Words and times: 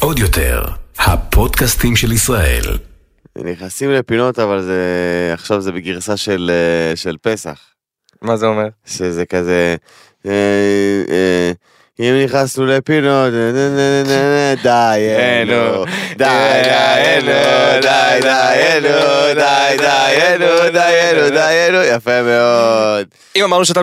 עוד 0.00 0.18
יותר, 0.18 0.64
הפודקאסטים 0.98 1.96
של 1.96 2.12
ישראל. 2.12 2.64
נכנסים 3.44 3.90
לפינות 3.90 4.38
אבל 4.38 4.62
זה 4.62 4.80
עכשיו 5.32 5.60
זה 5.60 5.72
בגרסה 5.72 6.16
של 6.16 6.50
אה, 6.54 6.96
של 6.96 7.16
פסח 7.22 7.74
מה 8.22 8.36
זה 8.36 8.46
אומר? 8.46 8.68
שזה 8.86 9.26
כזה 9.26 9.76
אה, 10.26 11.02
אה, 11.10 11.52
אם 12.00 12.22
נכנסנו 12.24 12.66
לפינות 12.66 13.32
די 14.62 15.14
אלו 15.16 15.84
די 16.16 16.26
אלו 16.26 17.32
די 17.82 18.28
אלו 18.56 19.34
די 19.34 20.16
אלו 20.20 20.70
די 20.72 20.78
אלו 20.78 21.30
די 21.30 21.66
אלו 21.68 21.82
יפה 21.82 22.22
מאוד 22.22 23.06
אם 23.36 23.44
אמרנו 23.44 23.64
שאתה... 23.64 23.80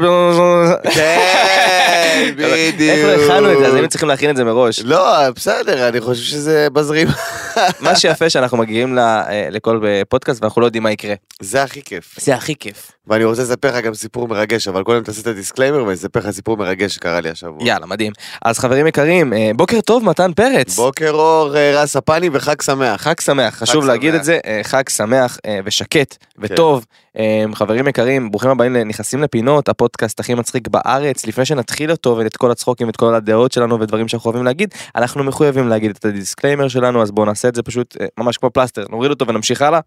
כן 0.93 2.31
בדיוק 2.37 2.97
איך 2.97 3.29
לא 3.29 3.33
הכנו 3.33 3.51
את 3.51 3.57
זה? 3.59 3.67
אז 3.67 3.73
היינו 3.73 3.87
צריכים 3.87 4.09
להכין 4.09 4.29
את 4.29 4.35
זה 4.35 4.43
מראש. 4.43 4.79
לא 4.79 5.29
בסדר 5.29 5.87
אני 5.87 6.01
חושב 6.01 6.23
שזה 6.23 6.67
בזרים 6.73 7.07
מה 7.79 7.95
שיפה 7.95 8.29
שאנחנו 8.29 8.57
מגיעים 8.57 8.99
אה, 8.99 9.47
לכל 9.49 9.81
אה, 9.85 10.01
פודקאסט 10.09 10.41
ואנחנו 10.41 10.61
לא 10.61 10.65
יודעים 10.65 10.83
מה 10.83 10.91
יקרה. 10.91 11.13
זה 11.39 11.63
הכי 11.63 11.81
כיף 11.81 12.15
זה 12.17 12.35
הכי 12.35 12.55
כיף. 12.55 12.91
ואני 13.07 13.23
רוצה 13.23 13.41
לספר 13.41 13.67
לך 13.67 13.85
גם 13.85 13.93
סיפור 13.93 14.27
מרגש, 14.27 14.67
אבל 14.67 14.83
קודם 14.83 15.03
תעשה 15.03 15.21
את 15.21 15.27
ה 15.27 15.33
disclaimer 15.33 15.83
ואני 15.83 15.93
אספר 15.93 16.19
לך 16.19 16.29
סיפור 16.29 16.57
מרגש 16.57 16.95
שקרה 16.95 17.21
לי 17.21 17.29
השבוע. 17.29 17.67
יאללה 17.67 17.85
מדהים. 17.85 18.00
אז 18.41 18.59
חברים 18.59 18.87
יקרים, 18.87 19.33
אה, 19.33 19.51
בוקר 19.55 19.81
טוב 19.81 20.03
מתן 20.03 20.33
פרץ. 20.33 20.75
בוקר 20.75 21.11
אור, 21.11 21.57
אה, 21.57 21.81
רס 21.81 21.95
הפני 21.95 22.29
וחג 22.33 22.61
שמח. 22.61 23.01
חג 23.01 23.19
שמח, 23.19 23.55
חשוב 23.57 23.85
להגיד 23.85 24.11
שמח. 24.11 24.19
את 24.19 24.25
זה, 24.25 24.39
אה, 24.45 24.59
חג 24.63 24.89
שמח 24.89 25.37
ושקט 25.65 26.17
וטוב. 26.39 26.85
אה, 27.17 27.43
חברים 27.53 27.87
יקרים, 27.87 28.31
ברוכים 28.31 28.49
הבאים 28.49 28.73
לנכנסים 28.73 29.21
לפינות, 29.21 29.69
הפודקאסט 29.69 30.19
הכי 30.19 30.33
מצחיק 30.33 30.67
בארץ. 30.67 31.25
לפני 31.25 31.45
שנתחיל 31.45 31.91
אותו 31.91 32.17
ואת 32.17 32.37
כל 32.37 32.51
הצחוקים 32.51 32.87
ואת 32.87 32.95
כל 32.95 33.15
הדעות 33.15 33.51
שלנו 33.51 33.79
ודברים 33.79 34.07
שאנחנו 34.07 34.27
אוהבים 34.27 34.45
להגיד, 34.45 34.73
אנחנו 34.95 35.23
מחויבים 35.23 35.67
להגיד 35.67 35.91
את 35.99 36.05
ה 36.05 36.11
disclaimer 36.11 36.67
שלנו, 36.67 37.01
אז 37.01 37.11
בואו 37.11 37.25
נעשה 37.25 37.47
את 37.47 37.55
זה 37.55 37.63
פשוט 37.63 37.97
ממש 38.19 38.37
כמו 38.37 38.49
פלסטר, 38.49 38.85
נוריד 38.89 39.11
אותו 39.11 39.27
ונמשיך 39.27 39.61
הלאה. 39.61 39.79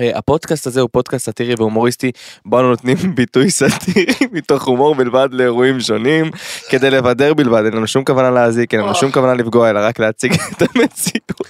אה, 0.00 0.18
הפודקאסט 0.18 0.66
הזה 0.66 0.80
הוא 0.80 0.88
פודקאסט 0.92 1.26
סאטירי 1.26 1.54
והומוריסטי 1.58 2.10
בו 2.44 2.60
אנו 2.60 2.68
נותנים 2.68 2.96
ביטוי 3.16 3.50
סאטירי 3.50 4.14
מתוך 4.32 4.64
הומור 4.64 4.94
בלבד 4.94 5.28
לאירועים 5.32 5.80
שונים. 5.80 6.30
כדי 6.68 6.90
לבדר 6.90 7.34
בלבד 7.34 7.64
אין 7.64 7.74
לנו 7.74 7.86
שום 7.86 8.04
כוונה 8.04 8.30
להזיק 8.30 8.74
אין 8.74 8.82
לנו 8.82 8.94
שום 8.94 9.12
כוונה 9.12 9.34
לפגוע 9.34 9.70
אלא 9.70 9.80
רק 9.82 9.98
להציג 9.98 10.32
את 10.52 10.62
המציאות 10.62 11.40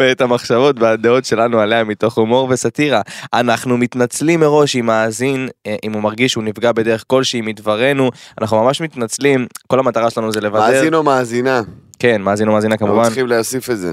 ואת 0.00 0.20
המחשבות 0.20 0.80
והדעות 0.80 1.24
שלנו 1.24 1.60
עליה 1.60 1.84
מתוך 1.84 2.18
הומור 2.18 2.48
וסאטירה. 2.50 3.00
אנחנו 3.32 3.78
מתנצלים 3.78 4.40
מראש 4.40 4.76
אם 4.76 4.86
מאזין 4.86 5.48
אה, 5.66 5.76
אם 5.84 5.92
הוא 5.92 6.02
מרגיש 6.02 6.32
שהוא 6.32 6.44
נפגע 6.44 6.72
בדרך 6.72 7.04
כלשהי 7.06 7.40
מדברנו. 7.40 8.10
אנחנו 8.40 8.64
ממש 8.64 8.80
מתנצלים 8.80 9.46
כל 9.66 9.78
המטרה 9.78 10.10
שלנו 10.10 10.32
זה 10.32 10.40
לבדר. 10.40 10.60
מאזין 10.60 10.94
או 10.94 11.02
מאזינה? 11.02 11.62
כן 11.98 12.22
מאזין 12.22 12.48
או 12.48 12.52
מאזינה 12.52 12.74
אנחנו 12.74 12.86
כמובן. 12.86 13.04
צריכים 13.04 13.26
להוסיף 13.26 13.70
את 13.70 13.78
זה. 13.78 13.92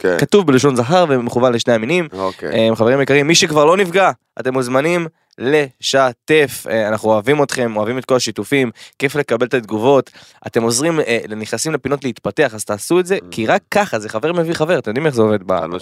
כן. 0.00 0.16
כתוב 0.18 0.46
בלשון 0.46 0.76
זכר 0.76 1.04
ומכוון 1.08 1.52
לשני 1.52 1.74
המינים 1.74 2.08
אוקיי. 2.12 2.68
אה, 2.70 2.76
חברים 2.76 3.00
יקרים, 3.00 3.26
מי 3.26 3.34
שכבר 3.34 3.64
לא 3.64 3.76
נפגע, 3.76 4.10
אתם 4.40 4.52
מוזמנים 4.52 5.06
לשתף. 5.38 6.66
אה, 6.70 6.88
אנחנו 6.88 7.08
אוהבים 7.10 7.42
אתכם, 7.42 7.76
אוהבים 7.76 7.98
את 7.98 8.04
כל 8.04 8.16
השיתופים, 8.16 8.70
כיף 8.98 9.14
לקבל 9.14 9.46
את 9.46 9.54
התגובות. 9.54 10.10
אתם 10.46 10.62
עוזרים, 10.62 11.00
אה, 11.00 11.18
נכנסים 11.36 11.72
לפינות 11.72 12.04
להתפתח, 12.04 12.54
אז 12.54 12.64
תעשו 12.64 13.00
את 13.00 13.06
זה, 13.06 13.18
כי 13.30 13.46
רק 13.46 13.62
ככה 13.70 13.98
זה 13.98 14.08
חבר 14.08 14.32
מביא 14.32 14.54
חבר, 14.54 14.78
אתם 14.78 14.90
יודעים 14.90 15.06
איך 15.06 15.14
זה 15.14 15.22
עובד. 15.22 15.38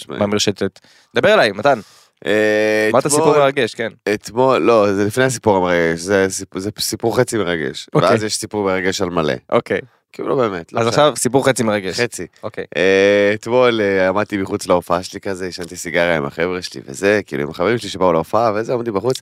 במרשתת. 0.09 0.81
דבר 1.17 1.35
אליי, 1.35 1.53
מתן, 1.53 1.81
אה, 2.27 2.89
אמרת 2.93 3.07
אתמול- 3.07 3.21
סיפור 3.21 3.37
מרגש, 3.39 3.75
כן. 3.75 3.89
אתמול, 4.15 4.59
לא, 4.59 4.93
זה 4.93 5.05
לפני 5.05 5.25
הסיפור 5.25 5.57
המרגש, 5.57 6.01
זה 6.01 6.27
סיפור- 6.29 6.61
זה 6.61 6.71
סיפור 6.79 7.17
חצי 7.17 7.39
מרגש. 7.39 7.87
אוקיי. 7.95 8.09
ואז 8.11 8.23
יש 8.25 8.37
סיפור 8.37 8.65
מרגש 8.65 9.01
על 9.03 9.11
מלא. 9.11 9.35
אוקיי, 9.51 9.81
כאילו 10.15 10.29
לא 10.29 10.37
באמת. 10.37 10.73
לא 10.73 10.81
אז. 10.81 10.87
עכשיו 10.87 11.13
סיפור 11.17 11.47
חצי 11.47 11.63
מרגש. 11.63 12.01
חצי. 12.01 12.27
אוקיי. 12.43 12.65
אה, 12.77 13.31
אתמול 13.35 13.81
אה, 13.81 14.09
עמדתי 14.09 14.37
מחוץ 14.37 14.67
להופעה 14.67 15.03
שלי 15.03 15.21
כזה, 15.21 15.47
עישנתי 15.47 15.77
סיגריה 15.77 16.17
עם 16.17 16.25
החבר'ה 16.25 16.63
שלי 16.63 16.81
וזה, 16.87 17.21
כאילו 17.27 17.43
עם 17.43 17.51
החברים 17.51 17.79
שלי 17.79 17.89
שבאו 17.89 18.13
להופעה 18.13 18.53
וזה, 18.55 18.75
עמדתי 18.75 18.91
בחוץ, 18.91 19.21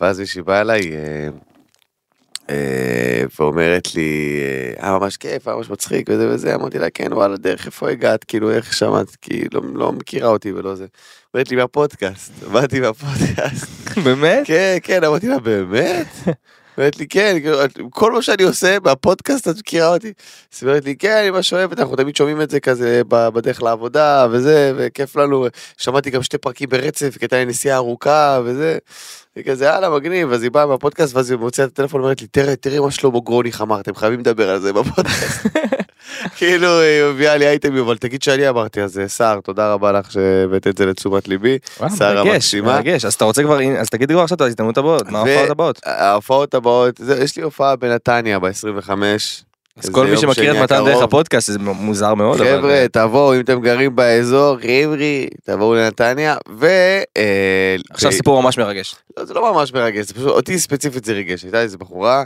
ואז 0.00 0.20
מישהי 0.20 0.42
באה 0.42 0.60
אליי, 0.60 0.92
אה, 2.50 3.22
ואומרת 3.38 3.94
לי, 3.94 4.40
היה 4.78 4.98
ממש 4.98 5.16
כיף, 5.16 5.48
היה 5.48 5.56
ממש 5.56 5.70
מצחיק 5.70 6.06
וזה 6.10 6.28
וזה, 6.28 6.54
אמרתי 6.54 6.78
לה, 6.78 6.90
כן, 6.90 7.12
וואלה, 7.12 7.36
דרך 7.36 7.66
איפה 7.66 7.90
הגעת, 7.90 8.24
כאילו, 8.24 8.50
איך 8.50 8.72
שמעת, 8.72 9.16
כי 9.22 9.44
לא, 9.52 9.60
לא 9.74 9.92
מכירה 9.92 10.28
אותי 10.28 10.52
ולא 10.52 10.74
זה. 10.74 10.86
אומרת 11.34 11.50
לי, 11.50 11.56
מהפודקאסט, 11.56 12.32
באתי 12.52 12.80
מהפודקאסט. 12.80 13.98
באמת? 14.04 14.46
כן, 14.46 14.78
כן, 14.82 15.04
אמרתי 15.04 15.28
לה, 15.28 15.38
באמת? 15.38 16.06
אומרת 16.80 16.98
לי, 16.98 17.06
כן, 17.06 17.36
כל 17.90 18.12
מה 18.12 18.22
שאני 18.22 18.42
עושה 18.42 18.80
בפודקאסט 18.80 19.48
את 19.48 19.56
מכירה 19.58 19.88
אותי. 19.88 20.12
אז 20.52 20.62
היא 20.62 20.68
אומרת 20.68 20.84
לי, 20.84 20.96
כן, 20.96 21.16
אני 21.20 21.30
ממש 21.30 21.52
אוהבת, 21.52 21.78
אנחנו 21.78 21.96
תמיד 21.96 22.16
שומעים 22.16 22.42
את 22.42 22.50
זה 22.50 22.60
כזה 22.60 23.02
בדרך 23.08 23.62
לעבודה 23.62 24.26
וזה, 24.30 24.72
וכיף 24.76 25.16
לנו. 25.16 25.46
שמעתי 25.76 26.10
גם 26.10 26.22
שתי 26.22 26.38
פרקים 26.38 26.68
ברצף, 26.68 27.16
כי 27.18 27.24
הייתה 27.24 27.36
לי 27.36 27.44
נסיעה 27.44 27.76
ארוכה 27.76 28.40
וזה. 28.44 28.78
וכזה, 29.36 29.64
יאללה, 29.64 29.90
מגניב, 29.90 30.32
אז 30.32 30.42
היא 30.42 30.50
באה 30.50 30.66
מהפודקאסט, 30.66 31.14
ואז 31.14 31.30
היא 31.30 31.38
מוציאה 31.38 31.66
את 31.66 31.72
הטלפון, 31.72 32.00
אומרת 32.00 32.20
לי, 32.20 32.26
תראה, 32.26 32.56
תראה 32.56 32.80
מה 32.80 32.90
שלמה 32.90 33.20
גרוניך 33.20 33.60
אמר, 33.60 33.80
אתם 33.80 33.94
חייבים 33.94 34.20
לדבר 34.20 34.50
על 34.50 34.60
זה 34.60 34.72
בפודקאסט. 34.72 35.46
כאילו, 36.36 36.80
היא 36.80 37.04
מביאה 37.04 37.36
לי 37.36 37.46
אייטמים, 37.46 37.82
אבל 37.82 37.96
תגיד 37.96 38.22
שאני 38.22 38.48
אמרתי, 38.48 38.82
אז 38.82 38.98
אה, 38.98 39.08
סער, 39.08 39.40
תודה 39.40 39.72
רבה 39.72 39.92
לך 39.92 40.12
שהבאת 40.12 40.66
את 40.66 40.78
זה 40.78 40.86
לתשומת 40.86 41.28
ליבי. 41.28 41.58
וואו, 41.80 41.90
שרה 41.96 42.24
מרגש, 42.62 43.04
אז 43.04 43.14
אתה 43.14 43.24
רוצה 43.24 43.42
כבר, 43.42 43.58
אז 43.78 43.90
תגיד 43.90 44.10
כבר 44.10 44.22
עכשיו 44.22 44.36
את 44.36 44.40
ההזדמנות 44.40 44.78
הבאות, 44.78 45.08
מה 45.08 45.18
ההופעות 45.18 45.50
הבאות? 45.50 45.80
ההופעות 45.84 46.54
הבאות, 46.54 47.00
יש 47.22 47.36
לי 47.36 47.42
הופעה 47.42 47.76
בנתניה 47.76 48.38
ב-25. 48.38 48.90
אז 49.76 49.90
כל 49.90 50.06
מי 50.06 50.16
שמכיר 50.16 50.56
את 50.56 50.62
מתן 50.62 50.84
דרך 50.84 51.02
הפודקאסט 51.02 51.52
זה 51.52 51.58
מוזר 51.58 52.14
מאוד, 52.14 52.38
חבר'ה, 52.38 52.84
תבואו, 52.92 53.34
אם 53.34 53.40
אתם 53.40 53.60
גרים 53.60 53.96
באזור, 53.96 54.56
חבר'ה, 54.56 55.24
תבואו 55.44 55.74
לנתניה, 55.74 56.36
ו... 56.58 56.66
אה, 57.16 57.76
עכשיו 57.90 58.12
סיפור 58.12 58.42
ממש 58.42 58.58
מרגש. 58.58 58.94
לא, 59.16 59.24
זה 59.24 59.34
לא 59.34 59.52
ממש 59.54 59.72
מרגש, 59.72 60.06
זה 60.06 60.14
פשוט, 60.14 60.26
אותי 60.26 60.58
ספציפית 60.58 61.04
זה 61.04 61.12
ריגש, 61.12 61.42
הייתה 61.42 61.60
איזה 61.60 61.78
בחורה, 61.78 62.18
אה, 62.18 62.24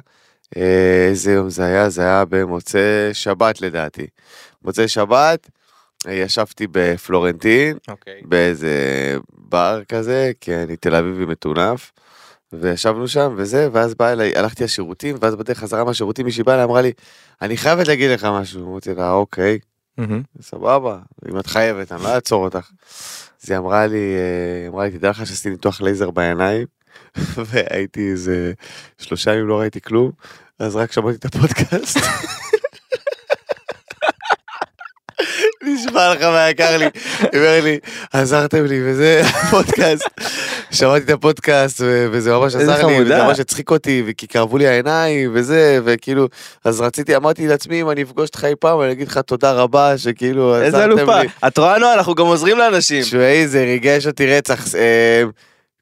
איזה 0.57 1.33
יום 1.33 1.51
זה 1.51 1.65
היה? 1.65 1.89
זה 1.89 2.03
היה 2.03 2.25
במוצאי 2.25 3.15
שבת 3.15 3.61
לדעתי. 3.61 4.07
מוצאי 4.63 4.89
שבת, 4.89 5.49
אה, 6.07 6.13
ישבתי 6.13 6.67
בפלורנטין, 6.71 7.77
אוקיי. 7.89 8.21
באיזה 8.25 8.73
בר 9.33 9.83
כזה, 9.89 10.33
כי 10.41 10.55
אני 10.57 10.77
תל 10.77 10.95
אביבי 10.95 11.27
מטונף, 11.27 11.93
וישבנו 12.53 13.09
שם 13.09 13.35
וזה, 13.37 13.69
ואז 13.73 13.95
בא 13.95 14.13
אליי, 14.13 14.37
הלכתי 14.37 14.65
לשירותים, 14.65 15.17
ואז 15.21 15.35
בדרך 15.35 15.59
חזרה 15.59 15.85
מהשירותים 15.85 16.27
מישהי 16.27 16.43
באה 16.43 16.55
אליי, 16.55 16.65
אמרה 16.65 16.83
לי, 16.83 16.93
אני 17.43 17.57
חייבת 17.57 17.89
להגיד 17.89 18.11
לך 18.11 18.25
משהו. 18.25 18.71
אמרתי 18.71 18.95
לה, 18.95 19.13
אוקיי, 19.13 19.59
סבבה, 20.41 20.99
אם 21.29 21.39
את 21.39 21.47
חייבת, 21.47 21.93
אני 21.93 22.03
לא 22.03 22.15
אעצור 22.15 22.45
אותך. 22.45 22.71
אז 23.43 23.51
היא 23.51 23.59
אמרה 23.59 23.87
לי, 23.87 24.15
אה, 24.17 24.69
אמרה 24.69 24.85
לי, 24.85 24.91
תדע 24.91 25.11
לך 25.11 25.27
שעשיתי 25.27 25.51
ניתוח 25.51 25.81
לייזר 25.81 26.11
בעיניים, 26.11 26.67
והייתי 27.47 28.11
איזה 28.11 28.53
שלושה 28.99 29.35
ימים 29.35 29.47
לא 29.49 29.61
ראיתי 29.61 29.81
כלום, 29.81 30.11
אז 30.59 30.77
רק 30.77 30.93
שמעתי 30.93 31.17
את 31.17 31.25
הפודקאסט. 31.25 31.99
נשמע 35.63 36.15
לך 36.15 36.23
מה 36.23 36.51
יקר 36.51 36.77
לי, 36.77 36.85
היא 36.85 37.41
אומרת 37.41 37.65
לי, 37.65 37.79
עזרתם 38.13 38.65
לי 38.65 38.81
וזה 38.85 39.23
הפודקאסט, 39.25 40.09
שמעתי 40.71 41.05
את 41.05 41.11
הפודקאסט 41.11 41.81
וזה 42.13 42.33
ממש 42.33 42.55
איזה 42.57 42.75
עזר 42.75 42.87
לי. 42.87 43.03
וזה 43.03 43.23
ממש 43.23 43.41
הצחיק 43.41 43.71
אותי, 43.71 44.03
וכי 44.07 44.29
כאבו 44.29 44.59
לי 44.59 44.67
העיניים 44.67 45.31
וזה, 45.35 45.81
וכאילו, 45.85 46.29
אז 46.65 46.81
רציתי, 46.81 47.17
אמרתי 47.17 47.47
לעצמי, 47.47 47.81
אם 47.81 47.91
אני 47.91 48.03
אפגוש 48.03 48.29
אותך 48.29 48.45
אי 48.45 48.55
פעם, 48.61 48.81
אני 48.81 48.93
אגיד 48.93 49.09
לך 49.09 49.19
תודה 49.19 49.53
רבה, 49.53 49.99
שכאילו, 49.99 50.57
איזה 50.63 50.67
עזרתם 50.67 50.99
אלופה. 50.99 51.21
לי. 51.23 51.29
את 51.47 51.59
רואה 51.59 51.79
נועה, 51.79 51.95
אנחנו 51.95 52.15
גם 52.15 52.27
עוזרים 52.27 52.59
לאנשים. 52.59 53.03
תשמעי, 53.03 53.49
זה 53.49 53.65
ריגש 53.65 54.07
אותי 54.07 54.27
רצח. 54.27 54.67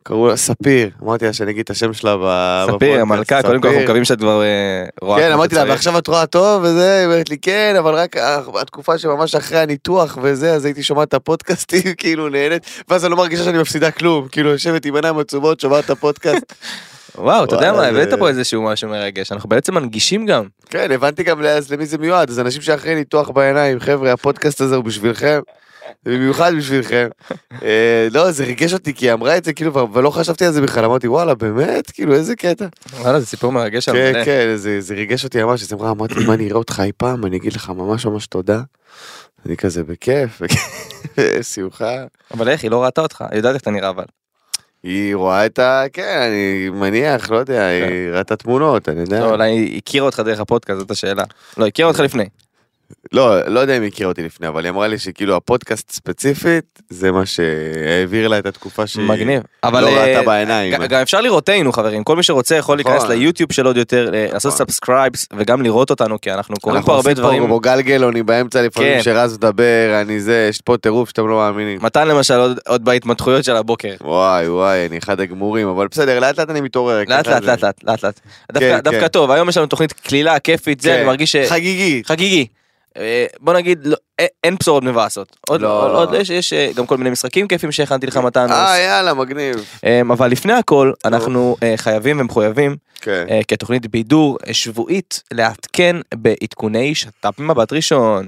אה, 0.02 0.08
קראו 0.08 0.28
לה 0.28 0.36
ספיר, 0.36 0.90
אמרתי 1.02 1.24
לה 1.26 1.32
שאני 1.32 1.50
אגיד 1.50 1.60
את 1.64 1.70
השם 1.70 1.92
שלה 1.92 2.16
ב- 2.16 2.62
ספיר, 2.66 2.74
בפודקאסט. 2.76 3.00
המלכה, 3.00 3.42
קודם 3.42 3.60
כל 3.60 3.68
אנחנו. 3.68 3.82
מקווים 3.82 4.04
שאת 4.04 4.18
כבר 4.18 4.42
אה, 4.42 4.84
רואה. 5.02 5.18
כן, 5.20 5.32
אמרתי 5.32 5.54
לה. 5.54 5.64
ועכשיו 5.68 5.98
את 5.98 6.06
רואה 6.06 6.26
טוב 6.26 6.62
וזה, 6.64 6.98
היא 6.98 7.06
אומרת 7.06 7.30
לי, 7.30 7.38
כן, 7.38 7.74
אבל 7.78 7.94
רק 7.94 8.16
ה- 8.16 8.40
התקופה 8.60 8.98
שממש 8.98 9.34
אחרי 9.34 9.58
הניתוח 9.58 10.18
וזה, 10.22 10.52
אז 10.54 10.64
הייתי 10.64 10.82
שומעת 10.82 11.08
את 11.08 11.14
הפודקאסטים, 11.14 11.82
כאילו 11.98 12.28
נהנית, 12.28 12.62
ואז 12.88 13.04
אני 13.04 13.10
לא 13.10 13.16
מרגישה 13.16 13.44
שאני 13.44 13.58
מפסידה 13.58 13.90
כלום, 13.90 14.28
כאילו 14.28 14.50
יושבת 14.50 14.84
עם 14.84 14.94
עיניים 14.94 15.18
עצובות, 15.18 15.60
שומעת 15.60 15.84
את 15.84 15.90
הפודקאסט. 15.90 16.52
וואו, 17.18 17.44
אתה 17.44 17.54
יודע 17.54 17.72
מה, 17.72 17.86
הבאת 17.86 18.08
פה 18.18 18.28
איזשהו 18.28 18.62
משהו 18.62 18.88
מרגש, 18.88 19.32
אנחנו 19.32 19.48
בעצם 19.48 19.74
מנגישים 19.74 20.26
גם. 20.26 20.44
כן, 20.70 20.90
הבנתי 20.92 21.22
גם 21.22 21.40
למי 21.70 21.86
זה 21.86 21.98
מיועד, 21.98 22.30
אז 22.30 22.40
אנשים 22.40 22.62
שאחרי 22.62 22.94
ניתוח 22.94 23.30
בעיניים, 23.30 23.80
חבר'ה, 23.80 24.12
הפודקאסט 24.12 24.60
הזה 24.60 24.76
הוא 24.76 24.84
בשבילכם. 24.84 25.40
במיוחד 26.04 26.52
בשבילכם. 26.58 27.08
אה, 27.62 28.08
לא, 28.12 28.30
זה 28.30 28.44
ריגש 28.44 28.72
אותי, 28.72 28.94
כי 28.94 29.06
היא 29.06 29.12
אמרה 29.12 29.36
את 29.36 29.44
זה, 29.44 29.52
כאילו, 29.52 29.92
ולא 29.92 30.10
חשבתי 30.10 30.44
על 30.44 30.52
זה 30.52 30.60
בכלל, 30.60 30.84
אמרתי, 30.84 31.08
וואלה, 31.08 31.34
באמת? 31.34 31.90
כאילו, 31.90 32.14
איזה 32.14 32.36
קטע. 32.36 32.66
וואלה, 33.00 33.20
זה 33.20 33.26
סיפור 33.26 33.52
מרגש 33.52 33.88
על 33.88 33.96
כן. 33.96 34.22
כן, 34.24 34.52
זה, 34.56 34.80
זה 34.80 34.94
ריגש 34.94 35.24
אותי 35.24 35.42
ממש, 35.42 35.62
אז 35.62 35.72
אמרה, 35.72 35.90
אמרתי, 35.90 36.14
מה, 36.26 36.34
אני 36.34 36.46
אראה 36.46 36.56
אותך 36.56 36.82
אי 36.84 36.92
פעם, 36.96 37.26
אני 37.26 37.36
אגיד 37.36 37.52
לך 37.52 37.70
ממש 37.70 38.06
ממש 38.06 38.26
תודה. 38.26 38.60
אני 39.46 39.56
כזה 39.56 39.84
בכיף, 39.84 40.42
שמחה. 41.54 42.04
אבל 42.34 42.48
איך, 42.48 42.62
היא 42.62 42.70
לא 42.70 42.84
ראתה 42.84 43.00
אותך, 43.00 43.24
היא 43.30 43.36
יודעת 43.36 43.54
איך 43.54 43.62
אתה 43.62 43.70
נראה 43.70 43.88
אבל. 43.88 44.04
היא 44.82 45.14
רואה 45.14 45.46
את 45.46 45.58
ה... 45.58 45.84
כן, 45.92 46.18
אני 46.28 46.68
מניח, 46.68 47.30
לא 47.30 47.36
יודע, 47.36 47.66
היא 47.66 48.08
ראתה 48.10 48.20
את 48.20 48.40
התמונות, 48.40 48.88
אני 48.88 49.00
יודע. 49.00 49.20
לא, 49.20 49.30
אולי 49.30 49.50
היא 49.50 49.78
הכירה 49.78 50.06
אותך 50.06 50.20
דרך 50.20 50.40
הפודקאסט, 50.40 50.78
זאת 50.78 50.90
השאלה. 50.90 51.24
לא, 51.56 51.66
הכירה 51.66 51.88
אותך 51.88 52.00
לפני. 52.00 52.28
לא, 53.12 53.48
לא 53.48 53.60
יודע 53.60 53.76
אם 53.76 53.82
היא 53.82 53.90
הכירה 53.90 54.08
אותי 54.08 54.22
לפני, 54.22 54.48
אבל 54.48 54.64
היא 54.64 54.70
אמרה 54.70 54.88
לי 54.88 54.98
שכאילו 54.98 55.36
הפודקאסט 55.36 55.90
ספציפית, 55.92 56.82
זה 56.90 57.12
מה 57.12 57.26
שהעביר 57.26 58.28
לה 58.28 58.38
את 58.38 58.46
התקופה 58.46 58.86
שהיא 58.86 59.04
מגניב. 59.08 59.42
לא 59.64 59.68
אבל 59.68 59.84
ראתה 59.84 60.18
אה, 60.18 60.22
בעיניים. 60.22 60.74
ג- 60.74 60.86
גם 60.86 61.00
אפשר 61.00 61.20
לראות 61.20 61.46
אותנו 61.46 61.72
חברים, 61.72 62.04
כל 62.04 62.16
מי 62.16 62.22
שרוצה 62.22 62.56
יכול 62.56 62.78
נכון. 62.80 62.92
להיכנס 62.92 63.08
ליוטיוב 63.10 63.52
של 63.52 63.66
עוד 63.66 63.76
יותר, 63.76 64.10
אה, 64.14 64.26
לעשות 64.32 64.52
subscribes 64.54 65.26
וגם 65.36 65.62
לראות 65.62 65.90
אותנו, 65.90 66.20
כי 66.20 66.32
אנחנו 66.32 66.54
קוראים 66.60 66.76
אנחנו 66.76 66.86
פה 66.86 66.96
הרבה 66.96 67.10
עושים 67.10 67.24
דברים. 67.24 67.44
כמו 67.46 67.60
גלגלוני 67.60 68.22
באמצע 68.22 68.62
לפעמים 68.62 68.94
כן. 68.96 69.02
שרז 69.02 69.36
מדבר, 69.36 69.98
אני 70.00 70.20
זה, 70.20 70.46
יש 70.50 70.60
פה 70.60 70.76
טירוף 70.76 71.08
שאתם 71.08 71.28
לא 71.28 71.36
מאמינים. 71.36 71.78
מתן 71.82 72.08
למשל 72.08 72.34
עוד- 72.34 72.58
עוד 72.68 72.84
בהתמתחויות 72.84 73.44
של 73.44 73.56
הבוקר. 73.56 73.94
וואי 74.00 74.48
וואי, 74.48 74.86
אני 74.86 74.98
אחד 74.98 75.20
הגמורים, 75.20 75.68
אבל 75.68 75.88
בסדר, 75.90 76.18
לאט 76.20 76.38
לאט 76.38 76.50
אני 76.50 76.60
מתעורר. 76.60 77.02
לאט 77.06 77.26
לאט 77.28 77.42
לאט 77.44 77.62
לאט 77.84 78.04
לאט. 78.04 78.20
דווקא- 78.52 78.80
כן, 78.90 79.00
כן. 79.00 79.08
טוב, 79.08 79.30
היום 79.30 79.48
יש 79.48 79.56
לנו 79.56 79.66
תוכנית 79.66 79.92
קלילה, 79.92 80.38
כיפית, 80.38 80.80
זה. 80.80 80.96
אני 80.96 81.04
מרגיש 81.04 81.32
ש... 81.32 81.36
חגיגי. 81.48 82.02
חגיגי. 82.06 82.46
אה, 82.96 83.26
בוא 83.40 83.54
נגיד, 83.54 83.86
לא- 83.86 83.96
א- 84.20 84.24
אין 84.44 84.56
בשורות 84.60 84.84
מבאסות. 84.84 85.36
עוד 85.48 85.60
לא. 85.60 85.82
עוד- 85.82 86.08
עוד 86.08 86.14
יש- 86.20 86.30
יש 86.30 86.52
אה, 86.52 86.70
גם 86.76 86.86
כל 86.86 86.96
מיני 86.96 87.10
משחקים 87.10 87.48
כיפים 87.48 87.72
שהכנתי 87.72 88.06
לך 88.06 88.16
מתן. 88.16 88.46
אה 88.52 88.78
יאללה, 88.78 89.14
מגניב. 89.14 89.64
אמ, 89.84 90.10
אבל 90.12 90.30
לפני 90.30 90.52
הכל 90.52 90.92
אנחנו 91.04 91.56
אה, 91.62 91.74
חייבים 91.76 92.20
ומחויבים 92.20 92.76
כן. 93.00 93.26
אה, 93.30 93.40
כתוכנית 93.48 93.86
בידור 93.86 94.38
אה, 94.48 94.54
שבועית 94.54 95.22
לעדכן 95.32 95.96
בעדכוני 96.14 96.94
שת"פ 96.94 97.38
מבט 97.38 97.72
ראשון. 97.72 98.26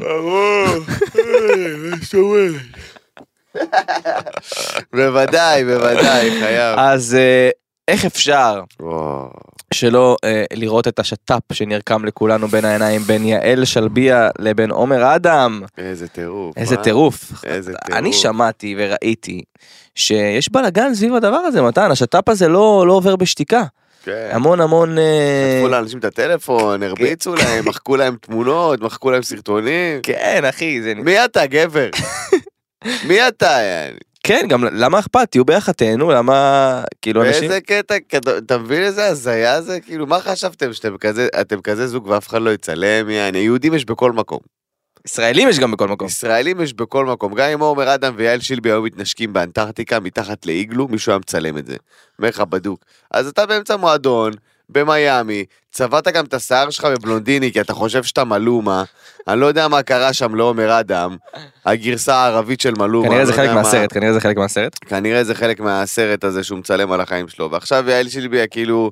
בוודאי, 4.93 5.65
בוודאי, 5.65 6.31
חייב. 6.41 6.79
אז 6.79 7.15
אה, 7.15 7.51
איך 7.89 8.05
אפשר. 8.05 8.61
שלא 9.75 10.17
אה, 10.25 10.45
לראות 10.53 10.89
את 10.89 10.99
השת"פ 10.99 11.53
שנרקם 11.53 12.05
לכולנו 12.05 12.49
בין 12.49 12.65
העיניים 12.65 13.01
בין 13.01 13.25
יעל 13.25 13.65
שלביה 13.65 14.31
לבין 14.39 14.71
עומר 14.71 15.15
אדם? 15.17 15.63
איזה 15.79 16.09
טירוף. 16.09 16.57
איזה 16.57 16.77
אה? 16.77 16.83
טירוף. 16.83 17.45
איזה 17.45 17.73
טירוף. 17.73 17.99
אני 17.99 18.13
שמעתי 18.13 18.75
וראיתי 18.79 19.43
שיש 19.95 20.53
בלאגן 20.53 20.95
סביב 20.95 21.15
הדבר 21.15 21.37
הזה 21.37 21.63
מתן 21.63 21.91
השת"פ 21.91 22.29
הזה 22.29 22.49
לא 22.49 22.85
לא 22.87 22.93
עובר 22.93 23.17
בשתיקה 23.17 23.65
כן. 24.05 24.29
המון 24.33 24.61
המון 24.61 24.99
אה, 24.99 25.57
חטפו 25.57 25.69
לאנשים 25.69 25.99
את 25.99 26.05
הטלפון, 26.05 26.83
הרביצו 26.83 27.35
להם, 27.35 27.65
מחקו 27.69 27.97
להם 27.97 28.17
תמונות, 28.21 28.81
מחקו 28.81 29.11
להם 29.11 29.23
סרטונים. 29.23 30.01
כן 30.03 30.45
אחי 30.49 30.83
זה 30.83 30.95
מי 30.95 31.25
אתה, 31.25 31.47
גבר? 31.47 31.89
מי 33.09 33.29
אתה? 33.29 33.59
כן 34.27 34.47
גם 34.49 34.65
למה 34.65 34.99
אכפת 34.99 35.31
תהיו 35.31 35.45
ביחד 35.45 35.73
תהנו 35.73 36.11
למה 36.11 36.83
כאילו 37.03 37.23
אנשים 37.23 37.41
באיזה 37.41 37.61
קטע, 37.61 37.97
אתה 38.39 38.59
מבין 38.59 38.83
איזה 38.83 39.07
הזיה 39.07 39.63
זה? 39.63 39.81
כאילו, 39.81 40.07
מה 40.07 40.21
חשבתם 40.21 40.73
שאתם 40.73 40.97
כזה, 40.99 41.29
אתם 41.41 41.61
כזה 41.61 41.87
זוג 41.87 42.07
ואף 42.07 42.29
אחד 42.29 42.43
לא 42.43 42.51
יצלם? 42.51 43.11
יעני, 43.11 43.39
יהודים 43.39 43.75
יש 43.75 43.85
בכל 43.85 44.13
מקום. 44.13 44.39
ישראלים 45.07 45.49
יש 45.49 45.59
גם 45.59 45.71
בכל 45.71 45.89
מקום. 45.89 46.09
ישראלים 46.09 46.61
יש 46.61 46.75
בכל 46.75 47.07
מקום. 47.07 47.35
גם 47.35 47.49
אם 47.49 47.61
עומר 47.61 47.95
אדם 47.95 48.15
ויעל 48.17 48.41
שילבי 48.41 48.71
היו 48.71 48.83
מתנשקים 48.83 49.33
באנטארקטיקה 49.33 50.01
מתחת 50.01 50.47
לאיגלו, 50.47 50.89
מישהו 50.89 51.13
היה 51.13 51.19
מצלם 51.19 51.59
את 51.59 51.67
זה. 51.67 51.77
אומר 52.19 52.29
לך 52.29 52.41
בדוק. 52.41 52.81
אז 53.11 53.29
אתה 53.29 53.47
באמצע 53.47 53.77
מועדון, 53.77 54.33
במיאמי, 54.69 55.45
צבעת 55.73 56.09
גם 56.09 56.25
את 56.25 56.35
השיער 56.35 56.71
שלך 56.71 56.85
בבלונדיני, 56.85 57.53
כי 57.53 57.61
אתה 57.61 57.73
חושב 57.73 58.03
שאתה 58.03 58.25
מלומה. 58.25 58.85
אני 59.29 59.41
לא 59.41 59.47
יודע 59.47 59.69
מה 59.69 59.83
קרה 59.83 60.13
שם 60.13 60.35
לעומר 60.35 60.81
אדם, 60.81 61.17
הגרסה 61.67 62.15
הערבית 62.15 62.61
של 62.61 62.75
מלומה. 62.79 63.09
כנראה 63.09 63.27
זה 63.27 63.33
לא 63.33 63.37
חלק 63.37 63.51
מהסרט 63.51 63.93
כנראה 63.93 64.13
זה 64.13 64.21
חלק 64.21 64.37
מהסרט. 64.37 64.77
כנראה 64.81 65.25
זה 65.25 65.35
חלק 65.35 65.61
מהסרט 65.61 66.25
הזה 66.25 66.45
שהוא 66.45 66.59
מצלם 66.59 66.93
על 66.93 67.01
החיים 67.01 67.29
שלו. 67.29 67.51
ועכשיו 67.51 67.91
יעל 67.91 68.09
שילבי, 68.09 68.39
כאילו, 68.51 68.91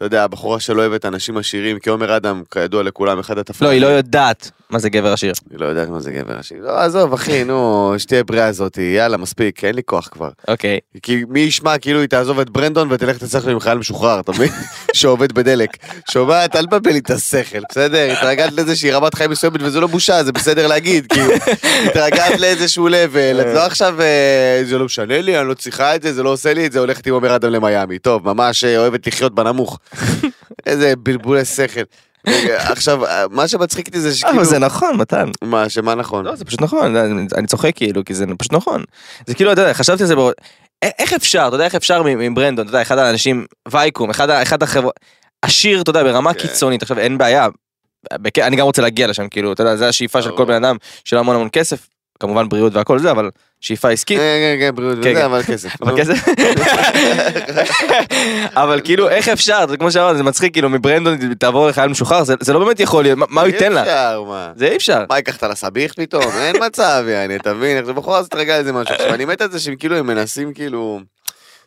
אתה 0.00 0.06
יודע, 0.06 0.24
הבחורה 0.24 0.60
שלא 0.60 0.80
אוהבת 0.80 1.06
אנשים 1.06 1.36
עשירים, 1.36 1.78
כי 1.78 1.90
עומר 1.90 2.16
אדם, 2.16 2.42
כידוע 2.50 2.82
לכולם, 2.82 3.18
אחד 3.18 3.38
התפקידים. 3.38 3.66
לא 3.66 3.72
היא 3.72 3.80
לא 3.80 3.86
יודעת 3.86 4.50
מה 4.70 4.78
זה 4.78 4.88
גבר 4.88 5.12
עשיר. 5.12 5.32
היא 5.50 5.58
לא 5.58 5.66
יודעת 5.66 5.88
מה 5.88 6.00
זה 6.00 6.12
גבר 6.12 6.38
עשיר. 6.38 6.58
לא, 6.60 6.78
עזוב, 6.78 7.12
אחי, 7.12 7.44
נו, 7.44 7.94
שתהיה 7.98 8.24
בריאה 8.24 8.46
הזאתי, 8.46 8.94
יאללה, 8.96 9.16
מספיק, 9.16 9.64
אין 9.64 9.74
לי 9.74 9.82
כוח 9.84 10.08
כבר. 10.08 10.28
אוקיי. 10.48 10.78
כי 11.02 11.24
מי 11.28 11.40
ישמע 11.40 11.78
כאילו 11.78 12.00
היא 12.00 12.08
תעזוב 12.08 12.40
את 12.40 12.50
ברנדון 12.50 12.92
ותלך 12.92 13.18
תצטרך 13.18 13.46
עם 13.46 13.60
חייל 13.60 13.78
משוחרר, 13.78 14.20
אתה 14.20 14.32
מבין? 14.32 14.48
שעובד 14.92 15.32
בדלק. 15.32 15.70
שומעת, 16.10 16.56
אל 16.56 16.66
תבלבל 16.66 16.92
לי 16.92 16.98
את 16.98 17.10
השכל, 17.10 17.60
בסדר? 17.70 18.12
התרגלת 18.12 18.52
לזה 18.52 18.76
שהיא 18.76 18.92
רמת 18.92 19.14
חיים 19.14 19.30
מסוימת 19.30 19.62
וזה 19.62 19.80
לא 19.80 19.86
בושה, 19.86 20.24
זה 20.24 20.32
בסדר 20.32 20.66
להגיד, 20.66 21.06
כאילו. 21.06 21.32
התרגלת 21.86 22.40
לאיזשהו 22.40 22.88
לבל, 22.88 23.40
את 23.40 23.54
לא 23.54 23.66
עכשיו, 23.66 24.00
אה, 24.00 24.62
זה 24.64 24.78
לא 24.78 24.84
משנה 24.84 25.20
לי, 25.20 25.38
אני 25.38 25.48
לא 25.48 25.54
צריכה 25.54 25.96
את 25.96 26.02
זה, 26.02 26.12
זה 26.12 26.22
לא 26.22 26.30
עושה 26.30 26.54
לי 26.54 26.66
את 26.66 26.72
זה, 26.72 26.78
הולכת 26.78 27.06
עם 27.06 27.14
עומר 27.14 27.36
אדם 27.36 27.50
למיאמי. 27.50 27.98
טוב, 27.98 28.32
ממש 28.32 28.64
אה, 28.64 28.78
אוהבת 28.78 29.06
לחיות 29.06 29.34
בנמוך. 29.34 29.78
איזה 30.66 30.96
בלבולי 30.96 31.44
שכל. 31.44 31.80
עכשיו, 32.46 33.00
מה 33.30 33.48
שמצחיק 33.48 33.86
אותי 33.86 34.00
זה 34.00 34.14
שכאילו... 34.14 34.36
אבל 34.36 34.44
זה 34.44 34.58
נכון 34.58 34.96
מתן. 34.96 35.28
מה, 35.44 35.68
שמה 35.68 35.94
נכון? 35.94 36.24
לא 36.24 36.36
זה 36.36 36.44
פשוט 36.44 36.62
נכון 36.62 36.96
אני- 36.96 37.46
צוחק 37.46 37.76
כאילו 37.76 38.04
כי 38.04 38.14
זה 38.14 38.24
פשוט 38.38 38.52
נכון. 38.52 38.84
זה 39.26 39.34
כאילו 39.34 39.52
אתה 39.52 39.60
יודע 39.60 39.74
חשבתי 39.74 40.02
על 40.02 40.08
זה 40.08 40.14
איך 40.98 41.12
אפשר 41.12 41.44
אתה 41.48 41.54
יודע 41.56 41.64
איך 41.64 41.74
אפשר 41.74 42.02
מ- 42.02 42.20
עם 42.20 42.34
ברנדון 42.34 42.66
אתה 42.66 42.76
יודע 42.76 42.82
אחד 42.82 42.98
האנשים 42.98 43.46
וייקום 43.68 44.10
אחד 44.10 44.62
החברות 44.62 44.94
עשיר 45.42 45.80
אתה 45.80 45.90
יודע 45.90 46.02
ברמה 46.02 46.34
כן. 46.34 46.40
קיצונית 46.40 46.82
עכשיו 46.82 46.98
אין 46.98 47.18
בעיה. 47.18 47.48
אני 48.42 48.56
גם 48.56 48.64
רוצה 48.66 48.82
להגיע 48.82 49.06
לשם 49.06 49.28
כאילו 49.28 49.52
אתה 49.52 49.62
יודע 49.62 49.76
זה 49.76 49.88
השאיפה 49.88 50.22
של 50.22 50.36
כל. 50.36 50.44
בן 50.44 50.64
אדם 50.64 50.76
של 51.04 51.16
המון 51.18 51.36
המון 51.36 51.48
כסף 51.52 51.88
כמובן 52.20 52.48
בריאות 52.48 52.74
והכל 52.74 52.98
זה 52.98 53.10
אבל 53.10 53.30
שאיפה 53.60 53.90
עסקית. 53.90 54.18
כן, 54.18 54.56
כן, 54.58 54.70
כן, 54.70 54.74
בריאות 54.76 54.94
כן, 54.94 55.10
וזה, 55.10 55.14
כן. 55.20 55.24
אבל 55.24 55.42
כסף. 55.42 55.82
אבל. 55.82 55.96
כסף. 56.00 56.28
אבל 58.56 58.80
כאילו 58.84 59.08
איך 59.08 59.28
אפשר 59.28 59.66
זה 59.68 59.76
כמו 59.76 59.90
שאמרת 59.92 60.16
זה 60.16 60.22
מצחיק 60.22 60.52
כאילו 60.52 60.68
מברנדון 60.68 61.34
תעבור 61.34 61.68
לחייל 61.68 61.88
משוחרר 61.90 62.24
זה 62.24 62.34
זה 62.40 62.52
לא 62.52 62.58
באמת 62.64 62.80
יכול 62.80 63.02
להיות 63.02 63.18
מה- 63.30 63.40
הוא 63.40 63.48
ייתן 63.48 63.72
לה 63.72 63.82
אי 63.82 63.88
אפשר, 63.88 64.22
מה? 64.28 64.52
זה 64.56 64.66
אי 64.68 64.76
אפשר. 64.76 65.04
מה, 65.10 65.16
ייקח 65.16 65.34
אותה 65.34 65.48
לסביח 65.48 65.92
פתאום? 65.92 66.22
אין 66.38 66.56
מצב, 66.66 67.04
יעני, 67.08 67.36
אתה 67.36 67.54
מבין? 67.54 67.78
עכשיו 67.78 67.94
בחורה 67.94 68.18
הזאת 68.18 68.34
רגע 68.34 68.56
איזה 68.56 68.72
משהו. 68.72 68.94
עכשיו, 68.94 69.14
אני 69.14 69.24
מת 69.24 69.40
על 69.40 69.50
זה 69.50 69.58
שהם 69.60 69.76
כאילו, 69.76 69.96
הם 69.96 70.06
מנסים 70.06 70.54
כאילו... 70.54 71.00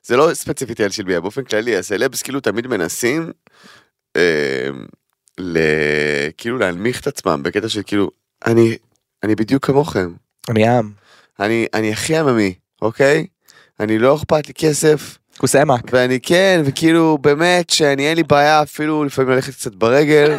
זה 0.03 0.17
לא 0.17 0.33
ספציפית 0.33 0.79
על 0.79 0.89
שלביה, 0.89 1.19
באופן 1.21 1.43
כללי, 1.43 1.77
הסלבס 1.77 2.21
כאילו 2.21 2.39
תמיד 2.39 2.67
מנסים 2.67 3.31
ל... 5.39 5.57
כאילו 6.37 6.57
להנמיך 6.57 7.01
את 7.01 7.07
עצמם 7.07 7.43
בקטע 7.43 7.69
של 7.69 7.81
כאילו, 7.85 8.09
אני, 8.45 8.77
אני 9.23 9.35
בדיוק 9.35 9.65
כמוכם. 9.65 10.09
אני 10.49 10.67
עם. 10.69 11.02
אני, 11.39 11.65
אני 11.74 11.91
הכי 11.91 12.18
עממי, 12.18 12.53
אוקיי? 12.81 13.25
אני 13.80 14.00
לא 14.00 14.15
אכפת 14.15 14.47
לי 14.47 14.53
כסף, 14.53 15.18
כוס 15.38 15.56
עמק. 15.56 15.81
ואני 15.91 16.19
כן, 16.19 16.62
וכאילו 16.65 17.18
באמת 17.21 17.69
שאני 17.69 18.07
אין 18.07 18.18
לי 18.18 18.24
בעיה 18.24 18.62
אפילו 18.62 19.03
לפעמים 19.03 19.31
ללכת 19.31 19.53
קצת 19.53 19.75
ברגל, 19.75 20.38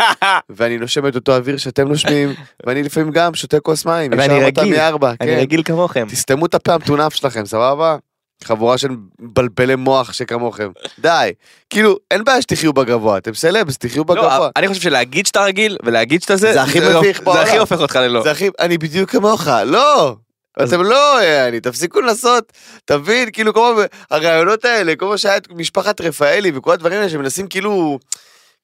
ואני 0.56 0.78
נושם 0.78 1.06
את 1.06 1.14
אותו 1.14 1.36
אוויר 1.36 1.56
שאתם 1.56 1.88
נושמים, 1.88 2.34
ואני 2.66 2.82
לפעמים 2.82 3.10
גם 3.10 3.34
שותה 3.34 3.60
כוס 3.60 3.86
מים, 3.86 4.10
ואני 4.18 4.40
רגיל, 4.44 4.76
מארבע, 4.76 5.12
אני 5.20 5.30
כן. 5.34 5.38
רגיל 5.38 5.62
כמוכם. 5.62 6.06
תסתמו 6.10 6.46
את 6.46 6.54
הפה 6.54 6.74
המטונף 6.74 7.14
שלכם, 7.14 7.46
סבבה? 7.46 7.96
חבורה 8.44 8.78
של 8.78 8.88
מבלבלי 9.20 9.76
מוח 9.76 10.12
שכמוכם. 10.12 10.68
די. 10.98 11.32
כאילו, 11.70 11.96
אין 12.10 12.24
בעיה 12.24 12.42
שתחיו 12.42 12.72
בגבוה, 12.72 13.18
אתם 13.18 13.34
סלבס, 13.34 13.78
תחיו 13.78 14.04
בגבוה. 14.04 14.38
לא, 14.38 14.48
אני 14.56 14.68
חושב 14.68 14.80
שלהגיד 14.80 15.26
שאתה 15.26 15.44
רגיל 15.44 15.76
ולהגיד 15.84 16.22
שאתה 16.22 16.36
זה, 16.36 16.52
זה 16.52 16.62
הכי 16.62 16.80
לא- 16.80 17.02
זה. 17.32 17.42
הכי 17.42 17.56
הופך 17.56 17.80
אותך 17.80 17.96
ללא. 17.96 18.22
זה 18.22 18.30
הכי, 18.30 18.48
אני 18.60 18.78
בדיוק 18.78 19.10
כמוך, 19.10 19.48
לא. 19.66 20.16
אתם 20.62 20.82
לא, 20.82 21.20
אני, 21.48 21.60
תפסיקו 21.60 22.00
לנסות, 22.00 22.52
תבין, 22.84 23.30
כאילו 23.32 23.54
כמו 23.54 23.72
הרעיונות 24.10 24.64
האלה, 24.64 24.96
כמו 24.96 25.18
שהיה 25.18 25.36
את 25.36 25.48
משפחת 25.50 26.00
רפאלי 26.00 26.52
וכל 26.54 26.72
הדברים 26.72 26.98
האלה 26.98 27.08
שמנסים 27.08 27.48
כאילו, 27.48 27.98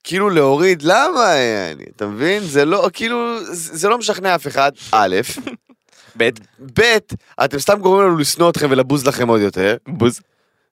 כאילו 0.05 0.31
להוריד, 0.31 0.83
למה, 0.83 1.35
אני, 1.73 1.85
אתה 1.97 2.07
מבין? 2.07 2.43
זה 2.43 2.65
לא, 2.65 2.89
כאילו, 2.93 3.45
זה 3.45 3.77
זה 3.77 3.89
לא 3.89 3.99
משכנע 3.99 4.35
אף 4.35 4.47
אחד, 4.47 4.73
א', 4.93 5.17
ב' 6.17 6.29
ב', 6.81 6.99
אתם 7.45 7.59
סתם 7.59 7.79
גורמים 7.79 8.07
לנו 8.07 8.17
לשנוא 8.17 8.51
אתכם 8.51 8.67
ולבוז 8.71 9.07
לכם 9.07 9.29
עוד 9.29 9.41
יותר, 9.41 9.77
בוז. 9.89 10.21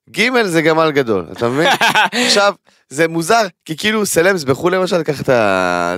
ג' 0.09 0.43
זה 0.43 0.61
גמל 0.61 0.91
גדול, 0.91 1.25
אתה 1.31 1.49
מבין? 1.49 1.67
עכשיו, 2.27 2.53
זה 2.89 3.07
מוזר, 3.07 3.41
כי 3.65 3.77
כאילו 3.77 4.05
סלמס 4.05 4.43
בחו"ל 4.43 4.75
למשל, 4.75 5.03
קח 5.03 5.21
את 5.21 5.29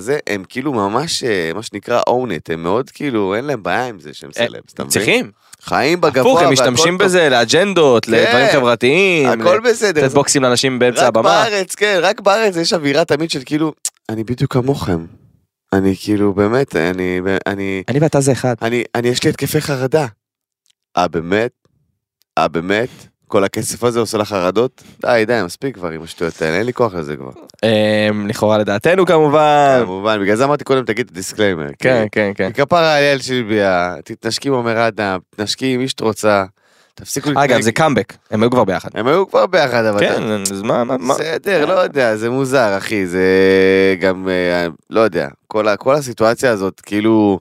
זה, 0.01 0.19
הם 0.27 0.43
כאילו 0.49 0.73
ממש, 0.73 1.23
אה, 1.23 1.51
מה 1.55 1.63
שנקרא 1.63 2.01
own 2.09 2.29
it, 2.29 2.53
הם 2.53 2.63
מאוד 2.63 2.89
כאילו, 2.89 3.35
אין 3.35 3.45
להם 3.45 3.63
בעיה 3.63 3.87
עם 3.87 3.99
זה 3.99 4.13
שהם 4.13 4.29
אה, 4.37 4.47
סלמס, 4.47 4.73
אתה 4.73 4.83
מבין? 4.83 4.91
צריכים. 4.91 5.31
חיים 5.61 6.01
בגבוה, 6.01 6.21
הפוך 6.21 6.41
הם 6.41 6.53
משתמשים. 6.53 6.97
בזה 6.97 7.29
לאג'נדות, 7.29 8.07
לדברים 8.07 8.47
כן. 8.47 8.53
חברתיים. 8.53 9.41
הכל 9.41 9.59
בסדר, 9.59 10.05
לתת 10.05 10.13
בוקסים 10.13 10.43
לאנשים 10.43 10.79
באמצע 10.79 11.01
רק 11.01 11.07
הבמה. 11.07 11.29
בארץ, 11.29 11.75
כן, 11.75 11.99
רק 12.01 12.19
בארץ 12.19 12.55
יש 12.55 12.73
אווירה 12.73 13.05
תמיד 13.05 13.31
של 13.31 13.41
כאילו, 13.45 13.73
אני 14.09 14.23
בדיוק 14.23 14.53
כמוכם. 14.53 15.05
אני 15.73 15.95
כאילו, 15.99 16.33
באמת, 16.33 16.75
אני, 16.75 17.19
אני, 17.47 17.83
אני 17.89 17.99
ואתה 17.99 18.21
זה 18.21 18.31
אחד. 18.31 18.55
אני, 18.61 18.83
אני, 18.95 19.07
יש 19.07 19.23
לי 19.23 19.29
התקפי 19.29 19.61
חרדה. 19.61 20.05
אה, 20.97 21.07
באמת? 21.07 21.51
אה, 22.37 22.47
באמת? 22.47 22.89
כל 23.33 23.43
הכסף 23.43 23.83
הזה 23.83 23.99
עושה 23.99 24.17
לך 24.17 24.29
חרדות? 24.29 24.83
די, 25.01 25.23
די, 25.27 25.41
מספיק 25.45 25.75
כבר 25.75 25.89
עם 25.89 26.03
השטויות 26.03 26.41
האלה, 26.41 26.57
אין 26.57 26.65
לי 26.65 26.73
כוח 26.73 26.93
לזה 26.93 27.15
כבר. 27.15 27.31
אמ, 27.63 28.27
לכאורה 28.27 28.57
לדעתנו 28.57 29.05
כמובן. 29.05 29.81
כמובן, 29.83 30.19
בגלל 30.21 30.35
זה 30.35 30.45
אמרתי 30.45 30.63
קודם, 30.63 30.85
תגיד 30.85 31.05
את 31.05 31.11
ה 31.11 31.16
disclaimer. 31.16 31.67
כן, 31.79 32.05
כן, 32.11 32.31
כן. 32.35 32.51
כפרה 32.53 32.95
על 32.95 33.03
יעל 33.03 33.19
שילביה, 33.19 33.95
תתנשקי 34.03 34.47
עם 34.47 34.53
עומר 34.53 34.87
אדם, 34.87 35.19
תתנשקי 35.29 35.73
עם 35.73 35.79
מי 35.79 35.87
שאת 35.87 35.99
רוצה, 35.99 36.43
תפסיקו 36.93 37.29
להתנהג. 37.29 37.51
אגב, 37.51 37.61
זה 37.61 37.71
קאמבק, 37.71 38.13
הם 38.31 38.43
היו 38.43 38.51
כבר 38.51 38.63
ביחד. 38.63 38.89
הם 38.93 39.07
היו 39.07 39.29
כבר 39.29 39.45
ביחד, 39.45 39.85
אבל... 39.85 39.99
כן, 39.99 40.23
אז 40.51 40.61
מה, 40.61 40.83
מה, 40.83 40.97
מה? 40.97 41.13
בסדר, 41.13 41.65
לא 41.65 41.73
יודע, 41.73 42.15
זה 42.15 42.29
מוזר, 42.29 42.77
אחי, 42.77 43.07
זה 43.07 43.25
גם, 43.99 44.29
אה, 44.29 44.67
לא 44.89 45.01
יודע, 45.01 45.27
כל 45.47 45.95
הסיטואציה 45.95 46.51
הזאת, 46.51 46.81
כאילו... 46.81 47.39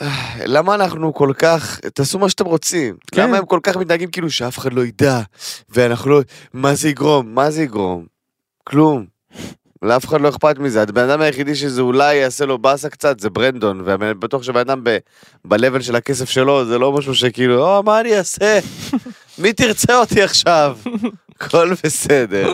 אה, 0.00 0.34
למה 0.46 0.74
אנחנו 0.74 1.14
כל 1.14 1.32
כך, 1.38 1.80
תעשו 1.94 2.18
מה 2.18 2.28
שאתם 2.28 2.44
רוצים. 2.44 2.96
כן. 3.12 3.22
למה 3.22 3.38
הם 3.38 3.46
כל 3.46 3.60
כך 3.62 3.76
מתנהגים 3.76 4.10
כאילו 4.10 4.30
שאף 4.30 4.58
אחד 4.58 4.72
לא 4.72 4.84
ידע, 4.84 5.20
ואנחנו 5.68 6.10
לא... 6.10 6.20
מה 6.52 6.74
זה 6.74 6.88
יגרום? 6.88 7.34
מה 7.34 7.50
זה 7.50 7.62
יגרום? 7.62 8.06
כלום. 8.64 9.04
לאף 9.82 10.04
אחד 10.04 10.20
לא 10.20 10.28
אכפת 10.28 10.58
מזה. 10.58 10.82
הבן 10.82 11.10
אדם 11.10 11.20
היחידי 11.20 11.54
שזה 11.54 11.80
אולי 11.80 12.14
יעשה 12.14 12.46
לו 12.46 12.58
באסה 12.58 12.88
קצת 12.88 13.20
זה 13.20 13.30
ברנדון, 13.30 13.82
ואני 13.84 14.14
בטוח 14.14 14.42
שבן 14.42 14.60
אדם 14.60 14.80
ב- 14.84 14.98
ב-level 15.44 15.82
של 15.82 15.96
הכסף 15.96 16.30
שלו 16.30 16.64
זה 16.66 16.78
לא 16.78 16.92
משהו 16.92 17.14
שכאילו, 17.14 17.62
או, 17.62 17.82
מה 17.82 18.00
אני 18.00 18.18
אעשה? 18.18 18.58
מי 19.38 19.52
תרצה 19.52 19.98
אותי 19.98 20.22
עכשיו? 20.22 20.78
הכל 21.40 21.70
בסדר, 21.84 22.52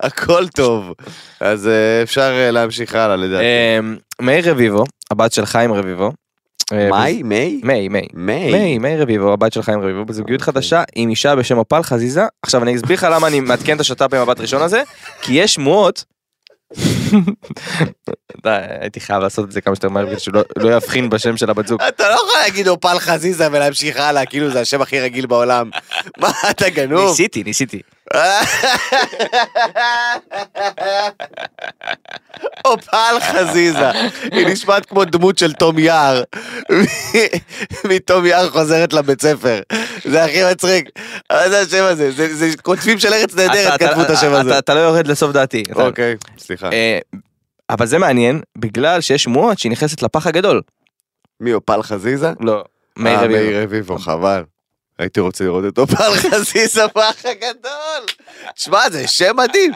הכל 0.00 0.48
טוב. 0.48 0.92
אז 1.40 1.66
אה, 1.66 2.02
אפשר 2.02 2.32
אה, 2.32 2.50
להמשיך 2.50 2.94
הלאה 2.94 3.16
לדעתי. 3.16 3.44
אמ, 3.78 3.96
מאיר 4.20 4.50
רביבו, 4.50 4.84
הבת 5.10 5.32
של 5.32 5.46
חיים 5.46 5.72
רביבו. 5.72 6.12
אה, 6.72 6.88
מאי? 6.90 7.22
מאי, 7.22 7.60
מאי. 7.62 7.88
מאי? 7.88 8.08
מאי, 8.52 8.78
מאי 8.78 8.96
רביבו, 8.96 9.32
הבת 9.32 9.52
של 9.52 9.62
חיים 9.62 9.80
רביבו, 9.80 10.04
בזוגיות 10.04 10.40
אוקיי. 10.40 10.52
חדשה 10.54 10.82
עם 10.94 11.10
אישה 11.10 11.36
בשם 11.36 11.58
אופל 11.58 11.82
חזיזה. 11.82 12.22
עכשיו 12.42 12.62
אני 12.62 12.76
אסביר 12.76 12.96
לך 12.96 13.06
למה 13.10 13.26
אני 13.26 13.40
מעדכן 13.40 13.76
את 13.76 13.80
השת"פ 13.80 14.14
עם 14.14 14.20
הבת 14.20 14.40
ראשון 14.40 14.62
הזה, 14.62 14.82
כי 15.22 15.32
יש 15.32 15.54
שמועות. 15.54 16.04
הייתי 18.44 19.00
חייב 19.00 19.22
לעשות 19.22 19.44
את 19.44 19.52
זה 19.52 19.60
כמה 19.60 19.74
שיותר 19.74 19.88
מהר 19.88 20.06
כדי 20.06 20.18
שהוא 20.18 20.34
לא- 20.34 20.42
לא 20.56 20.76
יבחין 20.76 21.10
בשם 21.10 21.36
של 21.36 21.50
הבת 21.50 21.66
זוג. 21.66 21.82
אתה 21.82 22.08
לא 22.08 22.14
יכול 22.14 22.40
להגיד 22.42 22.68
אופל 22.68 22.98
חזיזה 22.98 23.48
ולהמשיך 23.52 24.00
הלאה, 24.00 24.26
כאילו 24.26 24.50
זה 24.50 24.60
השם 24.60 24.82
הכי 24.82 25.00
רגיל 25.00 25.26
בעולם. 25.26 25.70
מה, 26.18 26.30
אתה 26.50 26.68
גנוב? 26.70 27.08
ניסיתי, 27.08 27.44
ניסיתי. 27.44 27.80
אופל 32.64 33.20
חזיזה, 33.20 33.90
היא 34.32 34.46
נשמעת 34.46 34.86
כמו 34.86 35.04
דמות 35.04 35.38
של 35.38 35.52
תום 35.52 35.78
יער. 35.78 36.22
מתום 37.90 38.26
יער 38.26 38.50
חוזרת 38.50 38.92
לבית 38.92 39.22
ספר. 39.22 39.60
זה 40.04 40.24
הכי 40.24 40.40
מצחיק. 40.50 40.88
מה 41.32 41.48
זה 41.48 41.60
השם 41.60 41.84
הזה? 41.84 42.10
זה 42.34 42.48
כותבים 42.62 42.98
של 42.98 43.12
ארץ 43.12 43.34
נהדרת 43.34 43.80
כתבו 43.82 44.02
את 44.02 44.10
השם 44.10 44.32
הזה. 44.32 44.58
אתה 44.58 44.74
לא 44.74 44.80
יורד 44.80 45.06
לסוף 45.06 45.32
דעתי. 45.32 45.62
אוקיי, 45.74 46.16
סליחה. 46.38 46.70
אה, 46.72 46.98
אבל 47.70 47.86
זה 47.86 47.98
מעניין, 47.98 48.40
בגלל 48.58 49.00
שיש 49.00 49.22
שמועות 49.22 49.58
שהיא 49.58 49.72
נכנסת 49.72 50.02
לפח 50.02 50.26
הגדול. 50.26 50.62
מי 51.40 51.52
אופל 51.52 51.82
חזיזה? 51.82 52.32
לא. 52.40 52.64
מאיר 52.96 53.18
אה, 53.18 53.24
רביבו. 53.24 53.38
מאיר 53.38 53.62
רביבו, 53.62 53.98
חבל. 53.98 54.42
הייתי 54.98 55.20
רוצה 55.20 55.44
לראות 55.44 55.64
את 55.68 55.78
אופל 55.78 56.14
חזיזה 56.30 56.82
באח 56.94 57.26
הגדול. 57.26 58.06
תשמע, 58.54 58.90
זה 58.90 59.08
שם 59.08 59.36
מדהים. 59.36 59.72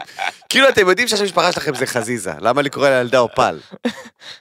כאילו, 0.49 0.69
אתם 0.69 0.89
יודעים 0.89 1.07
שהשם 1.07 1.23
המשפחה 1.23 1.51
שלכם 1.51 1.75
זה 1.75 1.85
חזיזה. 1.85 2.31
למה 2.39 2.61
לקרוא 2.61 2.87
לילדה 2.87 3.19
אופל? 3.19 3.59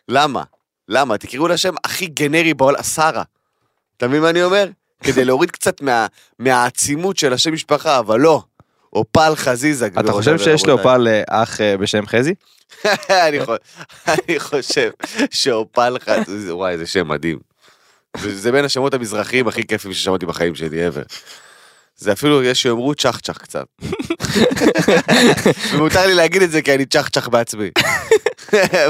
למה? 0.08 0.42
למה? 0.88 1.18
תקראו 1.18 1.48
לה 1.48 1.56
שם 1.56 1.74
הכי 1.84 2.06
גנרי 2.06 2.54
בעולם, 2.54 2.82
שרה. 2.82 3.22
אתה 3.96 4.08
מבין 4.08 4.20
מה 4.22 4.30
אני 4.30 4.42
אומר? 4.42 4.68
כדי 5.04 5.24
להוריד 5.24 5.50
קצת 5.50 5.80
מה- 5.82 6.06
מהעצימות 6.38 7.16
של 7.16 7.32
השם 7.32 7.52
משפחה, 7.52 7.98
אבל 7.98 8.20
לא. 8.20 8.42
אופל 8.92 9.32
חזיזה. 9.36 9.86
אתה 9.86 10.12
חושב 10.12 10.38
שיש. 10.38 10.66
לאופל 10.66 11.08
אה, 11.10 11.42
אח 11.42 11.60
אה, 11.60 11.76
בשם 11.76 12.06
חזי? 12.06 12.34
אני 13.26 13.38
אני 14.08 14.40
חושב 14.40 14.90
שאופל 15.30 15.96
חזיזה, 16.00 16.54
וואי, 16.56 16.78
זה 16.78 16.86
שם 16.86 17.08
מדהים. 17.08 17.38
זה 18.18 18.52
בין 18.52 18.64
השמות 18.64 18.94
המזרחיים 18.94 19.48
הכי 19.48 19.66
כיפים 19.66 19.92
ששמעתי 19.92 20.26
בחיים 20.26 20.54
שלי 20.54 20.88
ever. 20.88 21.14
זה 21.96 22.12
אפילו, 22.12 22.42
יש 22.42 22.62
שיאמרו 22.62 22.94
צ'חצ'ח 22.94 23.38
קצת. 23.38 23.66
ומותר 25.72 26.06
לי 26.06 26.14
להגיד 26.14 26.42
את 26.42 26.50
זה 26.50 26.62
כי 26.62 26.74
אני 26.74 26.86
צ'חצ'ח 26.86 27.28
בעצמי. 27.28 27.70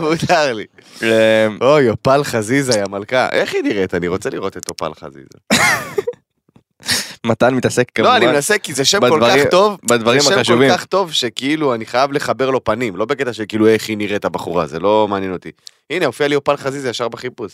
מותר 0.03 0.53
לי. 0.53 0.65
אה, 1.03 1.47
אוי, 1.61 1.91
אופל 1.91 2.25
חזיזה, 2.25 2.79
יא 2.79 2.85
מלכה. 2.91 3.29
איך 3.33 3.55
היא 3.55 3.63
נראית? 3.63 3.95
אני 3.95 4.09
רוצה 4.09 4.31
לראות 4.31 4.57
את 4.57 4.69
אופל 4.69 4.91
חזיזה. 4.95 5.39
מתן 7.27 7.55
מתעסק 7.55 7.91
כמובן. 7.95 8.11
לא, 8.11 8.17
אני 8.17 8.27
מנסה 8.27 8.59
כי 8.59 8.75
זה 8.75 8.85
שם 8.85 9.01
כל 9.09 9.21
כך 9.27 9.51
טוב. 9.51 9.79
בדברים 9.85 10.21
זה 10.21 10.27
שם 10.27 10.35
החשובים. 10.35 10.71
כל 10.71 10.77
כך 10.77 10.85
טוב 10.85 11.13
שכאילו 11.13 11.75
אני 11.75 11.87
חייב 11.87 12.13
לחבר 12.13 12.51
לו 12.51 12.65
פנים, 12.65 12.97
לא 12.97 13.05
בקטע 13.05 13.33
של 13.33 13.45
כאילו 13.49 13.67
איך 13.67 13.89
היא 13.89 13.97
נראית 13.97 14.25
הבחורה, 14.25 14.67
זה 14.67 14.81
לא 14.81 15.09
מעניין 15.09 15.33
אותי. 15.33 15.51
הנה, 15.91 16.07
הופיע 16.07 16.29
לי 16.29 16.35
אופל 16.35 16.57
חזיזה 16.57 16.89
ישר 16.89 17.09
בחיפוש. 17.09 17.53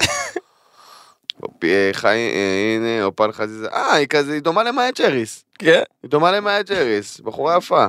אה, 1.65 1.91
אה, 2.05 2.77
הנה, 2.77 3.05
אופל 3.05 3.33
חזיזה. 3.33 3.69
אה, 3.69 3.95
היא 3.95 4.07
כזה, 4.07 4.33
היא 4.33 4.43
דומה 4.43 4.63
למאיה 4.63 4.91
ג'ריס. 4.99 5.45
כן. 5.59 5.83
היא 6.03 6.11
דומה 6.11 6.33
למאיה 6.33 6.63
ג'ריס, 6.63 7.21
בחורה 7.21 7.57
יפה. 7.57 7.87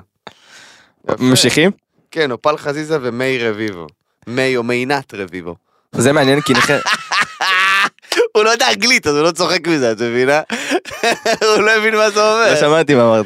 ממשיכים? 1.19 1.71
כן, 2.11 2.31
אופל 2.31 2.57
חזיזה 2.57 2.97
ומי 3.01 3.37
רביבו. 3.39 3.87
מי 4.27 4.57
או 4.57 4.63
מינת 4.63 5.13
רביבו. 5.13 5.55
זה 5.91 6.11
מעניין 6.11 6.41
כי 6.41 6.53
נכ... 6.53 6.71
הוא 8.35 8.43
לא 8.43 8.49
יודע 8.49 8.69
אנגלית, 8.69 9.07
אז 9.07 9.15
הוא 9.15 9.23
לא 9.23 9.31
צוחק 9.31 9.67
מזה, 9.67 9.91
את 9.91 10.01
מבינה? 10.01 10.41
הוא 11.55 11.63
לא 11.63 11.71
הבין 11.71 11.95
מה 11.95 12.09
זה 12.09 12.15
לא 12.15 12.43
אומר. 12.43 12.55
שמעתי 12.59 12.95
מה 12.95 13.03
אמרת. 13.03 13.25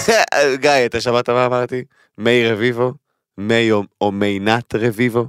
גיא, 0.62 0.70
אתה 0.86 1.00
שמעת 1.00 1.30
מה 1.30 1.46
אמרתי? 1.46 1.84
מי 2.18 2.50
רביבו? 2.50 2.92
מי 3.38 3.72
או 4.00 4.12
מינת 4.12 4.74
רביבו? 4.74 5.26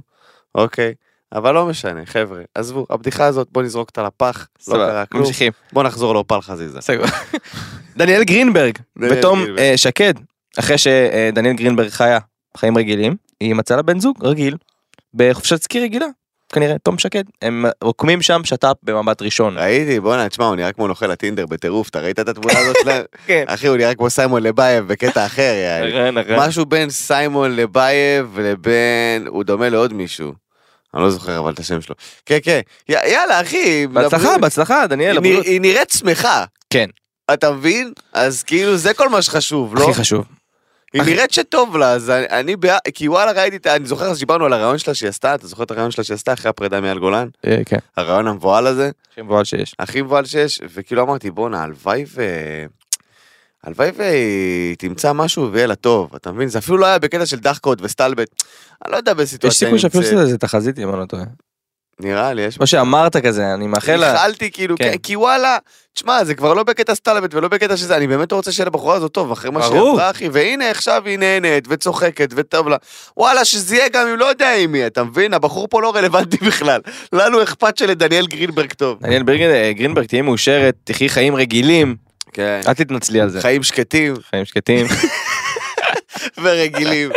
אוקיי. 0.54 0.94
אבל 1.32 1.54
לא 1.54 1.66
משנה, 1.66 2.06
חבר'ה, 2.06 2.40
עזבו, 2.54 2.86
הבדיחה 2.90 3.24
הזאת, 3.24 3.48
בוא 3.52 3.62
נזרוק 3.62 3.88
אותה 3.88 4.02
לפח, 4.02 4.48
לא 4.68 4.74
קרה 4.74 5.06
כלום. 5.06 5.22
ממשיכים. 5.22 5.52
בוא 5.72 5.82
נחזור 5.82 6.14
לאופל 6.14 6.40
חזיזה. 6.40 6.78
דניאל 7.96 8.24
גרינברג, 8.24 8.78
בתום. 8.96 9.44
אה, 9.58 9.72
שקד, 9.76 10.14
אחרי 10.58 10.78
שדניאל 10.78 11.54
גרינברג 11.54 11.88
חיה 11.88 12.18
חיים 12.56 12.78
רגילים, 12.78 13.16
היא 13.40 13.54
מצאה 13.54 13.76
לה 13.76 13.82
בן 13.82 14.00
זוג 14.00 14.16
רגיל, 14.22 14.56
בחופשת 15.14 15.62
סקי 15.62 15.80
רגילה, 15.80 16.06
כנראה, 16.52 16.78
תום 16.78 16.98
שקד. 16.98 17.24
הם 17.42 17.64
רוקמים 17.82 18.22
שם 18.22 18.40
שת"פ 18.44 18.76
במבט 18.82 19.22
ראשון. 19.22 19.58
ראיתי, 19.58 20.00
בואנה, 20.00 20.28
תשמע, 20.28 20.44
הוא 20.44 20.56
נראה 20.56 20.72
כמו 20.72 20.88
נוכל 20.88 21.10
הטינדר 21.10 21.46
בטירוף, 21.46 21.88
אתה 21.88 22.00
ראית 22.00 22.20
את 22.20 22.28
התמונה 22.28 22.58
הזאת 22.58 22.76
שלהם? 22.82 23.02
כן. 23.26 23.44
אחי, 23.46 23.66
הוא 23.66 23.76
נראה 23.76 23.94
כמו 23.94 24.10
סיימון 24.10 24.42
לבייב 24.42 24.88
בקטע 24.88 25.26
אחר, 25.26 25.52
יאללה. 25.64 26.10
נכון, 26.10 26.18
נכון. 26.18 26.48
משהו 26.48 26.66
בין 26.66 26.90
סיימון 26.90 27.56
לבייב 27.56 28.38
לבין, 28.40 29.26
הוא 29.26 29.44
דומה 29.44 29.68
לעוד 29.68 29.92
מישהו. 29.92 30.43
אני 30.94 31.02
לא 31.02 31.10
זוכר 31.10 31.38
אבל 31.38 31.52
את 31.52 31.58
השם 31.58 31.80
שלו. 31.80 31.94
כן, 32.26 32.38
כן, 32.42 32.60
יאללה, 32.88 33.40
אחי. 33.40 33.86
בהצלחה. 33.86 34.38
בהצלחה, 34.38 34.86
דניאל, 34.86 35.18
היא 35.24 35.60
נראית 35.60 35.90
שמחה. 35.90 36.44
כן. 36.70 36.86
אתה 37.34 37.52
מבין? 37.52 37.92
אז 38.12 38.42
כאילו 38.42 38.76
זה 38.76 38.94
כל 38.94 39.08
מה 39.08 39.22
שחשוב, 39.22 39.74
לא? 39.74 39.84
הכי 39.90 39.94
חשוב. 40.00 40.24
היא 40.92 41.02
נראית 41.02 41.30
שטוב 41.30 41.76
לה, 41.76 41.92
אז 41.92 42.10
אני- 42.10 42.26
אני 42.30 42.56
בעד, 42.56 42.78
כי 42.94 43.08
וואלה 43.08 43.32
ראיתי, 43.32 43.56
את 43.56 43.66
ה- 43.66 43.76
אני 43.76 43.86
זוכר 43.86 44.14
שדיברנו 44.14 44.44
על 44.44 44.52
הרעיון 44.52 44.78
שלה 44.78 44.94
שהיא 44.94 45.08
עשתה, 45.08 45.34
אתה 45.34 45.46
זוכר 45.46 45.62
את 45.62 45.70
הרעיון 45.70 45.90
שלה 45.90 46.04
שהיא 46.04 46.14
עשתה 46.14 46.32
אחרי 46.32 46.48
הפרידה 46.50 46.80
מאייל 46.80 46.98
גולן? 46.98 47.28
אה, 47.46 47.56
כן. 47.66 47.76
הרעיון 47.96 48.26
המבוהל 48.26 48.66
הזה, 48.66 48.90
הכי 49.12 49.22
מבוהל 49.22 49.44
שיש. 49.44 49.74
הכי 49.78 50.02
מבוהל 50.02 50.24
שיש, 50.24 50.60
וכאילו 50.74 51.02
אמרתי 51.02 51.30
בואנה, 51.30 51.62
הלוואי 51.62 52.04
ו... 52.14 52.22
הלוואי 53.66 53.90
והיא 53.96 54.76
תמצא 54.78 55.12
משהו 55.12 55.52
ויהיה 55.52 55.66
לה 55.66 55.74
טוב, 55.74 56.14
אתה 56.16 56.32
מבין? 56.32 56.48
זה 56.48 56.58
אפילו 56.58 56.78
לא 56.78 56.86
היה 56.86 56.98
בקטע 56.98 57.26
של 57.26 57.38
דחקות 57.38 57.78
וסטלבט, 57.82 58.28
אני 58.84 58.92
לא 58.92 58.96
יודע 58.96 59.12
יש 59.12 59.18
בסיטואציה 59.18 59.58
סיכוי 59.58 59.78
שאפילו. 59.78 60.04
שזה 60.04 60.20
איזה 60.20 60.38
תחזית 60.38 60.78
אם 60.78 60.90
אני 60.90 61.00
לא 61.00 61.04
טועה. 61.04 61.24
נראה 62.00 62.32
לי, 62.32 62.42
יש 62.42 62.56
כמו 62.56 62.66
שאמרת 62.66 63.16
כזה, 63.16 63.54
אני 63.54 63.66
מאחל 63.66 63.96
לה. 63.96 64.06
ייחלתי 64.06 64.50
כאילו, 64.50 64.76
כן. 64.78 64.96
כי 65.02 65.16
וואלה, 65.16 65.58
תשמע, 65.92 66.24
זה 66.24 66.34
כבר 66.34 66.54
לא 66.54 66.62
בקטע 66.62 66.94
סטלבט 66.94 67.34
ולא 67.34 67.48
בקטע 67.48 67.76
שזה, 67.76 67.96
אני 67.96 68.06
באמת 68.06 68.32
רוצה 68.32 68.52
שיהיה 68.52 68.66
לבחורה 68.66 68.96
הזאת 68.96 69.12
טוב, 69.12 69.32
אחרי 69.32 69.50
מה 69.50 69.62
שהיא 69.62 69.72
ברור. 69.72 69.90
עברה, 69.90 70.10
אחי, 70.10 70.28
והנה 70.28 70.70
עכשיו 70.70 71.02
היא 71.06 71.18
נהנית 71.18 71.64
וצוחקת 71.68 72.30
וטוב 72.36 72.68
לה. 72.68 72.76
וואלה, 73.16 73.44
שזה 73.44 73.76
יהיה 73.76 73.88
גם 73.88 74.08
אם 74.08 74.16
לא 74.16 74.24
יודע 74.24 74.54
עם 74.56 74.72
מי, 74.72 74.86
אתה 74.86 75.04
מבין? 75.04 75.34
הבחור 75.34 75.68
פה 75.68 75.82
לא 75.82 75.94
רלוונטי 75.94 76.36
בכלל. 76.46 76.80
לנו 77.12 77.42
אכפת 77.42 77.76
שלדניאל 77.76 78.26
גרינברג 78.26 78.72
טוב. 78.72 78.98
דניאל 79.00 79.22
אה, 79.28 79.72
גרינברג 79.72 80.06
תהיי 80.06 80.22
מאושרת, 80.22 80.74
תחי 80.84 81.08
חיים 81.08 81.34
רגילים, 81.36 81.96
כן. 82.34 82.60
אל 82.68 82.74
תתנצלי 82.74 83.20
על 83.20 83.28
זה. 83.30 83.40
חיים 83.40 83.62
שקטים 83.62 84.14
חיים 84.30 84.44
שקטים. 84.44 84.86
ורגילים, 86.42 87.10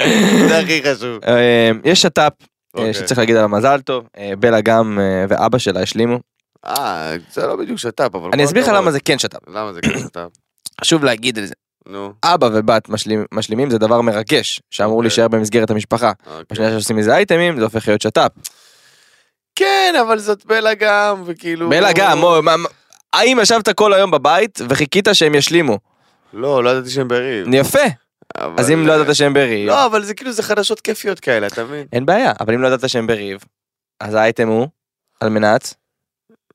זה 0.49 0.59
הכי 0.59 0.81
חשוב. 0.83 1.23
אה, 1.23 1.71
יש 1.85 2.01
שת"פ 2.01 2.19
אה, 2.19 2.29
אוקיי. 2.73 2.93
שצריך 2.93 3.19
להגיד 3.19 3.35
עליו 3.35 3.49
מזל 3.49 3.81
טוב, 3.81 4.07
אה, 4.17 4.31
בלה 4.39 4.61
גם 4.61 4.99
ואבא 5.29 5.57
שלה 5.57 5.81
השלימו. 5.81 6.19
אה, 6.65 7.15
זה 7.33 7.47
לא 7.47 7.55
בדיוק 7.55 7.79
שת"פ, 7.79 8.15
אבל... 8.15 8.29
אני 8.33 8.45
אסביר 8.45 8.63
לך. 8.63 8.69
למה 8.69 8.91
זה 8.91 8.99
כן 8.99 9.19
שת"פ. 9.19 9.39
למה 9.49 9.73
זה 9.73 9.81
כן 9.81 9.99
שת"פ? 9.99 10.19
חשוב 10.81 11.03
להגיד 11.03 11.37
את 11.37 11.47
זה. 11.47 11.53
נו, 11.89 12.13
אבא 12.25 12.49
ובת 12.53 12.89
משלים- 12.89 13.25
משלימים 13.31 13.69
זה 13.69 13.77
דבר 13.77 14.01
מרגש, 14.01 14.61
שאמור 14.71 14.93
אוקיי. 14.95 15.03
להישאר 15.07 15.27
במסגרת 15.27 15.69
המשפחה. 15.69 16.11
אוקיי. 16.27 16.43
בשנייה 16.51 16.71
שעושים 16.71 16.95
מזה 16.95 17.15
אייטמים 17.15 17.57
זה 17.57 17.63
הופך 17.63 17.87
להיות 17.87 18.01
שת"פ. 18.01 18.31
כן, 19.55 19.93
אבל 20.01 20.19
זאת 20.19 20.45
בלה 20.45 20.73
גם, 20.73 21.23
וכאילו... 21.25 21.69
בלה 21.69 21.93
גם, 21.93 22.19
מה- 22.21 22.57
מה- 22.57 22.69
האם 23.13 23.37
ישבת 23.41 23.69
כל 23.69 23.93
היום 23.93 24.11
בבית 24.11 24.59
וחיכית 24.69 25.07
שהם 25.13 25.35
ישלימו? 25.35 25.79
לא, 26.33 26.63
לא 26.63 26.69
ידעתי 26.69 26.89
שהם 26.89 27.07
בריב. 27.07 27.47
יפה. 27.53 27.79
אבל- 28.37 28.53
אז 28.57 28.71
אם 28.71 28.87
לא 28.87 28.93
ידעת 28.93 29.15
שהם 29.15 29.33
בריב, 29.33 29.67
לא, 29.69 29.85
אבל 29.85 30.03
זה 30.03 30.13
כאילו, 30.13 30.31
זה 30.31 30.43
חדשות 30.43 30.81
כיפיות 30.81 31.19
כאלה, 31.19 31.47
אתה 31.47 31.63
מבין? 31.63 31.87
אין 31.93 32.05
בעיה, 32.05 32.33
אבל 32.39 32.53
אם 32.53 32.61
לא 32.61 32.67
ידעת 32.67 32.89
שהם 32.89 33.07
בריב, 33.07 33.39
אז 33.99 34.13
האייטם 34.13 34.47
הוא 34.47 34.67
על 35.21 35.29
מנת 35.29 35.73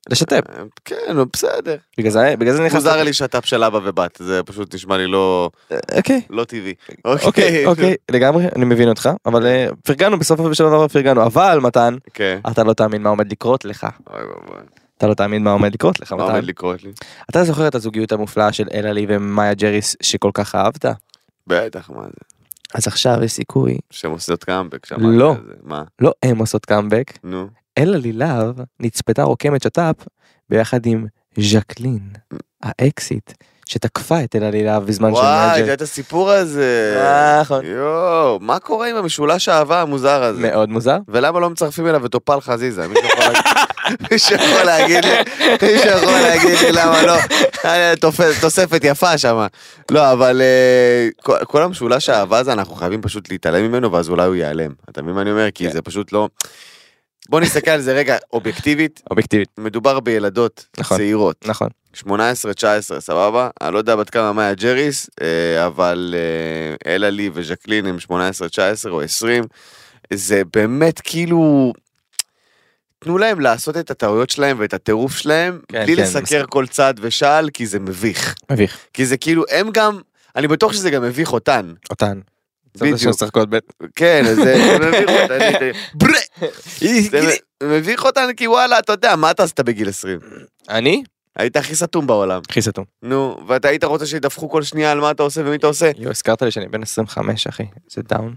לשתף. 0.09 0.39
כן, 0.85 0.95
נו, 1.13 1.25
בסדר. 1.25 1.75
בגלל 1.97 2.11
זה 2.11 2.35
בגלל 2.39 2.53
זה 2.53 2.63
נכנס... 2.63 2.73
מוזר 2.75 3.03
לי 3.03 3.13
שת"פ 3.13 3.45
של 3.45 3.63
אבא 3.63 3.79
ובת, 3.83 4.17
זה 4.19 4.43
פשוט 4.43 4.75
נשמע 4.75 4.97
לי 4.97 5.07
לא 5.07 5.49
אוקיי. 5.97 6.21
לא 6.29 6.43
טבעי. 6.43 6.73
אוקיי, 7.05 7.65
אוקיי, 7.65 7.95
לגמרי, 8.11 8.45
אני 8.55 8.65
מבין 8.65 8.89
אותך, 8.89 9.09
אבל 9.25 9.45
אה, 9.45 9.67
פרגנו 9.83 10.19
בסופו 10.19 10.55
של 10.55 10.63
דבר 10.63 10.87
פרגנו, 10.87 11.25
אבל 11.25 11.59
מתן, 11.61 11.95
כן. 12.13 12.39
אתה 12.51 12.63
לא 12.63 12.73
תאמין 12.73 13.01
מה 13.03 13.09
עומד 13.09 13.31
לקרות 13.31 13.65
לך. 13.65 13.87
אוי 14.13 14.21
ואבוי. 14.23 14.57
אתה 15.03 15.09
לא 15.09 15.13
תאמין 15.13 15.43
מה 15.43 15.51
עומד 15.51 15.73
לקרות 15.73 15.99
לך, 15.99 16.11
מה. 16.13 16.23
עומד 16.23 16.43
לקרות 16.43 16.83
לי? 16.83 16.91
אתה 17.29 17.43
זוכר 17.43 17.67
את 17.67 17.75
הזוגיות 17.75 18.11
המופלאה 18.11 18.53
של 18.53 18.67
אלעלי 18.73 19.05
ומאיה 19.09 19.53
ג'ריס 19.53 19.95
שכל 20.03 20.31
כך 20.33 20.55
אהבת? 20.55 20.85
בטח, 21.47 21.89
מה 21.89 22.03
זה? 22.03 22.11
אז 22.73 22.87
עכשיו 22.87 23.23
יש 23.23 23.31
סיכוי, 23.31 23.77
שהן 23.89 24.11
עושות 24.11 24.43
קאמבק 24.43 24.85
שם. 24.85 24.95
לא. 24.99 25.35
מה? 25.63 25.83
לא 25.99 26.11
הם 26.23 26.37
עושות 26.37 26.65
קאמבק, 26.65 27.17
נו. 27.23 27.47
אלעלי 27.77 28.11
להב 28.13 28.55
נצפתה 28.79 29.23
רוקמת 29.23 29.63
שת"פ 29.63 30.07
ביחד 30.49 30.85
עם 30.85 31.05
ז'קלין, 31.39 32.09
האקסיט, 32.63 33.33
שתקפה 33.69 34.23
את 34.23 34.35
אלעלי 34.35 34.63
להב 34.63 34.85
בזמן 34.85 35.15
של 35.15 35.21
מאיה 35.21 35.47
וואי. 35.51 35.63
זה 35.65 35.73
את 35.73 35.81
הסיפור 35.81 36.31
הזה. 36.31 36.97
נכון. 37.41 37.65
יואו, 37.65 38.39
מה 38.41 38.59
קורה 38.59 38.89
עם 38.89 38.95
המשולש 38.95 39.49
האהבה 39.49 39.81
המוזר 39.81 40.23
הזה? 40.23 40.41
מאוד 40.41 40.69
מוזר. 40.69 40.97
ולמה 41.07 41.39
לא 41.39 41.49
מצרפים 41.49 41.87
אליו 41.87 42.05
את 42.05 42.11
טופל 42.11 42.41
חזיזה? 42.41 42.85
מישהו 44.11 44.35
יכול 44.35 44.63
להגיד- 44.63 45.05
לי? 45.05 45.11
מישהו 45.61 45.89
יכול 45.89 46.19
להגיד 46.19 46.57
לי 46.59 46.71
למה 46.71 47.03
לא? 47.03 47.15
אה, 47.65 47.93
תוספת 48.41 48.81
יפה 48.83 49.17
שם. 49.17 49.45
לא, 49.91 50.11
אבל 50.11 50.41
אה, 50.41 51.07
כל- 51.23 51.45
כל 51.47 51.61
המשולש 51.63 52.09
האהבה 52.09 52.37
הזה, 52.37 52.53
אנחנו 52.53 52.75
חייבים 52.75 53.01
פשוט 53.01 53.29
להתעלם 53.31 53.63
ממנו, 53.63 53.91
ואז 53.91 54.09
אולי 54.09 54.25
הוא 54.25 54.35
ייעלם. 54.35 54.71
אתה 54.89 55.01
מבין 55.01 55.15
מה 55.15 55.21
אני 55.21 55.31
אומר? 55.31 55.47
כי 55.53 55.65
כן. 55.67 55.71
זה 55.71 55.81
פשוט 55.81 56.11
לא... 56.11 56.29
בוא 57.29 57.39
נסתכל 57.39 57.71
על 57.71 57.81
זה 57.81 57.93
רגע, 57.93 58.17
אובייקטיבית, 58.33 59.01
אובייקטיבית, 59.11 59.49
מדובר 59.57 59.99
בילדות 59.99 60.65
נכון. 60.77 60.97
צעירות. 60.97 61.47
נכון. 61.47 61.69
18-19 61.97 62.05
סבבה? 62.99 63.49
אני 63.61 63.73
לא 63.73 63.77
יודע 63.77 63.95
בת 63.95 64.09
כמה 64.09 64.33
מאיה 64.33 64.53
ג'ריס, 64.53 65.09
אה, 65.21 65.65
אבל 65.65 66.15
אה, 66.17 66.93
אלה 66.93 67.09
לי 67.09 67.29
וז'קלין 67.33 67.85
הם 67.85 67.97
18-19 68.09 68.09
או 68.89 69.01
20. 69.01 69.43
זה 70.13 70.41
באמת 70.53 71.01
כאילו... 71.03 71.73
תנו 72.99 73.17
להם 73.17 73.39
לעשות 73.39 73.77
את 73.77 73.91
הטעויות 73.91 74.29
שלהם 74.29 74.57
ואת 74.59 74.73
הטירוף 74.73 75.15
שלהם, 75.17 75.59
כן, 75.67 75.85
בלי 75.85 75.95
כן, 75.95 76.01
לסקר 76.01 76.21
מסכים. 76.21 76.45
כל 76.45 76.67
צעד 76.67 76.99
ושעל, 77.03 77.49
כי 77.49 77.65
זה 77.65 77.79
מביך. 77.79 78.35
מביך. 78.51 78.77
כי 78.93 79.05
זה 79.05 79.17
כאילו, 79.17 79.43
הם 79.51 79.69
גם, 79.73 79.99
אני 80.35 80.47
בטוח 80.47 80.73
שזה 80.73 80.89
גם 80.89 81.03
מביך 81.03 81.33
אותן. 81.33 81.73
אותן. 81.89 82.19
בדיוק. 82.81 82.99
כן, 83.95 84.23
זה 84.35 84.55
מביך 84.81 85.09
אותן. 85.09 85.39
זה 87.59 87.67
מביך 87.67 88.05
אותן 88.05 88.33
כי 88.37 88.47
וואלה, 88.47 88.79
אתה 88.79 88.91
יודע, 88.91 89.15
מה 89.15 89.31
אתה 89.31 89.43
עשית 89.43 89.59
בגיל 89.59 89.89
20? 89.89 90.19
אני? 90.69 91.03
היית 91.37 91.55
הכי 91.55 91.75
סתום 91.75 92.07
בעולם. 92.07 92.41
הכי 92.49 92.61
סתום. 92.61 92.85
נו, 93.03 93.37
ואתה 93.47 93.67
היית 93.67 93.83
רוצה 93.83 94.05
שידווחו 94.05 94.49
כל 94.49 94.63
שנייה 94.63 94.91
על 94.91 94.99
מה 94.99 95.11
אתה 95.11 95.23
עושה 95.23 95.41
ומי 95.41 95.55
אתה 95.55 95.67
עושה? 95.67 95.91
יו, 95.97 96.09
הזכרת 96.09 96.41
לי 96.41 96.51
שאני 96.51 96.67
בן 96.67 96.81
25 96.81 97.47
אחי. 97.47 97.63
זה 97.91 98.01
דאון. 98.09 98.35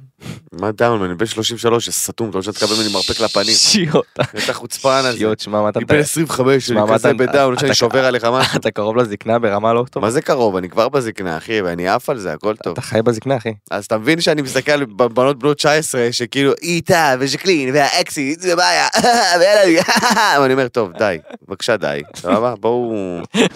מה 0.53 0.73
דאון, 0.73 1.03
אני 1.03 1.15
בן 1.15 1.27
33, 1.27 1.87
זה 1.87 1.93
סתום, 1.93 2.31
אתה 2.31 2.39
רוצה 2.39 2.53
שתקבל 2.53 2.75
ממני 2.77 2.93
מרפק 2.93 3.21
לפנים. 3.21 3.55
שיוט. 3.55 4.07
אתה 4.45 4.53
חוצפן 4.53 5.03
על 5.05 5.13
זה. 5.13 5.19
שיוט, 5.19 5.41
שמע 5.41 5.63
מה 5.63 5.69
אתה... 5.69 5.79
אני 5.79 5.85
בן 5.85 5.99
25, 5.99 6.67
שמע, 6.67 6.85
אני 6.85 6.95
כזה 6.95 7.15
בדאון, 7.15 7.59
שאני 7.59 7.75
שובר 7.75 8.05
עליך 8.05 8.25
משהו. 8.25 8.59
אתה 8.59 8.71
קרוב 8.71 8.97
לזקנה 8.97 9.39
ברמה 9.39 9.73
לא 9.73 9.85
טובה. 9.91 10.07
מה 10.07 10.11
זה 10.11 10.23
קרוב? 10.23 10.57
אני 10.57 10.69
כבר 10.69 10.89
בזקנה, 10.89 11.37
אחי, 11.37 11.63
ואני 11.63 11.89
עף 11.89 12.11
על 12.11 12.19
זה, 12.19 12.33
הכל 12.33 12.57
טוב. 12.57 12.73
אתה 12.73 12.81
חי 12.81 13.03
בזקנה 13.03 13.37
אחי. 13.37 13.53
אז 13.71 13.85
אתה 13.85 13.99
מבין 13.99 14.21
שאני 14.21 14.43
מסתכל 14.43 14.73
על 14.73 14.85
בנות 14.85 15.39
בנות 15.39 15.57
19, 15.57 16.09
שכאילו 16.13 16.53
איתה 16.63 17.15
וז'קלין 17.21 17.75
והאקסי, 17.75 18.37
זה 18.39 18.57
בעיה, 18.57 18.89
ואלה 19.41 19.65
לי, 19.65 19.79
ואני 20.41 20.53
אומר, 20.53 20.69
טוב, 20.69 20.93
די, 20.99 21.19
בבקשה 21.49 21.77
די, 21.77 22.03
סבבה? 22.17 22.55
בואו, 22.61 22.86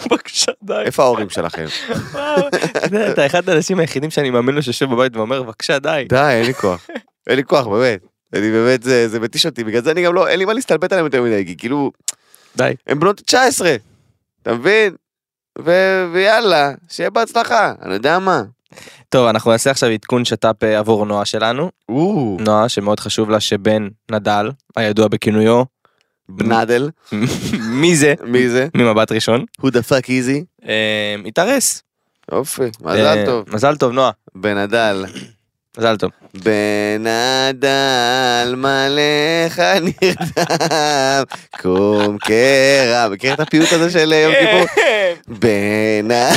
בבקשה 0.05 0.51
די. 0.63 0.81
איפה 0.85 1.03
ההורים 1.03 1.29
שלכם? 1.29 1.65
אתה 3.11 3.25
אחד 3.25 3.49
האנשים 3.49 3.79
היחידים 3.79 4.09
שאני 4.09 4.29
מאמין 4.29 4.55
לו 4.55 4.63
שיושב 4.63 4.85
בבית 4.85 5.15
ואומר 5.15 5.43
בבקשה 5.43 5.79
די. 5.79 6.05
די, 6.09 6.29
אין 6.31 6.45
לי 6.45 6.53
כוח. 6.53 6.87
אין 7.27 7.35
לי 7.35 7.43
כוח, 7.43 7.67
באמת. 7.67 7.99
אני 8.33 8.51
באמת, 8.51 8.83
זה 8.83 9.07
זה 9.07 9.19
מתיש 9.19 9.45
אותי, 9.45 9.63
בגלל 9.63 9.81
זה 9.81 9.91
אני 9.91 10.03
גם 10.03 10.13
לא, 10.13 10.27
אין 10.27 10.39
לי 10.39 10.45
מה 10.45 10.53
להסתלבט 10.53 10.91
עליהם 10.91 11.05
יותר 11.05 11.23
מדי, 11.23 11.45
כי 11.45 11.57
כאילו, 11.57 11.91
די. 12.55 12.73
הם 12.87 12.99
בנות 12.99 13.21
19, 13.21 13.75
אתה 14.41 14.53
מבין? 14.53 14.95
ויאללה, 16.13 16.71
שיהיה 16.89 17.09
בהצלחה, 17.09 17.73
אני 17.81 17.93
יודע 17.93 18.19
מה. 18.19 18.43
טוב 19.09 19.27
אנחנו 19.27 19.51
נעשה 19.51 19.71
עכשיו 19.71 19.89
עדכון 19.89 20.25
שת"פ 20.25 20.63
אה, 20.63 20.79
עבור 20.79 21.05
נועה 21.05 21.25
שלנו. 21.25 21.71
נועה 22.39 22.69
שמאוד 22.69 22.99
חשוב 22.99 23.29
לה 23.29 23.39
שבן 23.39 23.87
נדל 24.11 24.51
הידוע 24.75 25.07
בכינויו 25.07 25.63
בנדל, 26.35 26.89
מי 27.59 27.95
זה 27.95 28.13
מי 28.23 28.49
זה? 28.49 28.67
ממבט 28.75 29.11
ראשון 29.11 29.45
who 29.61 29.65
the 29.65 29.89
fuck 29.89 30.05
easy? 30.05 30.65
אה, 30.67 31.15
התארס. 31.25 31.83
יופי, 32.31 32.61
אה, 32.63 32.69
מזל 32.81 33.25
טוב. 33.25 33.45
מזל 33.53 33.75
טוב 33.75 33.91
נועה. 33.91 34.11
בנדל. 34.35 35.05
מזל 35.77 35.97
טוב. 35.97 36.11
בנדל 36.33 37.69
מלאך 38.57 39.59
נרדם, 39.59 41.23
קום 41.61 42.17
קרע. 42.17 43.09
מכיר 43.09 43.33
את 43.33 43.39
הפיוט 43.39 43.73
הזה 43.73 43.89
של 43.91 44.13
יום 44.13 44.33
כיפור? 44.39 44.65
בנדל. 45.27 46.31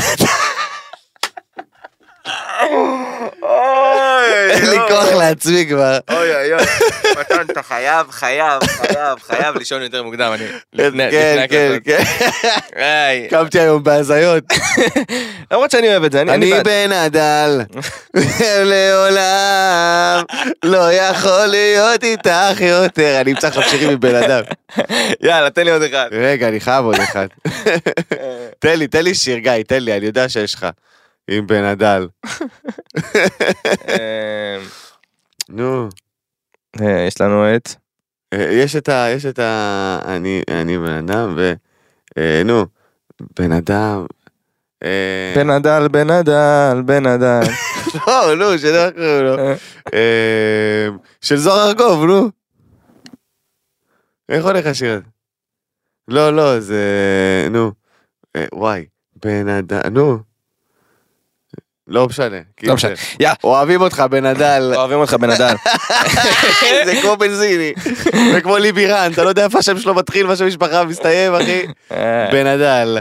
אין 4.51 4.71
לי 4.71 4.77
כוח 4.89 5.13
לעצמי 5.13 5.67
כבר. 5.69 5.99
אוי 6.11 6.35
אוי 6.35 6.55
אוי, 6.55 6.63
מתן 7.21 7.53
אתה 7.53 7.63
חייב 7.63 8.07
חייב 8.11 8.65
חייב 8.65 9.19
חייב 9.27 9.59
לישון 9.59 9.83
יותר 9.83 10.03
מוקדם 10.03 10.33
אני. 10.35 10.47
כן, 11.11 11.45
כן. 11.51 11.77
כן. 11.85 12.03
איי, 12.77 13.29
קמתי 13.31 13.61
היום 13.61 13.83
בהזיות. 13.83 14.45
למרות 15.51 15.71
שאני 15.71 15.89
אוהב 15.89 16.05
את 16.05 16.13
זה, 16.13 16.21
אני 16.21 16.33
אני 16.35 16.51
בעד. 16.51 16.69
בנדל, 16.69 17.61
לעולם 18.71 20.25
לא 20.65 20.93
יכול 20.93 21.47
להיות 21.47 22.05
איתך 22.05 22.61
יותר. 22.61 23.21
אני 23.21 23.33
אמצא 23.33 23.49
שירים 23.63 23.91
מבן 23.91 24.15
אדם. 24.15 24.43
יאללה 25.23 25.51
תן 25.51 25.65
לי 25.65 25.71
עוד 25.71 25.83
אחד. 25.83 26.09
רגע, 26.13 26.49
אני 26.49 26.61
חייב 26.61 26.85
עוד 26.85 27.01
אחד. 27.01 27.27
תן 28.63 28.79
לי, 28.79 28.87
תן 28.87 29.05
לי 29.05 29.15
שיר, 29.15 29.39
גיא, 29.39 29.53
תן 29.69 29.83
לי, 29.83 29.97
אני 29.97 30.07
יודע 30.07 30.29
שיש 30.29 30.55
לך. 30.55 30.67
עם 31.31 31.47
בן 31.47 31.65
הדל. 31.65 32.09
אה, 33.89 34.59
נו. 35.49 35.89
אה, 36.81 37.05
יש 37.07 37.21
לנו 37.21 37.57
את 37.57 37.69
אה, 38.35 38.53
יש 38.53 38.77
את 38.77 38.89
ה... 38.89 39.07
יש 39.11 39.27
את 39.27 39.39
ה... 39.39 39.99
אני, 40.05 40.43
אני 40.51 40.79
בן 40.79 41.11
אדם 41.11 41.35
ו... 41.37 41.53
אה, 42.19 42.43
נו. 42.45 42.67
בן 43.39 43.53
אדם. 43.53 44.07
בן 45.37 45.51
אדל 45.51 45.89
בן 45.89 46.11
אדל 46.11 46.83
בן 46.85 47.07
אדל. 47.07 47.41
לא, 48.07 48.35
נו, 48.35 48.59
שלא 48.59 48.91
קוראים 48.91 49.25
לו. 49.25 49.37
אה, 49.95 50.89
של 51.21 51.37
זוהר 51.37 51.69
ארגוב, 51.69 52.05
נו. 52.05 52.31
איך 54.29 54.45
הולך 54.45 54.67
השיר 54.67 54.93
הזה? 54.93 55.03
לא, 56.09 56.37
לא, 56.37 56.61
זה... 56.61 57.49
נו. 57.51 57.73
וואי. 58.55 58.87
בן 59.25 59.49
אדם, 59.49 59.81
נו. 59.93 60.34
לא 61.89 62.07
משנה. 62.07 62.37
לא 62.63 62.75
משנה. 62.75 62.95
אוהבים 63.45 63.81
אותך, 63.81 64.05
בן 64.11 64.27
אדל. 64.27 64.73
אוהבים 64.77 64.99
אותך 64.99 65.15
בן 65.15 65.31
אדל. 65.31 65.55
זה 66.87 66.95
כמו 67.03 67.17
בנזיני. 67.17 67.73
זה 68.33 68.41
כמו 68.41 68.59
ליבירן, 68.59 69.11
אתה 69.13 69.25
לא 69.25 69.29
יודע 69.29 69.45
איפה 69.45 69.59
השם 69.59 69.79
שלו 69.79 69.95
מתחיל, 69.95 70.27
מה 70.27 70.37
שם 70.37 70.47
משפחה 70.47 70.85
מסתיים, 70.85 71.35
אחי. 71.35 71.67
אה. 71.93 72.29
בן 72.33 72.47
אדל. 72.47 72.99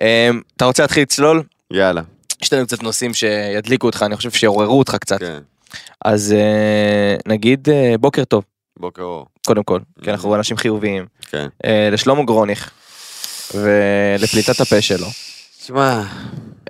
אה, 0.00 0.30
אתה 0.56 0.64
רוצה 0.64 0.82
להתחיל 0.82 1.02
לצלול? 1.02 1.42
יאללה. 1.72 2.02
יש 2.42 2.52
לנו 2.52 2.66
קצת 2.66 2.82
נושאים 2.82 3.14
שידליקו 3.14 3.86
אותך, 3.86 4.02
אני 4.02 4.16
חושב 4.16 4.30
שיעוררו 4.30 4.78
אותך 4.78 4.96
קצת. 5.00 5.20
כן. 5.20 5.38
אז 6.04 6.32
אה, 6.32 7.16
נגיד 7.26 7.68
אה, 7.70 7.94
בוקר 8.00 8.24
טוב, 8.24 8.44
בוקר 8.78 9.02
אור. 9.02 9.26
קודם 9.46 9.62
כל, 9.62 9.80
כי 10.02 10.10
אנחנו 10.10 10.34
אנשים 10.34 10.56
חיוביים. 10.56 11.06
כן. 11.30 11.46
לשלמה 11.92 12.22
גרוניך 12.22 12.70
ולפליטת 13.54 14.60
הפה 14.60 14.80
שלו. 14.80 15.06
שמע, 15.66 16.02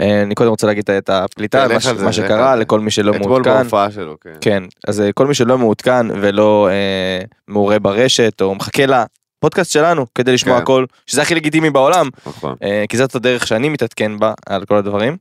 אה, 0.00 0.22
אני 0.22 0.34
קודם 0.34 0.50
רוצה 0.50 0.66
להגיד 0.66 0.90
את 0.90 1.10
הפליטה, 1.10 1.66
כן, 1.68 1.74
מה 1.74 1.80
זה, 1.80 2.04
מה 2.04 2.12
שקרה 2.12 2.56
זה. 2.56 2.62
לכל 2.62 2.80
מי 2.80 2.90
שלא 2.90 3.16
אתמול 3.16 3.28
מעודכן. 3.28 3.62
בהופעה 3.62 3.90
שלו, 3.90 4.16
כן. 4.20 4.34
כן, 4.40 4.62
אז 4.88 5.00
אה, 5.00 5.12
כל 5.12 5.26
מי 5.26 5.34
שלא 5.34 5.58
מעודכן 5.58 6.06
ולא 6.10 6.68
אה, 6.70 7.24
מעורה 7.48 7.78
ברשת 7.78 8.40
או 8.40 8.54
מחכה 8.54 8.82
לפודקאסט 8.86 9.72
שלנו 9.72 10.06
כדי 10.14 10.32
לשמוע 10.32 10.56
כן. 10.56 10.62
הכל, 10.62 10.84
שזה 11.06 11.22
הכי 11.22 11.34
לגיטימי 11.34 11.70
בעולם, 11.70 12.08
נכון. 12.26 12.56
אה, 12.62 12.84
כי 12.88 12.96
זאת 12.96 13.14
הדרך 13.14 13.46
שאני 13.46 13.68
מתעדכן 13.68 14.18
בה 14.18 14.34
על 14.46 14.64
כל 14.64 14.76
הדברים. 14.76 15.16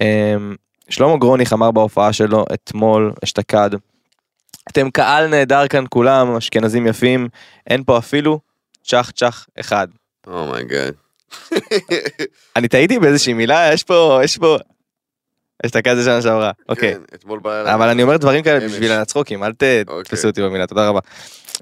אה, 0.00 0.36
שלמה 0.88 1.16
גרוניך 1.16 1.52
אמר 1.52 1.70
בהופעה 1.70 2.12
שלו 2.12 2.44
אתמול 2.54 3.12
אשתקד, 3.24 3.70
אתם 4.68 4.90
קהל 4.90 5.26
נהדר 5.26 5.68
כאן 5.68 5.84
כולם, 5.90 6.36
אשכנזים 6.36 6.86
יפים, 6.86 7.28
אין 7.66 7.84
פה 7.84 7.98
אפילו 7.98 8.40
צ'ח 8.84 9.10
צ'ח 9.10 9.46
אחד. 9.60 9.88
oh 10.26 10.46
my 10.46 10.65
god. 10.65 11.05
אני 12.56 12.68
טעיתי 12.68 12.98
באיזושהי 12.98 13.32
מילה, 13.32 13.70
יש 13.72 13.82
פה, 13.82 14.20
יש 14.24 14.38
פה... 14.38 14.56
אשתקד 15.66 15.94
זה 15.94 16.04
שנה 16.04 16.22
שעברה, 16.22 16.50
אוקיי. 16.68 16.94
כן, 16.94 17.00
אתמול 17.14 17.40
בלילה. 17.40 17.74
אבל 17.74 17.88
אני 17.88 18.02
אומר 18.02 18.16
דברים 18.16 18.42
כאלה. 18.42 18.68
בשביל 18.68 18.92
הצחוקים, 18.92 19.44
אל 19.44 19.50
אוקיי. 19.50 19.84
תתפסו 20.04 20.28
אותי 20.28 20.42
במילה, 20.42 20.66
תודה 20.66 20.88
רבה. 20.88 21.00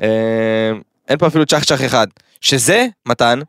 אה, 0.02 0.72
אין 1.08 1.18
פה 1.18 1.26
אפילו 1.26 1.46
צ'ח 1.46 1.64
צ'ח 1.64 1.84
אחד, 1.84 2.06
שזה, 2.40 2.86
מתן, 3.06 3.40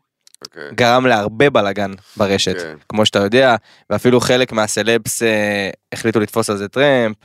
אוקיי. 0.44 0.70
גרם 0.74 1.06
להרבה 1.06 1.50
בלאגן 1.50 1.92
ברשת, 2.16 2.56
כן. 2.56 2.74
כמו 2.88 3.06
שאתה 3.06 3.18
יודע, 3.18 3.56
ואפילו 3.90 4.20
חלק 4.20 4.52
מהסלבס 4.52 5.22
אה, 5.22 5.70
החליטו 5.92 6.20
לתפוס 6.20 6.50
על 6.50 6.56
זה 6.56 6.68
טרמפ, 6.68 7.16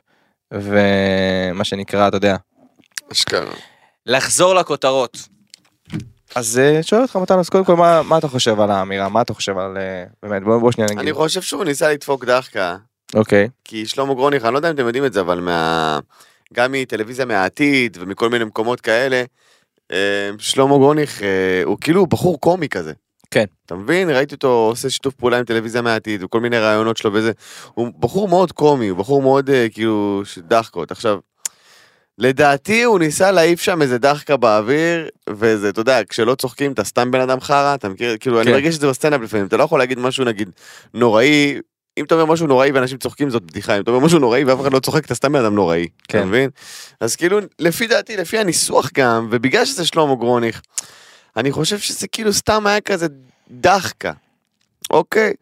ומה 0.53 1.63
שנקרא, 1.63 2.07
אתה 2.07 2.17
יודע, 2.17 2.35
אשכרה. 3.11 3.53
לחזור 4.05 4.55
לכותרות. 4.55 5.17
אז 6.35 6.59
אה, 6.59 6.83
שואל 6.83 7.01
אותך 7.01 7.15
מתן, 7.15 7.39
אז 7.39 7.49
קודם 7.49 7.65
כל, 7.65 7.75
מה, 7.75 8.01
מה 8.03 8.17
אתה 8.17 8.27
חושב 8.27 8.59
על 8.59 8.71
האמירה? 8.71 9.09
מה 9.09 9.21
אתה 9.21 9.33
חושב 9.33 9.57
על... 9.57 9.77
אה, 9.77 10.03
באמת, 10.23 10.43
בוא, 10.43 10.57
בוא 10.57 10.71
שנייה 10.71 10.89
נגיד. 10.89 10.99
אני 10.99 11.13
חושב 11.13 11.41
שהוא 11.41 11.63
ניסה 11.63 11.91
לדפוק 11.91 12.25
דחקה, 12.25 12.77
אוקיי, 13.13 13.49
כי 13.63 13.85
שלמה 13.85 14.13
גרוניך, 14.13 14.45
אני 14.45 14.53
לא 14.53 14.57
יודע 14.57 14.69
אם 14.69 14.75
אתם 14.75 14.85
יודעים 14.85 15.05
את 15.05 15.13
זה, 15.13 15.21
אבל 15.21 15.39
מה... 15.39 15.99
גם 16.53 16.71
מטלוויזיה 16.71 17.25
מהעתיד 17.25 17.97
ומכל 18.01 18.29
מיני 18.29 18.43
מקומות 18.43 18.81
כאלה, 18.81 19.23
אה, 19.91 20.29
שלמה 20.37 20.77
גרוניך 20.77 21.21
הוא 21.65 21.77
כאילו 21.81 22.05
בחור 22.05 22.39
קומי 22.39 22.69
כזה. 22.69 22.93
כן. 23.31 23.45
אתה 23.65 23.75
מבין? 23.75 24.09
ראיתי 24.09 24.35
אותו 24.35 24.47
עושה 24.47 24.89
שיתוף 24.89 25.13
פעולה 25.13 25.37
עם 25.37 25.43
טלוויזיה 25.43 25.81
מהעתיד 25.81 26.23
וכל 26.23 26.39
מיני 26.39 26.59
רעיונות 26.59 26.97
שלו 26.97 27.13
וזה. 27.13 27.31
הוא 27.73 27.91
בחור 27.99 28.27
מאוד 28.27 28.51
קומי, 28.51 28.87
הוא 28.87 28.97
בחור 28.97 29.21
מאוד 29.21 29.49
כאילו 29.73 30.21
דחקות. 30.37 30.91
עכשיו, 30.91 31.19
לדעתי 32.17 32.83
הוא 32.83 32.99
ניסה 32.99 33.31
להעיף 33.31 33.61
שם 33.61 33.81
איזה 33.81 33.97
דחקה 33.97 34.37
באוויר, 34.37 35.09
וזה, 35.29 35.69
אתה 35.69 35.81
יודע, 35.81 35.99
כשלא 36.09 36.35
צוחקים 36.35 36.71
אתה 36.71 36.83
סתם 36.83 37.11
בן 37.11 37.21
אדם 37.21 37.41
חרא, 37.41 37.75
אתה 37.75 37.89
מכיר, 37.89 38.17
כאילו, 38.19 38.37
אני 38.41 38.45
כן. 38.45 38.51
מרגיש 38.51 38.75
את 38.75 38.81
זה 38.81 38.87
בסטנדאפ 38.87 39.21
לפעמים, 39.21 39.47
אתה 39.47 39.57
לא 39.57 39.63
יכול 39.63 39.79
להגיד 39.79 39.99
משהו 39.99 40.25
נגיד 40.25 40.49
נוראי, 40.93 41.59
אם 41.97 42.05
אתה 42.05 42.15
אומר 42.15 42.25
משהו 42.25 42.47
נוראי 42.47 42.71
ואנשים 42.71 42.97
צוחקים 42.97 43.29
זאת 43.29 43.43
בדיחה, 43.43 43.77
אם 43.77 43.81
אתה 43.81 43.91
אומר 43.91 44.05
משהו 44.05 44.19
נוראי 44.19 44.43
ואף 44.43 44.61
אחד 44.61 44.73
לא 44.73 44.79
צוחק 44.79 45.05
אתה 45.05 45.15
סתם 45.15 45.33
בן 45.33 45.39
אדם 45.39 45.55
נוראי, 45.55 45.87
כן. 46.07 46.17
אתה 46.17 46.27
מבין? 46.27 46.49
אז 46.99 47.15
כאילו, 47.15 47.39
לפי 47.59 47.87
דעתי, 47.87 48.17
לפי 48.17 48.37
הניסוח 48.37 48.89
גם, 48.93 49.27
ובגלל 49.31 49.65
שזה 49.65 49.85
שלמה 49.85 50.15
גרוניך, 50.15 50.61
אני 51.37 51.51
חושב 51.51 51.79
שזה 51.79 52.07
כאילו 52.07 52.33
סתם 52.33 52.67
היה 52.67 52.81
כזה 52.81 53.07
דחקה, 53.51 54.11
אוקיי? 54.89 55.33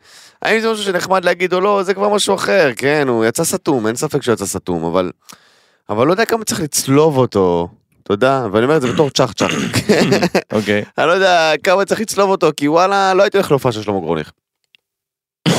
האם 0.42 0.62
זה 0.62 0.72
משהו 0.72 0.84
שנחמד 0.84 1.26
להגיד 1.26 1.54
או 1.54 1.62
לא, 1.62 1.84
זה 1.84 1.94
כבר 1.94 2.10
משהו 2.10 2.36
אחר, 2.36 2.72
כן, 2.76 3.08
הוא 3.08 3.26
יצא 3.26 3.44
סתום, 3.44 3.88
אין 3.88 3.96
ספק 3.96 4.22
שהוא 4.22 4.34
יצא 4.34 4.46
סתום, 4.46 4.86
אבל... 4.86 5.12
אבל 5.90 6.08
לא 6.08 6.12
יודע 6.12 6.26
כמה 6.26 6.44
צריך 6.44 6.62
לצלוב 6.62 7.18
אותו, 7.18 7.68
אתה 8.04 8.14
יודע, 8.14 8.46
ואני 8.52 8.66
אומר 8.66 8.78
את 8.78 8.82
זה 8.82 8.94
בתור 8.94 9.10
צ'ח 9.10 9.32
צ'ח. 9.34 9.52
אוקיי. 10.58 10.84
אני 10.98 11.08
לא 11.08 11.12
יודע 11.12 11.54
כמה 11.64 11.86
צריך 11.86 12.02
לצלוב 12.02 12.30
אותו, 12.30 12.50
כי 12.58 12.68
וואלה, 12.68 13.14
לא 13.14 13.24
הייתי 13.24 13.38
הולך 13.38 13.52
להופעה 13.52 13.72
של 13.72 13.82
שלמה 13.82 14.00
גרוניך. 14.00 14.32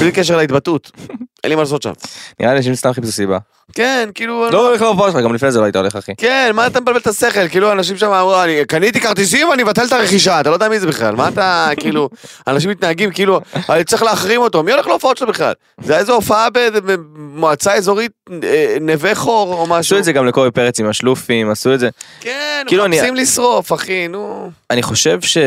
בלי 0.00 0.12
קשר 0.12 0.36
להתבטאות, 0.36 0.90
אין 1.44 1.50
לי 1.50 1.54
מה 1.54 1.62
לעשות 1.62 1.82
שם. 1.82 1.92
נראה 2.40 2.54
לי 2.54 2.62
שהם 2.62 2.74
סתם 2.74 2.92
חיפשו 2.92 3.12
סיבה. 3.12 3.38
כן, 3.74 4.08
כאילו... 4.14 4.50
לא 4.50 4.68
הולך 4.68 4.82
להופעה 4.82 5.10
שלך, 5.12 5.20
גם 5.24 5.34
לפני 5.34 5.52
זה 5.52 5.58
לא 5.58 5.64
היית 5.64 5.76
הולך, 5.76 5.96
אחי. 5.96 6.12
כן, 6.16 6.50
מה 6.54 6.66
אתה 6.66 6.80
מבלבל 6.80 6.98
את 6.98 7.06
השכל? 7.06 7.48
כאילו, 7.48 7.72
אנשים 7.72 7.96
שם 7.96 8.06
אמרו, 8.12 8.42
אני 8.42 8.64
קניתי 8.68 9.00
כרטיסים 9.00 9.48
ואני 9.48 9.62
אבטל 9.62 9.84
את 9.84 9.92
הרכישה, 9.92 10.40
אתה 10.40 10.48
לא 10.50 10.54
יודע 10.54 10.68
מי 10.68 10.80
זה 10.80 10.86
בכלל. 10.86 11.14
מה 11.16 11.28
אתה, 11.28 11.68
כאילו, 11.76 12.08
אנשים 12.46 12.70
מתנהגים 12.70 13.10
כאילו, 13.10 13.40
אני 13.68 13.84
צריך 13.84 14.02
להחרים 14.02 14.40
אותו, 14.40 14.62
מי 14.62 14.72
הולך 14.72 14.86
להופעות 14.86 15.16
שלו 15.16 15.26
בכלל? 15.28 15.52
זה 15.80 15.98
איזו 15.98 16.14
הופעה 16.14 16.48
במועצה 16.52 17.74
אזורית 17.74 18.12
אה, 18.44 18.76
נווה 18.80 19.14
חור 19.14 19.54
או 19.54 19.66
משהו. 19.66 19.78
עשו 19.96 19.98
את 19.98 20.04
זה 20.04 20.12
גם 20.12 20.26
לקובי 20.26 20.50
פרץ 20.50 20.80
עם 20.80 20.88
השלופים, 20.88 21.50
עשו 21.50 21.74
את 21.74 21.80
זה. 21.80 21.88
כן, 22.20 22.62
כאילו, 22.66 22.84
אני- 22.84 22.96
מחפשים 22.96 23.14
לשרוף, 23.14 23.72
אחי, 23.72 24.08
נו. 24.08 24.50
אני 24.70 24.82
חושב 24.82 25.20
ש... 25.20 25.38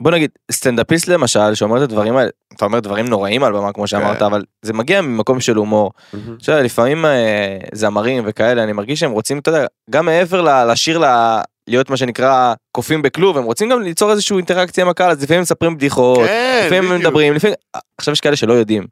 בוא 0.00 0.10
נגיד, 0.10 0.30
סטנדאפיסט 0.52 1.08
למשל, 1.08 1.54
שאומר 1.54 1.76
את 1.76 1.82
הדברים 1.82 2.16
האלה, 2.16 2.30
אתה 2.56 2.64
אומר 2.64 2.80
דברים 2.80 3.06
נוראים 3.06 3.44
על 3.44 3.52
במה 3.52 3.72
כמו 3.72 3.86
שאמרת, 3.86 4.18
כן. 4.18 4.24
אבל 4.24 4.42
זה 4.62 4.72
מגיע 4.72 5.00
ממקום 5.00 5.40
של 5.40 5.56
הומור. 5.56 5.90
יודע, 6.48 6.62
לפעמים 6.62 7.04
אה, 7.04 7.58
זמרים 7.72 8.24
וכאלה, 8.26 8.62
אני 8.62 8.72
מרגיש 8.72 9.00
שהם 9.00 9.10
רוצים, 9.10 9.38
אתה 9.38 9.50
יודע, 9.50 9.66
גם 9.90 10.06
מעבר 10.06 10.42
ל- 10.42 10.70
לשיר 10.72 10.98
ל... 10.98 11.04
להיות 11.68 11.90
מה 11.90 11.96
שנקרא 11.96 12.54
קופים 12.72 13.02
בכלוב, 13.02 13.38
הם 13.38 13.44
רוצים 13.44 13.68
גם 13.68 13.82
ליצור 13.82 14.10
איזושהי 14.10 14.36
אינטראקציה 14.36 14.84
עם 14.84 14.90
הקהל, 14.90 15.10
אז 15.10 15.22
לפעמים 15.22 15.42
מספרים 15.42 15.76
בדיחות, 15.76 16.18
כן, 16.26 16.62
לפעמים 16.66 16.84
בדיוק. 16.84 17.00
מדברים, 17.00 17.34
לפעמים... 17.34 17.54
עכשיו 17.98 18.12
יש 18.12 18.20
כאלה 18.20 18.36
שלא 18.36 18.52
יודעים. 18.52 18.86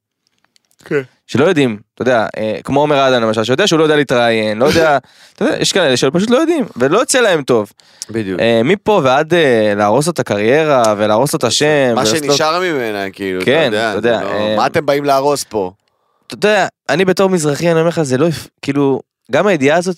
כן. 0.84 1.00
שלא 1.26 1.44
יודעים, 1.44 1.78
אתה 1.94 2.02
יודע, 2.02 2.26
אה, 2.36 2.58
כמו 2.64 2.80
עומר 2.80 3.08
אדם 3.08 3.22
למשל, 3.22 3.44
שיודע 3.44 3.66
שהוא 3.66 3.78
לא 3.78 3.84
יודע 3.84 3.96
להתראיין, 3.96 4.58
לא 4.58 4.64
יודע, 4.66 4.98
אתה 5.34 5.44
יודע, 5.44 5.56
יש 5.60 5.72
כאלה 5.72 5.96
שפשוט 5.96 6.30
לא 6.30 6.36
יודעים, 6.36 6.64
ולא 6.76 6.98
יוצא 6.98 7.20
להם 7.20 7.42
טוב. 7.42 7.72
בדיוק. 8.10 8.40
אה, 8.40 8.60
מפה 8.64 9.00
ועד 9.04 9.34
אה, 9.34 9.72
להרוס 9.76 10.06
לו 10.06 10.12
את 10.12 10.18
הקריירה 10.18 10.82
ולהרוס 10.96 11.32
לו 11.32 11.36
את 11.36 11.44
השם. 11.44 11.92
מה 11.94 12.06
שנשאר 12.06 12.60
ממנה, 12.60 13.10
כאילו, 13.10 13.38
אתה 13.38 13.44
כן, 13.46 13.62
יודע, 13.66 13.90
אתה 13.90 13.98
יודע, 13.98 14.22
לא- 14.22 14.56
מה 14.56 14.66
אתם 14.66 14.86
באים 14.86 15.04
להרוס 15.04 15.44
פה? 15.44 15.72
אתה 16.26 16.34
יודע, 16.34 16.66
אני 16.88 17.04
בתור 17.04 17.28
מזרחי, 17.30 17.70
אני 17.70 17.78
אומר 17.78 17.88
לך, 17.88 18.02
זה 18.02 18.18
לא, 18.18 18.26
כאילו, 18.62 19.00
גם 19.30 19.46
הידיעה 19.46 19.78
הזאת, 19.78 19.96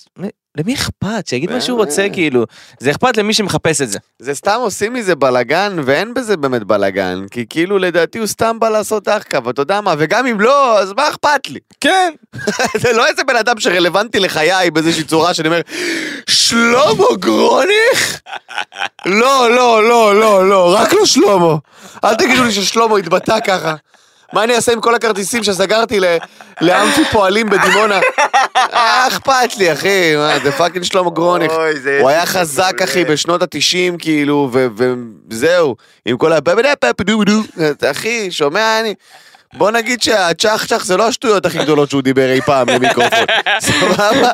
למי 0.59 0.75
אכפת? 0.75 1.27
שיגיד 1.27 1.53
מה 1.53 1.61
שהוא 1.61 1.79
רוצה, 1.79 2.03
באמת. 2.03 2.13
כאילו, 2.13 2.45
זה 2.79 2.91
אכפת 2.91 3.17
למי 3.17 3.35
שמחפש 3.35 3.81
את 3.81 3.91
זה. 3.91 3.99
זה 4.19 4.35
סתם 4.35 4.57
עושים 4.61 4.93
מזה 4.93 5.15
בלאגן, 5.15 5.77
ואין 5.85 6.15
בזה 6.15 6.37
באמת 6.37 6.65
בלאגן, 6.65 7.27
כי 7.31 7.47
כאילו 7.51 7.79
לדעתי 7.79 8.19
הוא 8.19 8.27
סתם 8.27 8.61
בא 8.61 8.69
לעשות 8.69 9.05
דחקה, 9.05 9.39
ואתה 9.45 9.63
יודע 9.63 9.81
מה, 9.81 9.95
וגם 9.99 10.27
אם 10.27 10.41
לא, 10.41 10.79
אז 10.79 10.93
מה 10.93 11.09
אכפת 11.09 11.49
לי? 11.49 11.59
כן. 11.81 12.15
זה 12.83 12.93
לא 12.93 13.07
איזה 13.07 13.25
בן 13.25 13.37
אדם 13.37 13.61
שרלוונטי 13.61 14.21
לחיי 14.21 14.71
באיזושהי 14.71 15.05
צורה 15.05 15.35
שאני 15.35 15.49
אומר, 15.49 15.61
שלמה 16.27 17.05
גרוניך? 17.19 18.21
לא, 19.07 19.51
לא, 19.51 19.89
לא, 19.89 20.21
לא, 20.21 20.49
לא, 20.49 20.75
רק 20.75 20.93
לא 20.93 21.07
שלמה. 21.07 21.57
אל 22.05 22.15
תגידו 22.15 22.45
לי 22.45 22.53
ששלמה 22.53 22.99
התבטא 22.99 23.39
ככה. 23.47 23.75
מה 24.35 24.45
אני 24.45 24.55
אעשה 24.57 24.73
עם 24.73 24.81
כל 24.81 24.95
הכרטיסים 24.95 25.45
שסגרתי 25.45 26.01
לאמפי 26.61 27.05
פועלים 27.13 27.51
בדימונה? 27.51 28.01
אה, 28.57 29.07
אכפת 29.09 29.57
לי, 29.57 29.73
אחי, 29.73 30.17
מה, 30.17 30.39
זה 30.43 30.53
פאקינג 30.53 30.85
שלמה 30.85 31.11
גרוניך. 31.11 31.53
הוא 32.01 32.09
היה 32.09 32.27
חזק, 32.27 32.73
אחי, 32.85 33.05
בשנות 33.05 33.43
התשעים, 33.43 33.99
כאילו, 33.99 34.51
וזהו, 35.31 35.77
עם 36.07 36.17
כל 36.17 36.33
ה... 36.33 36.39
אחי, 37.91 38.31
שומע 38.31 38.81
אני? 38.81 38.95
בוא 39.57 39.71
נגיד 39.71 40.03
שהצ'ח 40.03 40.65
צ'ח 40.67 40.85
זה 40.85 40.97
לא 40.97 41.09
השטויות 41.09 41.47
הכי 41.47 41.59
גדולות 41.59 41.91
שהוא 41.91 42.03
דיבר 42.03 42.33
אי 42.33 42.41
פעם 42.41 42.69
למיקרופון, 42.69 43.27
סבבה? 43.61 44.31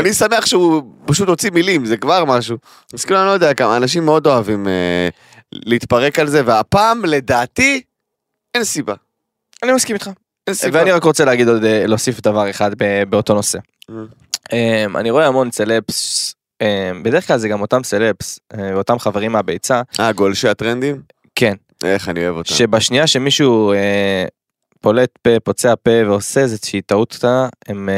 אני 0.00 0.12
שמח 0.14 0.46
שהוא 0.46 0.82
פשוט 1.06 1.28
הוציא 1.28 1.50
מילים, 1.50 1.86
זה 1.86 1.96
כבר 1.96 2.24
משהו. 2.24 2.56
אז 2.94 3.04
כאילו, 3.04 3.20
אני 3.20 3.26
לא 3.26 3.32
יודע 3.32 3.54
כמה, 3.54 3.76
אנשים 3.76 4.04
מאוד 4.04 4.26
אוהבים 4.26 4.68
אה, 4.68 5.08
להתפרק 5.52 6.18
על 6.18 6.26
זה, 6.26 6.42
והפעם, 6.44 7.04
לדעתי, 7.04 7.82
אין 8.54 8.64
סיבה. 8.64 8.94
אני 9.62 9.72
מסכים 9.72 9.94
איתך. 9.94 10.10
ואני 10.72 10.92
רק 10.92 11.04
רוצה 11.04 11.24
להגיד 11.24 11.48
עוד, 11.48 11.64
אה, 11.64 11.86
להוסיף 11.86 12.20
דבר 12.20 12.50
אחד 12.50 12.70
באותו 13.08 13.34
נושא. 13.34 13.58
Mm. 13.90 13.94
אמ, 14.52 14.96
אני 14.96 15.10
רואה 15.10 15.26
המון 15.26 15.50
סלפס, 15.50 16.34
אמ, 16.62 17.02
בדרך 17.02 17.26
כלל 17.26 17.38
זה 17.38 17.48
גם 17.48 17.60
אותם 17.60 17.84
סלפס, 17.84 18.38
אה, 18.54 18.70
ואותם 18.74 18.98
חברים 18.98 19.32
מהביצה, 19.32 19.82
אה, 20.00 20.12
גולשי 20.12 20.48
הטרנדים? 20.48 21.02
כן, 21.34 21.54
איך 21.84 22.08
אני 22.08 22.24
אוהב 22.24 22.36
אותם. 22.36 22.54
שבשנייה 22.54 23.06
שמישהו 23.06 23.72
אה, 23.72 24.24
פולט 24.80 25.10
פה, 25.22 25.30
פוצע 25.44 25.74
פה 25.82 25.90
ועושה 26.06 26.40
איזושהי 26.40 26.82
טעות 26.82 27.12
קטנה, 27.12 27.48
הם 27.68 27.88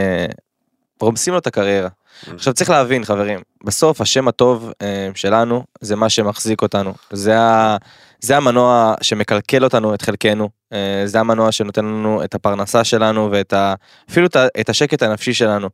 רומסים 1.00 1.32
לו 1.32 1.38
את 1.38 1.46
הקריירה. 1.46 1.88
עכשיו 2.34 2.54
צריך 2.54 2.70
להבין 2.70 3.04
חברים, 3.04 3.40
בסוף 3.64 4.00
השם 4.00 4.28
הטוב 4.28 4.72
שלנו 5.14 5.64
זה 5.80 5.96
מה 5.96 6.08
שמחזיק 6.08 6.62
אותנו, 6.62 6.94
זה, 7.12 7.38
ה, 7.38 7.76
זה 8.24 8.36
המנוע 8.36 8.94
שמקלקל 9.02 9.64
אותנו, 9.64 9.94
את 9.94 10.02
חלקנו, 10.02 10.48
אה, 10.72 11.02
זה 11.04 11.20
המנוע 11.20 11.52
שנותן 11.52 11.84
לנו 11.84 12.24
את 12.24 12.34
הפרנסה 12.34 12.84
שלנו 12.84 13.28
ואת 13.32 13.52
ה, 13.52 13.74
אפילו 14.10 14.26
את, 14.60 14.68
השקט 14.68 15.02
הנפשי 15.02 15.34
שלנו. 15.34 15.68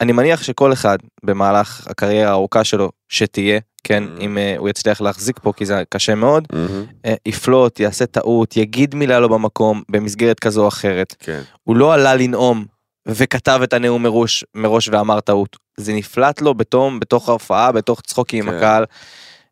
אני 0.00 0.12
מניח 0.12 0.42
שכל 0.42 0.72
אחד 0.72 0.98
במהלך 1.24 1.86
הקריירה 1.86 2.30
הארוכה 2.30 2.64
שלו 2.64 2.90
שתהיה, 3.08 3.60
כן, 3.84 4.04
Mm. 4.04 4.20
אם 4.20 4.38
אה, 4.38 4.54
הוא 4.58 4.68
יצליח 4.68 5.00
להחזיק 5.00 5.38
פה 5.42 5.52
כי 5.56 5.66
זה 5.66 5.82
קשה 5.88 6.14
מאוד, 6.14 6.46
מהמם. 6.52 6.84
אה, 7.04 7.14
יפלוט, 7.26 7.80
יעשה 7.80 8.06
טעות, 8.06 8.56
יגיד 8.56 8.94
מילה 8.94 9.20
לא 9.20 9.28
במקום, 9.28 9.82
במסגרת 9.88 10.40
כזו 10.40 10.62
או 10.62 10.68
אחרת. 10.68 11.16
כן. 11.18 11.40
הוא 11.62 11.76
לא 11.76 11.94
עלה 11.94 12.14
לנאום 12.14 12.64
וכתב 13.08 13.60
את 13.64 13.72
הנאום 13.72 14.02
מראש, 14.02 14.44
מראש 14.54 14.88
ואמר 14.88 15.20
טעות. 15.20 15.56
זה 15.76 15.92
נפלט 15.92 16.40
לו 16.40 16.54
בתום, 16.54 17.00
בתוך 17.00 17.28
ההופעה, 17.28 17.72
בתוך 17.72 18.00
צחוקי 18.00 18.38
עם 18.38 18.50
כן. 18.50 18.56
הקהל. 18.56 18.84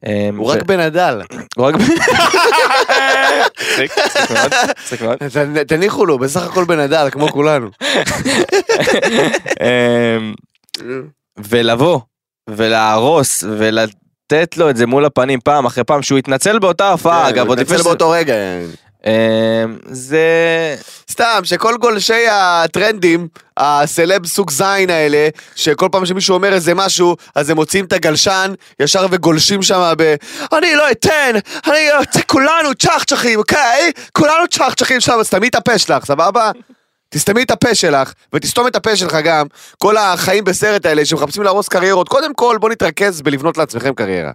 אה, 0.07 0.31
הוא 0.37 0.53
רק 0.53 0.63
בן 0.63 0.81
אדל. 0.81 1.21
הוא 1.57 1.67
רק... 1.67 1.75
ת- 5.57 5.69
תניחו 5.69 6.07
לו, 6.07 6.19
בסך 6.19 6.43
הכל 6.43 6.65
בן 6.65 6.79
אדל, 6.81 7.09
כמו 7.13 7.29
כולנו. 7.29 7.71
אמ, 9.61 10.35
ולבוא 11.39 12.01
ולהרוס 12.51 13.45
ולתת 13.59 14.57
לו 14.57 14.71
את 14.71 14.77
זה 14.77 14.87
מול 14.87 15.05
הפנים 15.05 15.41
פעם 15.45 15.67
אחרי 15.67 15.85
פעם 15.85 16.03
שהוא 16.03 16.19
התנצל 16.19 16.59
באותה 16.59 16.91
הופעה 16.91 17.23
כן, 17.23 17.29
אגב 17.29 17.45
הוא 17.47 17.53
עוד 17.53 17.59
לפני 17.61 17.63
התנצל 17.75 17.79
שזה- 17.83 17.89
באותו 17.89 18.11
רגע. 18.11 18.35
אמ, 19.07 19.79
זה 19.87 20.27
סתם, 21.11 21.41
שכל 21.45 21.77
גולשי 21.77 22.29
הטרנדים, 22.31 23.29
הסלב 23.57 24.27
סוג 24.27 24.51
זין 24.51 24.91
האלה, 24.91 25.29
שכל 25.57 25.89
פעם 25.93 26.07
שמישהו 26.07 26.35
אומר 26.35 26.53
איזה 26.53 26.75
משהו, 26.75 27.17
אז 27.35 27.51
הם 27.51 27.57
מוציאים 27.57 27.85
את 27.85 27.93
הגלשן, 27.93 28.53
ישר 28.81 29.07
וגולשים 29.11 29.63
שם 29.63 29.93
ב... 29.99 30.15
אני 30.53 30.75
לא 30.75 30.91
אתן, 30.91 31.33
אני 31.67 31.89
לא 31.93 32.03
אתן, 32.03 32.21
כולנו 32.27 32.75
צ'חצ'חים, 32.75 33.39
אוקיי? 33.39 33.93
כולנו 34.13 34.49
צ'חצ'חים 34.51 35.01
שם, 35.01 35.13
אז 35.13 35.27
תסתמי 35.27 35.49
את 35.49 35.55
הפה 35.55 35.79
שלך, 35.79 36.05
סבבה? 36.05 36.51
תסתמי 37.09 37.43
את 37.43 37.51
הפה 37.51 37.75
שלך, 37.75 38.13
ותסתום 38.33 38.67
את 38.67 38.77
הפה 38.77 38.97
שלך 38.97 39.17
גם. 39.25 39.47
כל 39.79 39.97
החיים 39.97 40.45
בסרט 40.45 40.87
האלה 40.87 41.05
שמחפשים 41.05 41.43
להרוס 41.43 41.69
קריירות, 41.69 42.09
קודם 42.09 42.35
כל 42.35 42.59
בוא 42.61 42.71
נתרכז 42.71 43.23
בלבנות 43.23 43.57
לעצמכם 43.57 43.95
קריירה. 43.95 44.31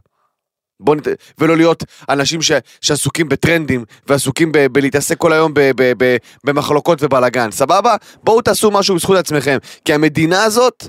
בוא 0.79 0.95
נת... 0.95 1.07
ולא 1.37 1.57
להיות 1.57 1.83
אנשים 2.09 2.41
ש... 2.41 2.51
שעסוקים 2.81 3.29
בטרנדים 3.29 3.85
ועסוקים 4.07 4.51
ב... 4.51 4.67
בלהתעסק 4.67 5.17
כל 5.17 5.33
היום 5.33 5.53
ב... 5.53 5.59
ב... 5.75 5.93
ב... 5.97 6.17
במחלוקות 6.43 7.03
ובלאגן, 7.03 7.51
סבבה? 7.51 7.95
בואו 8.23 8.41
תעשו 8.41 8.71
משהו 8.71 8.95
בזכות 8.95 9.17
עצמכם, 9.17 9.57
כי 9.85 9.93
המדינה 9.93 10.43
הזאת, 10.43 10.87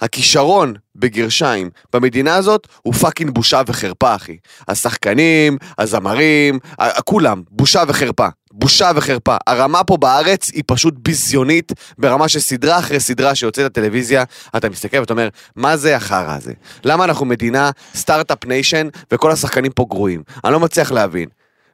הכישרון 0.00 0.74
בגרשיים 0.96 1.70
במדינה 1.92 2.34
הזאת 2.34 2.66
הוא 2.82 2.94
fucking 2.94 3.30
בושה 3.30 3.62
וחרפה 3.66 4.14
אחי. 4.14 4.36
השחקנים, 4.68 5.58
הזמרים, 5.78 6.58
כולם, 7.04 7.42
בושה 7.50 7.82
וחרפה. 7.88 8.28
בושה 8.58 8.90
וחרפה. 8.94 9.36
הרמה 9.46 9.84
פה 9.84 9.96
בארץ 9.96 10.50
היא 10.54 10.62
פשוט 10.66 10.94
ביזיונית 10.98 11.72
ברמה 11.98 12.28
של 12.28 12.38
סדרה 12.38 12.78
אחרי 12.78 13.00
סדרה 13.00 13.34
שיוצאת 13.34 13.64
לטלוויזיה, 13.64 14.24
אתה 14.56 14.68
מסתכל 14.68 15.00
ואתה 15.00 15.12
אומר, 15.12 15.28
מה 15.56 15.76
זה 15.76 15.96
החרא 15.96 16.36
הזה? 16.36 16.52
למה 16.84 17.04
אנחנו 17.04 17.26
מדינה 17.26 17.70
start-up 17.94 18.44
nation 18.44 18.88
וכל 19.12 19.30
השחקנים 19.30 19.72
פה 19.72 19.86
גרועים? 19.90 20.22
אני 20.44 20.52
לא 20.52 20.60
מצליח 20.60 20.92
להבין. 20.92 21.28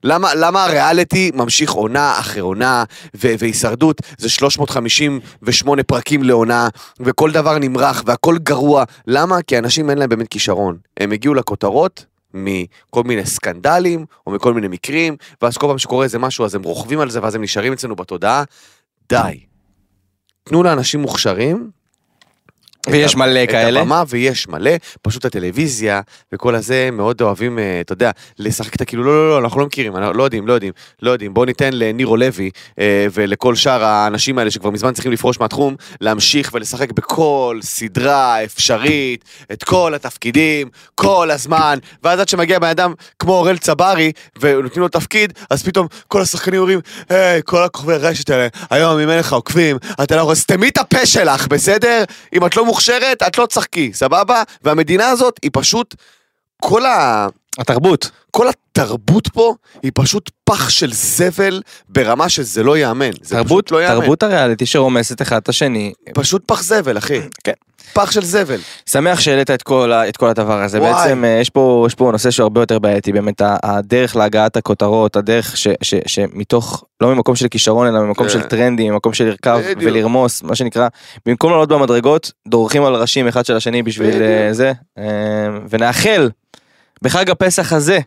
למה, 0.05 0.35
למה 0.35 0.65
הריאליטי 0.65 1.31
ממשיך 1.35 1.71
עונה 1.71 2.19
אחרי 2.19 2.41
עונה 2.41 2.85
והישרדות 3.15 4.01
זה 4.19 4.29
358 4.29 5.83
פרקים 5.83 6.23
לעונה 6.23 6.69
וכל 7.01 7.31
דבר 7.31 7.59
נמרח 7.59 8.03
והכל 8.07 8.39
גרוע 8.39 8.85
למה? 9.07 9.43
כי 9.43 9.59
אנשים 9.59 9.91
אין 9.91 9.99
להם 9.99 10.09
באמת 10.09 10.29
כישרון 10.29 10.77
הם 11.01 11.13
הגיעו 11.13 11.35
לכותרות 11.35 12.05
מכל 12.35 13.03
מיני 13.05 13.27
סקנדלים 13.27 14.07
או 14.27 14.33
מכל 14.33 14.55
מיני 14.55 14.69
מקרים 14.69 15.17
ואז 15.43 15.57
כל 15.57 15.67
פעם 15.67 15.79
שקורה 15.79 16.05
איזה 16.05 16.19
משהו 16.19 16.45
אז 16.45 16.55
הם 16.55 16.63
רוכבים 16.63 17.01
על 17.01 17.11
זה 17.11 17.23
ואז 17.23 17.35
הם 17.35 17.43
נשארים 17.43 17.73
אצלנו 17.73 17.97
בתודעה 17.97 18.45
די. 19.09 19.41
תנו 20.45 20.63
לאנשים 20.63 21.01
מוכשרים 21.01 21.71
ויש 22.91 23.13
את 23.13 23.19
מלא 23.19 23.45
את 23.45 23.51
כאלה. 23.51 23.81
הבמה 23.81 24.03
ויש 24.09 24.49
מלא, 24.49 24.71
פשוט 25.03 25.25
הטלוויזיה 25.25 26.01
וכל 26.33 26.55
הזה 26.55 26.89
מאוד 26.93 27.21
אוהבים, 27.21 27.59
אה, 27.59 27.81
אתה 27.81 27.93
יודע, 27.93 28.11
לשחק 28.39 28.75
את 28.75 28.81
הכאילו, 28.81 29.05
לא, 29.05 29.13
לא, 29.13 29.31
לא, 29.31 29.39
אנחנו 29.39 29.61
לא 29.61 29.67
מכירים, 29.67 29.97
אנחנו 29.97 30.13
לא 30.13 30.23
יודעים, 30.23 30.47
לא 30.47 30.53
יודעים, 30.53 30.73
לא 31.03 31.11
יודעים, 31.11 31.35
בוא 31.35 31.47
ניתן 31.47 31.71
לנירו 31.73 32.17
לוי 32.17 32.51
אה, 32.79 33.07
ולכל 33.13 33.55
שאר 33.55 33.85
האנשים 33.85 34.39
האלה 34.39 34.51
שכבר 34.51 34.71
מזמן 34.71 34.93
צריכים 34.93 35.13
לפרוש 35.13 35.41
מהתחום, 35.41 35.77
להמשיך 36.01 36.51
ולשחק 36.55 36.93
בכל 36.93 37.59
סדרה 37.63 38.45
אפשרית, 38.45 39.25
את 39.53 39.65
כל 39.65 39.95
התפקידים, 39.95 40.69
כל 40.95 41.31
הזמן, 41.31 41.79
ואז 42.03 42.21
עד 42.21 42.29
שמגיע 42.29 42.59
בן 42.59 42.69
אדם 42.69 42.95
כמו 43.19 43.33
אורל 43.33 43.59
צברי, 43.59 44.13
ונותנים 44.41 44.83
לו 44.83 44.89
תפקיד, 44.89 45.33
אז 45.51 45.63
פתאום 45.63 45.87
כל 46.09 46.23
השחקנים 46.23 46.61
אומרים, 46.61 46.81
היי, 47.09 47.41
כל 47.45 47.63
הכוכבי 47.63 47.95
הרשת 47.95 48.31
האלה, 48.31 48.49
היום 48.71 48.99
אם 48.99 49.11
אין 49.11 49.19
לך 49.19 49.33
עוקבים, 49.33 49.77
אתה 50.03 50.17
לא 50.17 50.21
יכול, 50.21 50.35
סתמי 50.35 50.69
את 50.69 50.79
הפה 50.79 51.07
שלך, 51.07 51.47
בסדר? 51.47 52.05
אם 52.35 52.47
את 52.47 52.57
לא 52.57 52.72
מוכשרת, 52.73 53.23
את 53.23 53.39
לא 53.39 53.47
תשחקי, 53.47 53.91
סבבה? 53.95 54.43
והמדינה 54.63 55.09
הזאת 55.09 55.37
היא 55.43 55.51
פשוט, 55.55 55.95
כל 56.63 56.87
ה... 56.87 57.27
התרבות. 57.59 58.11
כל 58.31 58.47
התרבות 58.49 59.29
פה 59.29 59.55
היא 59.83 59.93
פשוט 59.95 60.31
פח 60.45 60.69
של 60.69 60.93
זבל 60.93 61.63
ברמה 61.89 62.29
שזה 62.29 62.63
לא 62.63 62.77
ייאמן. 62.77 63.11
זה 63.23 63.37
תרבות, 63.37 63.65
פשוט 63.65 63.71
לא 63.73 63.83
ייאמן. 63.83 64.01
תרבות 64.01 64.23
הריאליטי 64.23 64.67
שרומסת 64.67 65.23
אחד 65.23 65.37
את 65.37 65.49
השני. 65.49 65.93
פשוט 66.15 66.43
פח 66.47 66.63
זבל, 66.63 66.99
אחי. 66.99 67.21
כן. 67.45 67.53
פח 67.93 68.11
של 68.11 68.25
זבל. 68.25 68.59
שמח 68.87 69.21
שהעלית 69.21 69.51
את 69.51 69.63
כל, 69.63 69.93
ה- 69.93 70.09
את 70.09 70.17
כל 70.17 70.29
הדבר 70.29 70.63
הזה. 70.63 70.81
וואי. 70.81 70.93
בעצם 70.93 71.25
אה, 71.25 71.39
יש 71.41 71.51
פה, 71.51 71.85
יש 71.87 71.95
פה 71.95 72.09
נושא 72.13 72.31
שהוא 72.31 72.45
הרבה 72.45 72.61
יותר 72.63 72.79
בעייתי, 72.79 73.13
באמת 73.13 73.43
הדרך 73.63 74.17
להגעת 74.17 74.57
הכותרות, 74.57 75.17
הדרך 75.17 75.57
ש, 75.57 75.69
ש, 75.83 75.95
שמתוך, 76.07 76.85
לא 77.01 77.15
ממקום 77.15 77.37
של 77.37 77.49
כישרון 77.49 77.87
אלא 77.87 78.01
ממקום 78.01 78.27
כן. 78.27 78.33
של 78.33 78.43
טרנדים, 78.43 78.93
ממקום 78.93 79.13
של 79.15 79.25
לרכב. 79.25 79.61
ולרמוס, 79.77 80.43
מה 80.43 80.55
שנקרא, 80.57 80.89
במקום 81.27 81.51
לעלות 81.53 81.69
במדרגות, 81.69 82.33
דורכים 82.49 82.85
על 82.85 82.95
ראשים 82.95 83.29
אחד 83.29 83.47
של 83.47 83.57
השני 83.57 83.83
בשביל 83.83 84.11
אה, 84.11 84.19
בדיוק. 84.19 84.53
זה, 84.53 84.73
אה, 84.99 85.05
ונאחל 85.71 86.31
בחג 87.03 87.31
הפסח 87.31 87.73
הזה, 87.73 87.99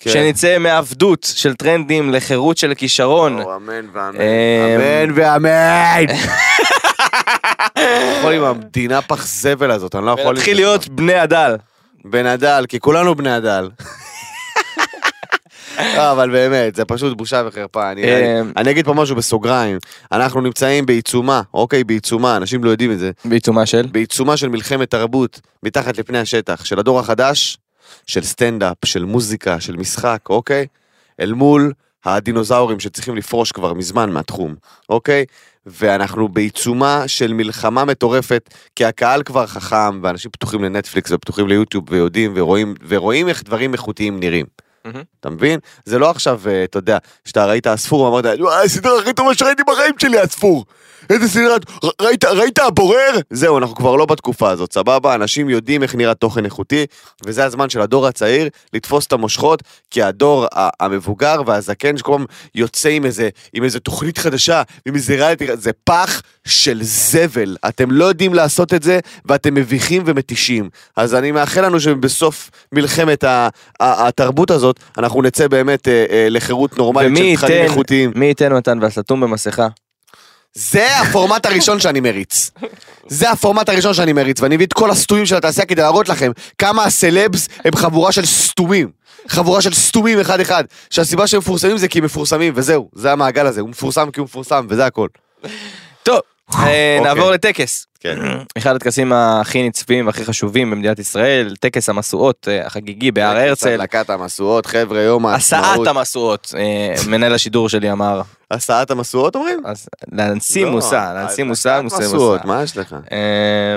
כן. 0.00 0.10
שנצא 0.10 0.58
מעבדות 0.58 1.32
של 1.34 1.54
טרנדים 1.54 2.10
לחירות 2.12 2.56
של 2.58 2.74
כישרון. 2.74 3.40
או, 3.42 3.56
אמן 3.56 3.84
ואמן. 3.92 4.18
אמן 4.20 5.12
ואמן. 5.14 6.04
יכול 8.18 8.32
עם 8.32 8.44
המדינה 8.44 9.02
פח 9.02 9.26
זבל 9.26 9.70
הזאת, 9.70 9.94
אני 9.94 10.06
לא 10.06 10.10
יכול... 10.10 10.26
ולהתחיל 10.26 10.56
להיות 10.56 10.88
בני 10.88 11.14
הדל. 11.14 11.56
בן 12.04 12.26
הדל, 12.26 12.64
כי 12.68 12.80
כולנו 12.80 13.14
בני 13.14 13.30
הדל. 13.30 13.70
לא, 15.96 16.12
אבל 16.12 16.30
באמת, 16.30 16.74
זה 16.74 16.84
פשוט 16.84 17.16
בושה 17.16 17.42
וחרפה. 17.46 17.92
אני, 17.92 18.04
אה, 18.04 18.40
אני, 18.40 18.50
אני 18.56 18.70
אגיד 18.70 18.84
פה 18.84 18.94
משהו 18.94 19.16
בסוגריים. 19.16 19.78
אנחנו 20.12 20.40
נמצאים 20.40 20.86
בעיצומה, 20.86 21.42
אוקיי, 21.54 21.84
בעיצומה, 21.84 22.36
אנשים 22.36 22.64
לא 22.64 22.70
יודעים 22.70 22.92
את 22.92 22.98
זה. 22.98 23.10
בעיצומה 23.24 23.66
של? 23.66 23.86
בעיצומה 23.92 24.36
של 24.36 24.48
מלחמת 24.48 24.90
תרבות, 24.90 25.40
מתחת 25.62 25.98
לפני 25.98 26.18
השטח, 26.18 26.64
של 26.64 26.78
הדור 26.78 27.00
החדש, 27.00 27.58
של 28.06 28.22
סטנדאפ, 28.22 28.76
של 28.84 29.04
מוזיקה, 29.04 29.60
של 29.60 29.76
משחק, 29.76 30.20
אוקיי? 30.28 30.66
אל 31.20 31.32
מול 31.32 31.72
הדינוזאורים 32.04 32.80
שצריכים 32.80 33.16
לפרוש 33.16 33.52
כבר 33.52 33.74
מזמן 33.74 34.10
מהתחום, 34.10 34.54
אוקיי? 34.88 35.24
ואנחנו 35.66 36.28
בעיצומה 36.28 37.02
של 37.06 37.32
מלחמה 37.32 37.84
מטורפת, 37.84 38.54
כי 38.76 38.84
הקהל 38.84 39.22
כבר 39.22 39.46
חכם, 39.46 40.00
ואנשים 40.02 40.30
פתוחים 40.30 40.64
לנטפליקס 40.64 41.10
ופתוחים 41.12 41.48
ליוטיוב 41.48 41.84
ויודעים 41.90 42.32
ורואים, 42.36 42.74
ורואים 42.88 43.28
איך 43.28 43.42
דברים 43.42 43.72
איכותיים 43.72 44.20
נראים. 44.20 44.46
מהמם. 44.84 45.02
אתה 45.20 45.30
מבין? 45.30 45.60
זה 45.84 45.98
לא 45.98 46.10
עכשיו, 46.10 46.40
אה, 46.46 46.64
אתה 46.64 46.78
יודע, 46.78 46.98
שאתה 47.24 47.46
ראית 47.46 47.66
הספור 47.66 48.00
ואמרת, 48.00 48.24
"וואי, 48.40 48.64
הסדרה 48.64 49.00
הכי 49.00 49.12
טובה 49.12 49.34
שראיתי 49.34 49.62
בחיים 49.66 49.94
שלי, 49.98 50.18
הספור. 50.18 50.64
איזה 51.10 51.28
סדרה, 51.28 51.56
ר- 51.84 52.04
ראית, 52.04 52.24
ראית 52.24 52.58
הבורר? 52.58 53.18
זהו, 53.30 53.58
אנחנו 53.58 53.74
כבר 53.74 53.96
לא 53.96 54.06
בתקופה 54.06 54.50
הזאת, 54.50 54.72
סבבה? 54.72 55.14
אנשים 55.14 55.48
יודעים 55.50 55.82
איך 55.82 55.94
נראה 55.94 56.14
תוכן 56.14 56.44
איכותי, 56.44 56.86
וזה 57.26 57.44
הזמן 57.44 57.70
של 57.70 57.80
הדור 57.80 58.06
הצעיר 58.06 58.48
לתפוס 58.72 59.06
את 59.06 59.12
המושכות, 59.12 59.62
כי 59.90 60.02
הדור 60.02 60.46
המבוגר 60.80 61.42
והזקן 61.46 61.96
שכל 61.96 62.12
פעם 62.16 62.24
יוצא 62.54 62.88
עם 62.88 63.04
איזה, 63.04 63.28
עם 63.52 63.64
איזה 63.64 63.80
תוכנית 63.80 64.18
חדשה, 64.18 64.62
עם 64.86 64.94
איזה 64.94 65.14
ריאליטי, 65.14 65.46
זה 65.56 65.70
פח 65.84 66.22
של 66.46 66.78
זבל. 66.82 67.56
אתם 67.68 67.90
לא 67.90 68.04
יודעים 68.04 68.34
לעשות 68.34 68.74
את 68.74 68.82
זה, 68.82 69.00
ואתם 69.24 69.54
מביכים 69.54 70.02
ומתישים. 70.06 70.68
אז 70.96 71.14
אני 71.14 71.32
מאחל 71.32 71.64
לנו 71.64 71.80
שבסוף 71.80 72.50
מלחמת 72.72 73.24
ה- 73.24 73.48
ה- 73.80 74.08
התרבות 74.08 74.50
הזאת, 74.50 74.80
אנחנו 74.98 75.22
נצא 75.22 75.48
באמת 75.48 75.88
אה, 75.88 76.04
אה, 76.10 76.26
לחירות 76.30 76.78
נורמלית 76.78 77.08
ומי 77.08 77.36
של 77.36 77.42
תכנים 77.46 77.62
איכותיים. 77.64 78.12
מי 78.14 78.26
ייתן 78.26 78.52
מתן 78.52 78.78
והסתום 78.82 79.20
במסכה. 79.20 79.68
זה 80.54 81.00
הפורמט 81.00 81.46
הראשון 81.46 81.80
שאני 81.80 82.00
מריץ. 82.00 82.50
זה 83.06 83.30
הפורמט 83.30 83.68
הראשון 83.68 83.94
שאני 83.94 84.12
מריץ, 84.12 84.40
ואני 84.40 84.54
מביא 84.54 84.66
את 84.66 84.72
כל 84.72 84.90
הסתומים 84.90 85.26
של 85.26 85.36
התעשייה 85.36 85.66
כדי 85.66 85.82
להראות 85.82 86.08
לכם 86.08 86.32
כמה 86.58 86.84
הסלבס 86.84 87.48
הם 87.64 87.76
חבורה 87.76 88.12
של 88.12 88.26
סתומים. 88.26 88.90
חבורה 89.28 89.62
של 89.62 89.74
סתומים 89.74 90.20
אחד 90.20 90.40
אחד. 90.40 90.64
שהסיבה 90.90 91.26
שהם 91.26 91.38
מפורסמים 91.38 91.76
זה 91.76 91.88
כי 91.88 91.98
הם 91.98 92.04
מפורסמים, 92.04 92.52
וזהו, 92.56 92.90
זה 92.94 93.12
המעגל 93.12 93.46
הזה, 93.46 93.60
הוא 93.60 93.68
מפורסם 93.68 94.10
כי 94.10 94.20
הוא 94.20 94.24
מפורסם, 94.24 94.66
וזה 94.68 94.86
הכל. 94.86 95.08
טוב, 96.02 96.20
אה, 96.54 96.58
אוקיי. 96.58 97.00
נעבור 97.00 97.30
לטקס. 97.30 97.86
כן. 98.04 98.18
אחד 98.58 98.76
הטקסים 98.76 99.12
הכי 99.12 99.68
נצפים 99.68 100.06
והכי 100.06 100.24
חשובים 100.24 100.70
במדינת 100.70 100.98
ישראל, 100.98 101.54
טקס 101.60 101.88
המשואות 101.88 102.48
אה, 102.50 102.66
החגיגי 102.66 103.12
בהר 103.12 103.36
הרצל. 103.36 103.68
הדלקת 103.68 104.10
המשואות, 104.10 104.66
חבר'ה, 104.66 105.00
יום 105.00 105.26
הסעת 105.26 105.64
העצמאות. 105.64 105.88
המשואות, 105.88 106.54
אה, 106.56 106.94
מנהל 107.08 107.34
השידור 107.34 107.68
שלי 107.68 107.92
אמר. 107.92 108.22
הסעת 108.50 108.90
המשואות 108.90 109.36
אומרים? 109.36 109.60
להנשיא 110.12 110.64
מושא, 110.64 111.12
להנשיא 111.14 111.44
מושא, 111.44 111.70
הדלקת 111.70 111.84
מושא 111.84 112.14
משואות, 112.14 112.40
מושא. 112.40 112.56
מה 112.56 112.62
יש 112.62 112.76
לך? 112.76 112.96
אה, 113.12 113.76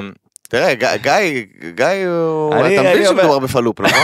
תראה, 0.50 0.74
גיא, 0.74 1.44
גיא 1.76 1.86
הוא... 2.08 2.54
אתה 2.56 2.82
מבין 2.82 3.06
שמדובר 3.06 3.40
בפלופ, 3.40 3.82
נכון? 3.82 4.00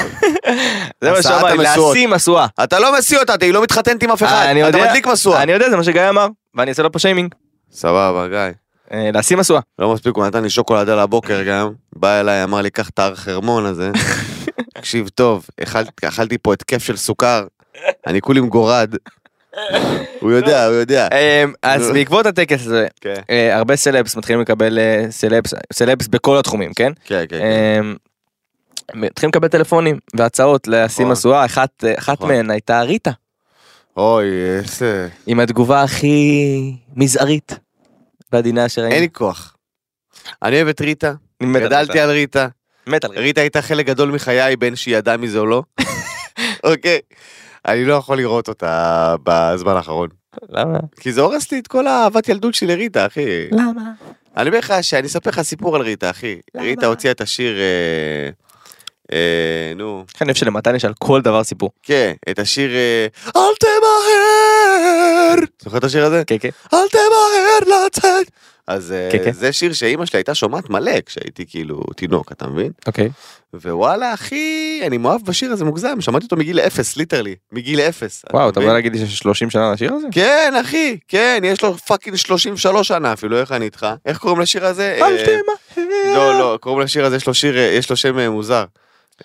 זה 1.01 1.11
מה 1.11 1.17
הסעת 1.17 1.39
שאמר 1.39 1.53
לי, 1.53 1.67
המשואות. 1.67 1.95
להשיא 1.95 2.07
משואה. 2.07 2.47
אתה 2.63 2.79
לא 2.79 2.97
משיא 2.97 3.19
אותה, 3.19 3.33
היא 3.41 3.53
לא 3.53 3.63
מתחתנת 3.63 4.03
עם 4.03 4.11
אף 4.11 4.23
אחד. 4.23 4.45
אה, 4.57 4.69
אתה 4.69 4.77
מדליק 4.77 5.07
משואה. 5.07 5.43
אני 5.43 5.51
יודע, 5.51 5.69
זה 5.69 5.77
מה 5.77 5.83
שגיא 5.83 6.09
אמר, 6.09 6.27
ואני 6.55 6.69
אעשה 6.69 6.83
לו 6.83 6.91
פה 6.91 6.99
שיימינג. 6.99 7.35
סבבה, 7.71 8.27
גיא. 8.27 8.62
אה, 8.93 9.09
להשיא 9.13 9.37
משואה. 9.37 9.59
לא 9.79 9.93
מספיק, 9.93 10.15
הוא 10.15 10.25
נתן 10.25 10.43
לי 10.43 10.49
שוקולד 10.49 10.89
על 10.89 10.99
הבוקר 10.99 11.43
גם, 11.43 11.71
בא 11.95 12.19
אליי, 12.19 12.43
אמר 12.43 12.61
לי, 12.61 12.69
קח 12.69 12.89
את 12.89 12.99
הר 12.99 13.15
חרמון 13.15 13.65
הזה. 13.65 13.91
תקשיב 14.75 15.07
טוב, 15.09 15.45
אכלתי- 16.03 16.37
פה 16.37 16.53
התקף 16.53 16.83
של 16.83 16.97
סוכר, 16.97 17.45
אני 18.07 18.21
כולי 18.21 18.41
מגורד. 18.41 18.95
הוא 20.19 20.31
יודע, 20.31 20.65
הוא 20.65 20.75
יודע. 20.75 21.07
אה, 21.11 21.43
אז 21.63 21.89
בעקבות 21.93 22.25
הטקס 22.25 22.61
הזה, 22.65 22.87
כן, 23.01 23.13
אה, 23.29 23.57
הרבה 23.57 23.75
סלבס 23.75 24.15
מתחילים 24.15 24.41
לקבל 24.41 24.79
אה, 24.79 25.05
סלבס, 25.09 25.53
סלבס 25.73 26.07
בכל 26.07 26.37
התחומים, 26.37 26.73
כן? 26.73 26.91
כן, 27.05 27.23
כן. 27.29 27.39
אמ, 27.81 27.95
מתחילים 28.95 29.29
לקבל 29.29 29.47
טלפונים 29.47 29.99
והצעות 30.15 30.67
להשיא 30.67 31.03
נכון. 31.05 31.11
משואה, 31.11 31.45
אחת 31.45 31.83
אחת 31.97 32.17
נכון. 32.17 32.29
מהן 32.29 32.49
הייתה 32.51 32.81
ריטה, 32.81 33.11
אוי, 33.97 34.25
איזה... 34.57 35.07
עם 35.27 35.39
התגובה 35.39 35.83
הכי 35.83 36.75
מזערית 36.95 37.59
ועדינה 38.33 38.69
שראינו. 38.69 38.93
אין 38.93 39.01
לי 39.01 39.09
כוח. 39.11 39.55
אני 40.43 40.55
אוהב 40.55 40.67
את 40.67 40.81
ריטה, 40.81 41.13
אני 41.41 41.49
מת 41.49 41.61
על 41.61 41.67
גדלתי 41.67 41.91
ריטה. 41.91 42.03
על 42.03 42.09
ריטה. 42.09 42.47
מת 42.87 43.03
על 43.03 43.09
ריטה. 43.09 43.21
ריטה 43.21 43.41
הייתה 43.41 43.61
חלק 43.61 43.85
גדול 43.85 44.11
מחיי, 44.11 44.55
בין 44.55 44.75
שהיא 44.75 44.97
ידעה 44.97 45.17
מזה 45.17 45.39
או 45.39 45.45
לא. 45.45 45.63
אוקיי. 46.63 46.99
אני 47.67 47.85
לא 47.85 47.93
יכול 47.93 48.17
לראות 48.17 48.47
אותה 48.47 49.15
בזמן 49.23 49.75
האחרון. 49.75 50.09
למה? 50.49 50.79
כי 50.99 51.11
זה 51.11 51.21
הורס 51.21 51.51
לי 51.51 51.59
את 51.59 51.67
כל 51.67 51.87
האהבת 51.87 52.29
ילדות 52.29 52.53
שלי 52.53 52.67
לריטה, 52.67 53.05
אחי. 53.05 53.49
למה? 53.51 53.91
אני 54.37 54.47
אומר 54.47 54.59
לך 54.59 54.73
שאני 54.81 55.07
אספר 55.07 55.29
לך 55.29 55.41
סיפור 55.41 55.75
על 55.75 55.81
ריטה, 55.81 56.09
אחי. 56.09 56.39
למה? 56.55 56.65
ריטה 56.65 56.85
הוציאה 56.85 57.11
את 57.11 57.21
השיר... 57.21 57.57
אה, 57.57 58.29
נו, 59.75 60.05
אני 60.21 60.27
אוהב 60.27 60.37
שלמתן 60.37 60.75
יש 60.75 60.85
על 60.85 60.93
כל 60.99 61.21
דבר 61.21 61.43
סיפור. 61.43 61.69
כן, 61.83 62.13
את 62.29 62.39
השיר 62.39 62.71
אה, 62.71 63.07
אל 63.35 63.55
תמהר. 63.59 65.45
זוכר 65.61 65.77
את 65.77 65.83
השיר 65.83 66.05
הזה? 66.05 66.23
כן 66.27 66.37
כן. 66.39 66.49
אל 66.73 66.87
תמהר 66.91 67.85
לצאת. 67.85 68.27
אז 68.67 68.91
אה, 68.91 69.09
כן, 69.11 69.17
כן. 69.25 69.31
זה 69.31 69.53
שיר 69.53 69.73
שאימא 69.73 70.05
שלי 70.05 70.17
הייתה 70.17 70.35
שומעת 70.35 70.69
מלא 70.69 71.01
כשהייתי 71.05 71.45
כאילו 71.49 71.83
תינוק, 71.95 72.31
אתה 72.31 72.47
מבין? 72.47 72.71
אוקיי. 72.87 73.09
ווואלה 73.53 74.13
אחי, 74.13 74.81
אני 74.87 74.97
מאוהב 74.97 75.21
בשיר 75.25 75.51
הזה 75.51 75.65
מוגזם, 75.65 76.01
שמעתי 76.01 76.25
אותו 76.25 76.35
מגיל 76.35 76.59
אפס, 76.59 76.97
literally, 76.97 77.35
מגיל 77.51 77.79
אפס. 77.79 78.25
וואו 78.33 78.49
אתה? 78.49 78.59
בא 78.59 78.73
להגיד 78.73 78.93
לי 78.93 78.99
שיש 78.99 79.17
30 79.17 79.49
שנה 79.49 79.73
לשיר 79.73 79.93
הזה? 79.93 80.07
כן 80.11 80.53
אחי, 80.61 80.97
כן, 81.07 81.41
יש 81.43 81.61
לו 81.61 81.77
fucking 81.77 82.15
33 82.15 82.87
שנה 82.87 83.13
אפילו, 83.13 83.39
איך 83.39 83.51
אני 83.51 83.65
איתך? 83.65 83.87
איך 84.05 84.17
קוראים 84.17 84.39
לשיר 84.39 84.65
הזה? 84.65 84.97
אל 84.97 85.17
אה, 85.17 85.25
תמהר. 85.25 85.87
לא, 86.15 86.39
לא, 86.39 86.57
קוראים 86.61 86.81
לשיר 86.81 87.05
הזה, 87.05 87.15
יש 87.15 87.27
לו 87.27 87.33
שיר, 87.33 87.57
אה, 87.57 87.63
יש 87.63 87.89
לו 87.89 87.95
שם 87.95 88.19
אה, 88.19 88.29
מוזר. 88.29 88.65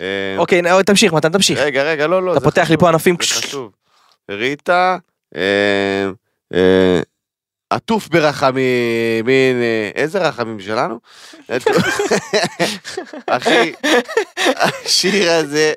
אה, 0.01 0.07
אוקיי 0.39 0.63
נו, 0.63 0.83
תמשיך 0.83 1.13
מתן 1.13 1.33
תמשיך. 1.33 1.59
רגע, 1.59 1.83
רגע, 1.83 2.07
לא, 2.07 2.23
לא. 2.23 2.33
אתה 2.33 2.41
פותח 2.41 2.61
לי 2.61 2.67
חשוב, 2.67 2.81
פה 2.81 2.89
ענפים. 2.89 3.17
זה 3.21 3.35
חשוב. 3.35 3.71
ריטה, 4.31 4.97
אה, 5.37 6.09
אה, 6.55 7.01
עטוף 7.71 8.09
ברחמים, 8.09 9.25
מין, 9.25 9.57
אה, 9.63 9.91
איזה 9.95 10.19
רחמים 10.19 10.61
שלנו? 10.61 10.99
אחי, 13.27 13.73
השיר 14.57 15.33
הזה 15.33 15.73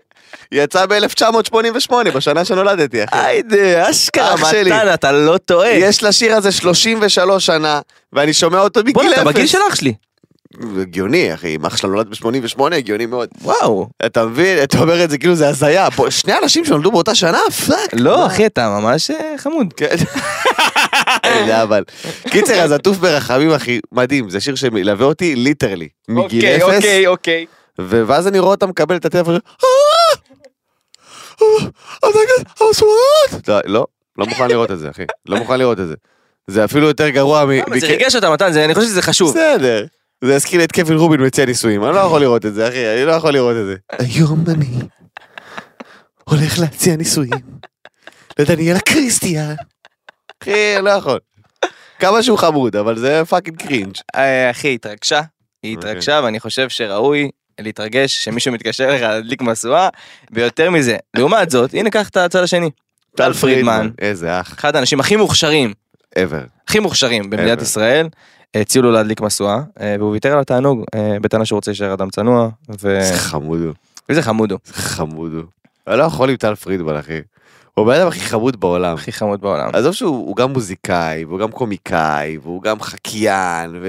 יצא 0.52 0.86
ב-1988, 0.86 1.93
בשנה 2.13 2.45
שנולדתי, 2.45 3.04
אחי. 3.04 3.17
היידה 3.17 3.89
אשכרה 3.89 4.34
אח 4.34 4.52
שלי. 4.52 4.71
מתן 4.71 4.93
אתה 4.93 5.12
לא 5.12 5.38
טועה. 5.38 5.69
יש 5.69 6.04
לשיר 6.04 6.36
הזה 6.36 6.52
33 6.52 7.45
שנה, 7.45 7.82
ואני 8.13 8.34
שומע 8.34 8.60
אותו 8.60 8.80
בגיל 8.80 8.93
בוא'נה 8.93 9.13
אתה 9.13 9.24
בגיל 9.24 9.43
אפס. 9.43 9.52
של 9.52 9.58
אח 9.69 9.76
שלי. 9.76 9.93
הגיוני, 10.82 11.34
אחי, 11.34 11.56
אם 11.56 11.66
אח 11.66 11.78
שלנו 11.78 11.94
נולד 11.94 12.08
ב-88, 12.10 12.76
הגיוני 12.76 13.06
מאוד. 13.06 13.30
וואו. 13.42 13.88
אתה 14.06 14.26
מבין? 14.26 14.64
אתה 14.64 14.80
אומר 14.80 15.04
את 15.04 15.10
זה 15.10 15.18
כאילו 15.18 15.36
זה 15.36 15.48
הזיה. 15.50 15.88
שני 16.10 16.34
אנשים 16.44 16.66
שנולדו 16.66 16.92
באותה 16.92 17.16
שנה? 17.16 17.40
fuck. 17.67 17.89
לא? 17.94 18.26
אחי 18.28 18.46
אתה 18.46 18.70
ממש 18.80 19.12
אה, 19.12 19.34
חמוד. 19.38 19.74
כן. 19.78 19.96
זה 21.46 21.64
אבל. 21.64 21.84
קיצר, 22.30 22.62
אז 22.62 22.72
עטוף 22.72 22.98
ברחמים, 22.98 23.52
אחי, 23.52 23.80
מדהים, 23.92 24.30
זה 24.30 24.40
שיר 24.40 24.56
שמלווה 24.56 25.06
אותי 25.06 25.36
literally. 25.36 25.88
מגיל 26.10 26.46
אוקיי 26.46 26.58
אפס, 26.58 26.76
אוקיי 26.76 27.08
אוקיי. 27.08 27.46
ו- 27.82 28.04
ואז 28.08 28.28
אני 28.28 28.40
רואה 28.40 28.52
אותה 28.52 28.66
מקבל 28.66 28.96
את 28.96 29.06
הטלפון, 29.06 29.34
"אה, 29.36 29.40
אה, 31.42 31.68
אתה 32.00 32.08
נגד 32.08 32.50
המסורת?" 32.62 33.48
לא, 33.48 33.60
לא, 33.66 33.86
לא 34.18 34.26
מוכן 34.26 34.48
לראות 34.48 34.72
את 34.72 34.80
זה, 34.80 34.90
אחי. 34.90 35.04
לא 35.26 35.38
מוכן 35.38 35.60
לראות 35.60 35.80
את 35.80 35.88
זה. 35.88 35.94
זה 36.48 36.66
אפילו 36.66 36.88
יותר 36.88 37.10
גרוע 37.10 37.46
מ... 37.46 37.50
אבל 37.50 37.80
זה 37.80 37.88
מכ- 37.88 37.92
ריגש 37.92 38.16
אותה 38.16 38.30
מתן 38.30 38.52
זה 38.52 38.66
אני 38.66 38.76
חושב 38.76 38.88
שזה 38.88 39.02
חשוב. 39.02 39.30
בסדר. 39.30 39.86
זה 40.23 40.36
הזכיר 40.36 40.57
לי 40.60 40.65
את 40.65 40.71
קווין 40.71 40.97
רובין 40.97 41.25
מציע 41.25 41.45
נישואים, 41.45 41.84
אני 41.84 41.95
לא 41.95 41.99
יכול 41.99 42.21
לראות 42.21 42.45
את 42.45 42.53
זה, 42.53 42.67
אחי, 42.67 42.93
אני 42.93 43.05
לא 43.05 43.12
יכול 43.12 43.34
לראות 43.34 43.55
את 43.57 43.65
זה. 43.65 43.75
היום 43.91 44.43
אני 44.47 44.79
הולך 46.23 46.60
להציע 46.60 46.95
נישואים 46.95 47.31
לדניאלה 48.39 48.79
קריסטיאן. 48.79 49.53
אחי, 50.43 50.77
אני 50.77 50.86
לא 50.86 50.89
יכול. 50.89 51.19
כמה 51.99 52.23
שהוא 52.23 52.38
חמוד, 52.38 52.75
אבל 52.75 52.97
זה 52.97 53.21
fucking 53.26 53.58
cringe. 53.58 53.95
אה, 54.15 54.51
אחי 54.51 54.67
היא 54.67 54.75
התרגשה. 54.75 55.21
היא 55.63 55.75
אוקיי. 55.75 55.89
התרגשה 55.89 56.21
ואני 56.23 56.39
חושב 56.39 56.69
שראוי 56.69 57.29
להתרגש 57.60 58.23
שמישהו 58.23 58.53
מתקשר 58.53 58.89
אליך 58.89 59.01
להדליק 59.01 59.41
משואה 59.41 59.89
ויותר 60.31 60.69
מזה 60.69 60.97
לעומת 61.17 61.49
זאת 61.49 61.73
הנה 61.73 61.89
קח 61.89 62.10
את 62.10 62.17
הצד 62.17 62.43
השני. 62.43 62.69
טל 63.15 63.34
פרידמן 63.34 63.89
איזה 63.99 64.39
אח. 64.39 64.53
אחד 64.53 64.75
האנשים 64.75 64.99
הכי 64.99 65.15
מוכשרים 65.15 65.73
ever. 66.15 66.47
הכי 66.67 66.79
מוכשרים 66.79 67.29
במדינת. 67.29 67.62
ישראל. 67.62 68.07
הציעו 68.56 68.84
לו 68.84 68.92
להדליק 68.92 69.22
משואה 69.22 69.62
אה, 69.82 69.96
והוא 70.00 70.12
ויתר 70.12 70.34
על 70.34 70.40
התענוג 70.40 70.84
אה, 70.96 71.18
בטענה 71.22 71.46
שהוא 71.46 71.58
רוצה 71.58 71.72
להישאר 71.72 71.94
אדם 71.94 72.10
צנוע 72.10 72.50
ו- 72.82 72.98
איזה 73.00 73.18
חמוד 73.18 73.62
הוא. 73.62 73.74
ואיזה 74.10 74.22
חמוד 74.22 74.52
הוא 74.52 74.60
איזה 74.68 74.82
חמוד 74.82 75.34
הוא. 75.34 75.44
אני 75.88 75.98
לא 75.98 76.04
יכול 76.04 76.30
עם 76.30 76.36
טל 76.36 76.56
פרידמן, 76.56 76.96
אחי. 76.96 77.22
הוא 77.74 77.86
הבן 77.86 78.00
אדם 78.00 78.08
הכי 78.08 78.20
חמוד 78.20 78.60
בעולם. 78.60 78.94
הכי 78.94 79.12
חמוד 79.12 79.42
בעולם. 79.42 79.70
עזוב 79.74 79.94
שהוא 79.94 80.28
הוא 80.28 80.36
גם 80.36 80.54
מוזיקאי, 80.54 81.26
והוא 81.26 81.40
גם 81.40 81.52
קומיקאי, 81.52 82.38
והוא 82.38 82.62
גם 82.62 82.82
חקיין, 82.82 83.84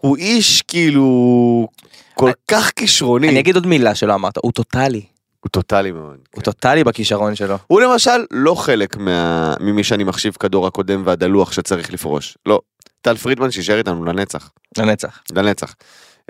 והוא 0.00 0.16
איש 0.16 0.62
כאילו 0.62 1.68
כל 2.14 2.30
כך 2.48 2.70
כישרוני. 2.76 3.28
אני 3.28 3.40
אגיד 3.40 3.54
עוד 3.54 3.66
מילה 3.66 3.94
שלא 3.94 4.14
אמרת 4.14 4.36
הוא 4.42 4.52
טוטאלי 4.52 5.02
הוא 5.40 5.50
טוטאלי 5.50 5.92
מאוד. 5.92 6.16
הוא 6.34 6.42
טוטאלי 6.42 6.84
בכישרון 6.84 7.34
שלו. 7.34 7.56
הוא 7.66 7.80
למשל 7.80 8.24
לא 8.30 8.54
חלק 8.54 8.96
מה... 8.96 9.54
ממי 9.60 9.84
שאני 9.84 10.04
מחשיב 10.04 10.36
כדור 10.40 10.66
הקודם 10.66 11.02
והדלוח 11.06 11.52
שצריך 11.52 11.92
לפרוש. 11.92 12.38
לא. 12.46 12.60
טל 13.00 13.16
פרידמן 13.16 13.50
שישאר 13.50 13.78
איתנו 13.78 14.04
לנצח. 14.04 14.50
לנצח. 14.78 15.22
לנצח. 15.32 15.74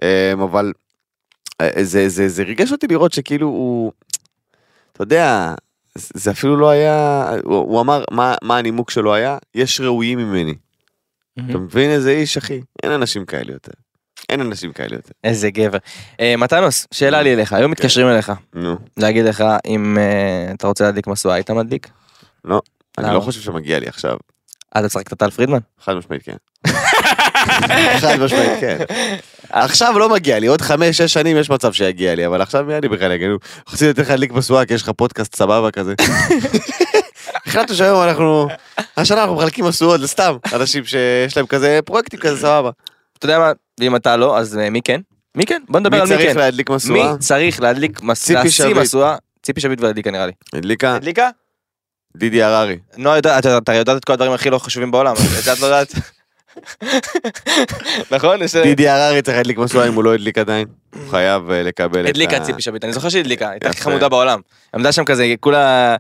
אמ, 0.02 0.40
אבל 0.40 0.72
אה, 1.60 1.84
זה, 1.84 2.08
זה, 2.08 2.28
זה 2.28 2.42
ריגש 2.42 2.72
אותי 2.72 2.86
לראות 2.86 3.12
שכאילו 3.12 3.46
הוא, 3.46 3.92
אתה 4.92 5.02
יודע, 5.02 5.54
זה 5.94 6.08
זה 6.14 6.30
אפילו 6.30 6.56
לא 6.56 6.70
היה, 6.70 7.30
הוא, 7.44 7.54
הוא 7.54 7.80
אמר 7.80 8.04
מה, 8.10 8.34
מה 8.42 8.58
הנימוק 8.58 8.90
שלו 8.90 9.14
היה, 9.14 9.38
יש 9.54 9.80
ראויים 9.80 10.18
ממני. 10.18 10.54
אתה 11.34 11.58
מבין 11.58 11.90
איזה 11.90 12.10
איש 12.10 12.36
אחי? 12.36 12.60
אין 12.82 12.92
אנשים 12.92 13.24
כאלה 13.24 13.52
יותר. 13.52 13.72
אין 14.28 14.40
אנשים 14.40 14.72
כאלה 14.72 14.96
יותר. 14.96 15.12
איזה 15.24 15.50
גבר. 15.50 15.78
אה, 16.20 16.34
מתנוס 16.36 16.86
שאלה 16.90 17.22
לי 17.22 17.34
אליך 17.34 17.52
היום 17.52 17.70
מתקשרים 17.70 18.06
אליך 18.06 18.32
נו, 18.54 18.76
להגיד 18.96 19.24
לך 19.24 19.44
אם 19.66 19.98
אה, 19.98 20.52
אתה 20.54 20.66
רוצה 20.66 20.84
להדליק 20.84 21.06
משואה 21.06 21.34
היית 21.34 21.50
מדליק? 21.50 21.88
לא. 22.44 22.60
אני? 22.98 23.14
לא 23.14 23.20
חושב 23.20 23.40
שמגיע 23.40 23.78
לי 23.78 23.86
עכשיו. 23.86 24.16
אתה 24.78 24.88
צריך 24.88 25.04
את 25.06 25.14
טל 25.14 25.30
פרידמן? 25.30 25.58
חד 25.84 25.94
משמעית 25.94 26.22
כן. 26.22 26.36
חד 28.02 28.16
משמעית 28.20 28.60
כן. 28.60 28.78
עכשיו 29.50 29.98
לא 29.98 30.08
מגיע 30.08 30.38
לי, 30.38 30.46
עוד 30.46 30.60
חמש, 30.60 30.96
שש 30.96 31.12
שנים 31.12 31.36
יש 31.36 31.50
מצב 31.50 31.72
שיגיע 31.72 32.14
לי, 32.14 32.26
אבל 32.26 32.42
עכשיו 32.42 32.64
מי 32.64 32.76
אני 32.76 32.88
בכלל 32.88 33.12
יגידו, 33.12 33.36
רציתי 33.68 33.90
לתת 33.90 33.98
לך 33.98 34.10
להדליק 34.10 34.32
משואה 34.32 34.66
כי 34.66 34.74
יש 34.74 34.82
לך 34.82 34.90
פודקאסט 34.96 35.36
סבבה 35.36 35.70
כזה. 35.70 35.94
החלטנו 37.46 37.74
שהיום 37.74 38.02
אנחנו, 38.02 38.48
השנה 38.96 39.20
אנחנו 39.22 39.36
מחלקים 39.36 39.64
משואות 39.64 40.00
לסתם 40.00 40.36
אנשים 40.52 40.84
שיש 40.84 41.36
להם 41.36 41.46
כזה 41.46 41.80
פרויקטים 41.84 42.20
כזה 42.20 42.40
סבבה. 42.40 42.70
אתה 43.18 43.26
יודע 43.26 43.38
מה 43.38 43.52
ואם 43.80 43.96
אתה 43.96 44.16
לא 44.16 44.38
אז 44.38 44.58
אה, 44.58 44.70
מי 44.70 44.82
כן? 44.82 45.00
מי 45.34 45.46
כן? 45.46 45.62
בוא 45.68 45.80
נדבר 45.80 45.96
מי 45.96 46.02
על 46.02 46.08
מי 46.08 46.14
צריך 46.16 46.32
כן. 46.32 46.38
להדליק 46.38 46.70
מי? 46.70 47.02
צריך 47.18 47.60
להדליק 47.60 48.02
משואה? 48.02 48.14
ציפי 48.14 48.48
לשים 48.48 48.66
שביט. 48.66 48.76
משואה? 48.76 49.16
ציפי 49.42 49.60
שביט 49.60 49.80
והדליקה 49.80 50.10
נראה 50.10 50.26
לי. 50.26 50.32
הדליקה 50.52 50.94
הדליקה? 50.94 51.30
דידי 52.16 52.42
הררי. 52.42 52.78
נועה 52.96 53.16
יודעת, 53.16 53.46
אתה 53.46 53.74
יודעת 53.74 53.96
את 53.96 54.04
כל 54.04 54.12
הדברים 54.12 54.32
הכי 54.32 54.50
לא 54.50 54.58
חשובים 54.58 54.90
בעולם, 54.90 55.12
את 55.12 55.44
זה 55.44 55.52
את 55.52 55.60
לא 55.60 55.66
יודעת. 55.66 55.94
נכון? 58.14 58.40
דידי 58.62 58.88
הררי 58.88 59.22
צריך 59.22 59.36
להדליק 59.36 59.58
משואה 59.58 59.88
אם 59.88 59.94
הוא 59.94 60.04
לא 60.04 60.14
הדליק 60.14 60.38
עדיין. 60.38 60.66
הוא 60.94 61.10
חייב 61.10 61.50
אה, 61.50 61.62
לקבל 61.62 62.00
את 62.00 62.06
ה... 62.06 62.08
הדליקה 62.08 62.40
ציפי 62.40 62.62
שביט, 62.62 62.84
אני 62.84 62.92
זוכר 62.92 63.08
שהיא 63.08 63.20
הדליקה, 63.20 63.50
הייתה 63.50 63.68
הכי. 63.68 63.80
חמודה 63.80 64.08
בעולם. 64.08 64.40
עמדה 64.74 64.92
שם 64.92 65.04
כזה, 65.04 65.34
כולה... 65.40 65.96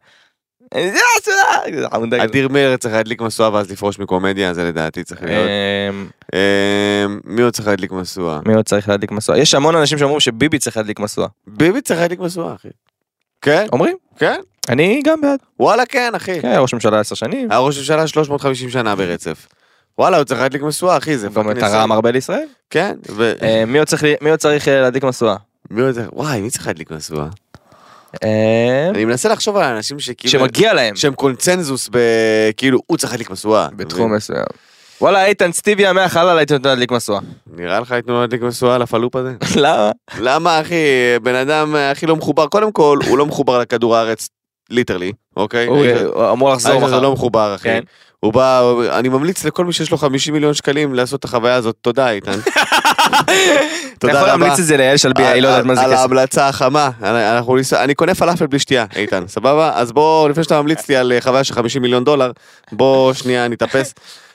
חמודה 1.90 2.16
כזאת. 2.16 2.30
אדיר 2.30 2.48
מילר 2.48 2.76
צריך 2.76 2.94
להדליק 2.94 3.20
משואה 3.20 3.52
ואז 3.52 3.70
לפרוש 3.70 3.98
מקומדיה, 3.98 4.54
זה 4.54 4.64
לדעתי 4.64 5.04
צריך 5.04 5.22
להיות. 5.22 5.48
אמ, 5.90 6.08
אה, 6.34 7.06
מי 7.24 7.42
עוד 7.42 7.52
צריך 7.52 7.68
להדליק 7.68 7.92
משואה? 7.92 8.40
מי 8.46 8.54
עוד 8.54 8.64
צריך 8.64 8.88
להדליק 8.88 9.12
משואה? 9.12 9.38
יש 9.38 9.54
המון 9.54 9.76
אנשים 9.76 9.98
שאומרים 9.98 10.20
שביבי 10.20 10.58
צריך 10.58 10.76
להדליק 10.76 11.00
משואה. 11.00 11.28
ביבי 11.46 11.80
צריך 11.80 12.00
להדליק 12.00 12.20
משואה, 12.20 12.54
אחי. 12.54 12.68
כן? 13.42 13.66
אומרים? 13.72 13.96
כן? 14.18 14.40
אני 14.70 15.02
גם 15.04 15.20
בעד. 15.20 15.38
וואלה 15.60 15.86
כן, 15.86 16.12
אחי. 16.16 16.40
כן, 16.40 16.48
היה 16.48 16.60
ראש 16.60 16.74
ממשלה 16.74 17.00
עשר 17.00 17.14
שנים. 17.14 17.50
היה 17.50 17.60
ראש 17.60 17.78
ממשלה 17.78 18.06
350 18.06 18.70
שנה 18.70 18.96
ברצף. 18.96 19.46
וואלה, 19.98 20.16
הוא 20.16 20.24
צריך 20.24 20.40
להדליק 20.40 20.62
משואה, 20.62 20.96
אחי, 20.96 21.18
זה 21.18 21.28
גם 21.34 21.54
תרם. 21.54 21.92
הרבה 21.92 22.10
לישראל. 22.10 22.46
כן, 22.70 22.96
ו... 23.10 23.32
אה, 23.42 23.64
מי 23.66 23.78
עוד 23.78 23.88
צריך 23.88 24.02
לי- 24.02 24.14
מי 24.20 24.30
עוד 24.30 24.38
צריך 24.38 24.68
אה, 24.68 24.80
להדליק 24.80 25.04
משואה? 25.04 25.36
מי 25.70 25.82
עוד 25.82 25.94
צריך... 25.94 26.06
וואי, 26.12 26.40
מי 26.40 26.50
צריך 26.50 26.66
להדליק 26.66 26.90
משואה? 26.90 27.26
אה, 28.24 28.88
אני 28.90 29.04
מנסה 29.04 29.28
לחשוב 29.28 29.56
על 29.56 29.64
אנשים 29.74 30.00
שכאילו... 30.00 30.30
שמגיע 30.32 30.74
להם 30.74 30.96
שהם 30.96 31.14
קונצנזוס 31.14 31.88
ב... 31.92 31.98
כאילו, 32.56 32.78
הוא 32.86 32.96
צריך 32.98 33.12
להדליק 33.12 33.30
משואה. 33.30 33.68
בתחום? 33.76 34.14
מסוים. 34.14 34.44
וואלה 35.00 35.24
איתן 35.26 35.52
סטיביה 35.52 35.92
מהחלל 35.92 36.38
הייתי 36.38 36.52
נותן 36.54 36.68
להדליק 36.68 36.92
משואה. 36.92 37.20
נראה 37.56 37.80
לך 37.80 37.90
ייתנו 37.90 38.12
לו 38.14 38.20
להדליק 38.20 38.42
משואה 38.42 38.74
על 38.74 38.82
הפלופ 38.82 39.16
הזה? 39.16 39.32
למה? 39.64 39.90
למה, 40.18 40.60
אחי? 40.60 40.74
בן 41.22 41.34
אדם 41.34 41.74
הכי 41.76 42.06
לא 42.06 42.16
מחובר. 42.16 42.46
קודם 42.46 42.72
כל, 42.72 42.98
הוא 43.06 43.18
לא 43.18 43.26
מחובר 43.26 43.58
לכדור 43.58 43.96
הארץ, 43.96 44.28
literally, 44.70 45.12
אוקיי? 45.36 45.66
הוא 45.66 45.84
האיש- 45.84 46.00
הוא 46.14 46.30
אמור 46.32 46.52
לחזור 46.52 46.72
האיש 46.72 46.82
הזה 46.84 46.92
מחר. 46.92 47.02
לא 47.02 47.12
מחובר, 47.12 47.54
אחי. 47.54 47.68
כן. 47.68 47.80
הוא 48.20 48.32
בא, 48.32 48.62
אני 48.90 49.08
ממליץ 49.08 49.44
לכל 49.44 49.64
מי 49.64 49.72
שיש 49.72 49.90
לו 49.90 49.98
50 49.98 50.34
מיליון 50.34 50.54
שקלים 50.54 50.94
לעשות 50.94 51.20
את 51.20 51.24
החוויה 51.24 51.54
הזאת, 51.54 51.76
תודה 51.80 52.10
איתן. 52.10 52.32
אתה 53.98 54.08
יכול 54.08 54.26
להמליץ 54.26 54.58
את 54.58 54.64
זה 54.64 54.76
ליעל 54.76 54.96
שלביה, 54.96 55.32
היא 55.32 55.42
לא 55.42 55.48
יודעת 55.48 55.64
מה 55.64 55.74
זה 55.74 55.80
על 55.80 55.90
כסף. 55.90 56.00
ההמלצה 56.00 56.48
החמה, 56.48 56.90
אני 57.72 57.94
קונה 57.94 58.14
פלאפל 58.14 58.46
בלי 58.46 58.58
שתייה, 58.58 58.84
איתן, 58.96 59.24
סבבה? 59.28 59.72
אז 59.74 59.92
בוא, 59.92 60.28
לפני 60.28 60.44
שאתה 60.44 60.60
ממליץ 60.62 60.88
לי 60.88 60.96
על 60.96 61.12
אה, 61.12 61.20
חוויה 61.20 61.44
של 61.44 61.54
50 61.54 61.82
מיליון 61.82 62.04
דולר, 62.04 62.30
בוא 62.72 63.12
שנייה 63.12 63.48
נתאפס. 63.48 63.94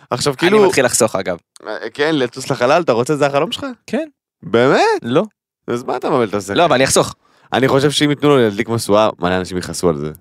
עכשיו 0.10 0.34
אני 0.34 0.38
כאילו, 0.38 0.66
מתחיל 0.68 0.86
לחסוך 0.86 1.16
אגב. 1.16 1.38
אה, 1.68 1.74
כן, 1.94 2.16
לטוס 2.16 2.50
לחלל, 2.52 2.82
אתה 2.82 2.92
רוצה, 2.92 3.16
זה 3.16 3.26
החלום 3.26 3.52
שלך? 3.52 3.66
כן. 3.88 4.08
באמת? 4.44 4.80
לא. 5.02 5.24
אז 5.68 5.84
מה 5.84 5.98
אתה 5.98 6.10
מבלבל 6.10 6.28
את 6.30 6.34
השכל? 6.34 6.54
לא 6.54 6.66
אבל 6.66 6.76
אני 6.76 6.84
אחסוך. 6.84 7.16
אני 7.54 7.68
חושב 7.68 7.92
שאם 7.92 8.10
ייתנו 8.10 8.30
לו 8.30 8.38
להדליק 8.38 8.70
משואה, 8.70 9.10
מלא 9.20 9.38
אנשים 9.38 9.58
יכעסו 9.58 9.90
על 9.90 9.98
זה. 9.98 10.12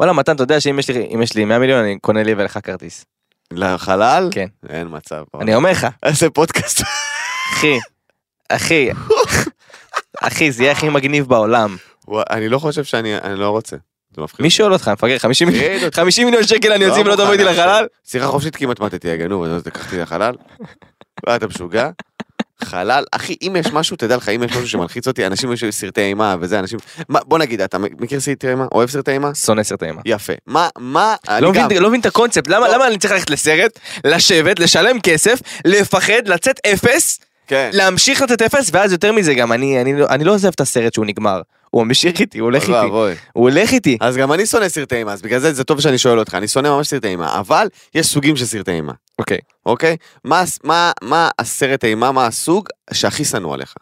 וואלה 0.00 0.12
מתן 0.12 0.34
אתה 0.34 0.42
יודע 0.42 0.60
שאם 0.60 0.78
יש 0.78 0.90
לי 0.90 1.08
אם 1.14 1.22
יש 1.22 1.34
לי 1.34 1.44
100 1.44 1.58
מיליון 1.58 1.84
אני 1.84 1.98
קונה 1.98 2.22
לי 2.22 2.32
ולך 2.34 2.58
כרטיס. 2.62 3.04
לחלל? 3.52 4.28
כן. 4.30 4.46
אין 4.68 4.88
מצב. 4.90 5.22
אני 5.40 5.54
אומר 5.54 5.70
לך 5.70 5.86
איזה 6.02 6.30
פודקאסט. 6.30 6.82
אחי. 7.52 7.78
אחי. 8.48 8.88
אחי, 10.20 10.52
זה 10.52 10.62
יהיה 10.62 10.72
הכי 10.72 10.88
מגניב 10.88 11.26
בעולם. 11.28 11.76
וואי, 12.08 12.24
אני 12.30 12.48
לא 12.48 12.58
חושב 12.58 12.84
שאני, 12.84 13.16
אני 13.18 13.36
לא 13.36 13.50
רוצה. 13.50 13.76
זה 14.16 14.22
מפחיד. 14.22 14.42
מי 14.42 14.50
שואל 14.50 14.72
אותך, 14.72 14.88
מפגר, 14.88 15.18
50 15.18 15.48
מיליון- 15.48 15.66
תגיד 15.68 15.84
אותי. 15.84 15.96
50 15.96 16.24
מיליון 16.26 16.44
שקל 16.44 16.72
אני 16.72 16.84
לא 16.84 16.90
אוציא 16.90 17.02
ולא 17.04 17.14
תבוא 17.14 17.32
איתי 17.32 17.44
מוכן 17.44 17.54
לחלל? 17.56 17.86
שיחה 18.04 18.26
חופשית 18.26 18.56
כמעט 18.56 18.80
מתתי, 18.80 19.10
הגנוב, 19.10 19.44
אז 19.44 19.66
לקחתי 19.66 19.98
לחלל. 19.98 20.34
מה, 21.26 21.36
אתה 21.36 21.46
משוגע? 21.46 21.90
חלל, 22.64 23.04
אחי, 23.12 23.36
אם 23.42 23.56
יש 23.58 23.66
משהו, 23.72 23.96
תדע 23.96 24.16
לך, 24.16 24.28
אם 24.28 24.42
יש 24.42 24.50
משהו 24.50 24.68
שמלחיץ 24.68 25.06
אותי, 25.08 25.26
אנשים 25.26 25.52
יש 25.52 25.64
סרטי 25.70 26.00
אימה 26.00 26.36
וזה, 26.40 26.58
אנשים... 26.58 26.78
מה, 27.08 27.18
בוא 27.24 27.38
נגיד, 27.38 27.60
אתה 27.60 27.78
מכיר 27.78 28.20
סרטי 28.20 28.48
אימה? 28.48 28.66
אוהב 28.72 28.90
סרטי 28.90 29.10
אימה? 29.10 29.34
שונא 29.34 29.62
סרטי 29.62 29.84
אימה. 29.86 30.00
יפה. 30.04 30.32
מה, 30.46 30.68
מה, 30.78 31.14
אני 31.28 31.42
לא 31.42 31.52
גם... 31.52 31.66
מבין, 31.66 31.82
לא 31.82 31.88
מבין 31.88 32.00
את 32.00 32.06
הקונספט, 32.06 32.48
למה, 32.48 32.68
לא. 32.68 32.74
למה 32.74 32.86
אני 32.86 32.98
צריך 32.98 33.12
ללכת 33.12 33.30
לסרט, 33.30 33.78
לשבת, 34.04 34.58
לשלם 34.58 35.00
כסף, 35.00 35.40
לפחד, 35.64 36.28
לצאת 36.28 36.60
אפס, 36.66 37.20
כן. 37.46 37.70
להמשיך 37.72 38.22
לצאת 38.22 38.42
אפס, 38.42 38.70
ואז 38.72 38.92
יותר 38.92 39.12
מזה 39.12 39.34
גם, 39.34 39.52
אני, 39.52 39.80
אני, 39.80 40.00
לא- 40.00 40.06
אני 40.08 40.24
לא 40.24 40.34
עוזב 40.34 40.48
את 40.48 40.60
הסרט 40.60 40.94
שהוא 40.94 41.06
נגמר. 41.06 41.40
הוא 41.70 41.84
ממשיך 41.86 42.20
איתי, 42.20 42.38
הוא 42.38 42.44
הולך 42.46 42.62
איתי. 42.62 42.72
הוא 42.72 43.08
הולך 43.32 43.72
איתי. 43.72 43.98
אז 44.00 44.16
גם 44.16 44.32
אני 44.32 44.46
שונא 44.46 44.68
סרטי 44.68 44.96
אימה, 44.96 45.12
אז 45.12 45.22
בגלל 45.22 45.38
זה 45.40 45.52
זה 45.52 45.64
טוב 45.64 45.80
שאני 45.80 45.98
שואל 45.98 46.18
אותך, 46.18 46.34
אני 46.34 46.48
שונא 46.48 46.68
ממש 46.68 46.88
סרטי 46.88 47.08
אימה, 47.08 47.38
אבל 47.38 47.66
יש 47.94 48.06
סוגים 48.06 48.36
של 48.36 48.44
סרטי 48.44 48.70
אימה, 48.70 48.92
אוקיי. 49.22 49.38
אוקיי? 49.66 49.96
מה, 50.24 50.40
הס- 50.40 50.58
מה, 50.64 50.92
מה 51.02 51.30
הסרט 51.38 51.84
אימה, 51.84 52.12
מה 52.12 52.26
הסוג 52.26 52.68
שהכי 52.92 53.24
שנוא 53.24 53.54
עליך? 53.54 53.74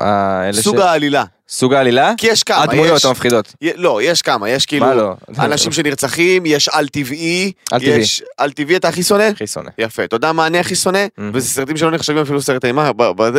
אה, 0.00 0.50
סוג 0.52 0.80
העלילה. 0.80 1.24
סוג 1.48 1.74
העלילה? 1.74 2.12
כי 2.16 2.26
יש 2.26 2.42
כמה, 2.42 2.62
הדמויות. 2.62 3.04
המפחידות. 3.04 3.54
לא, 3.74 4.02
יש 4.02 4.22
כמה, 4.22 4.50
יש 4.50 4.66
כאילו... 4.66 4.86
מה 4.86 4.94
לא? 4.94 5.14
אנשים 5.44 5.72
שנרצחים, 5.72 6.46
יש 6.46 6.68
על 6.68 6.88
טבעי, 6.88 7.52
על-טבעי. 7.72 7.98
יש 8.00 8.22
על 8.38 8.52
טבעי 8.52 8.76
אתה 8.76 8.88
הכי 8.88 9.02
שונא? 9.02 9.22
הכי 9.22 9.46
שונא. 9.46 9.70
יפה, 9.78 10.04
אתה 10.04 10.16
יודע 10.16 10.32
מה 10.32 10.46
אני 10.46 10.58
הכי 10.58 10.74
שונא? 10.74 11.06
וזה 11.34 11.48
סרטים 11.48 11.76
שלא 11.76 11.90
נחשבים 11.90 12.18
אפילו 12.18 12.42
סרט 12.42 12.64
אימה, 12.64 12.90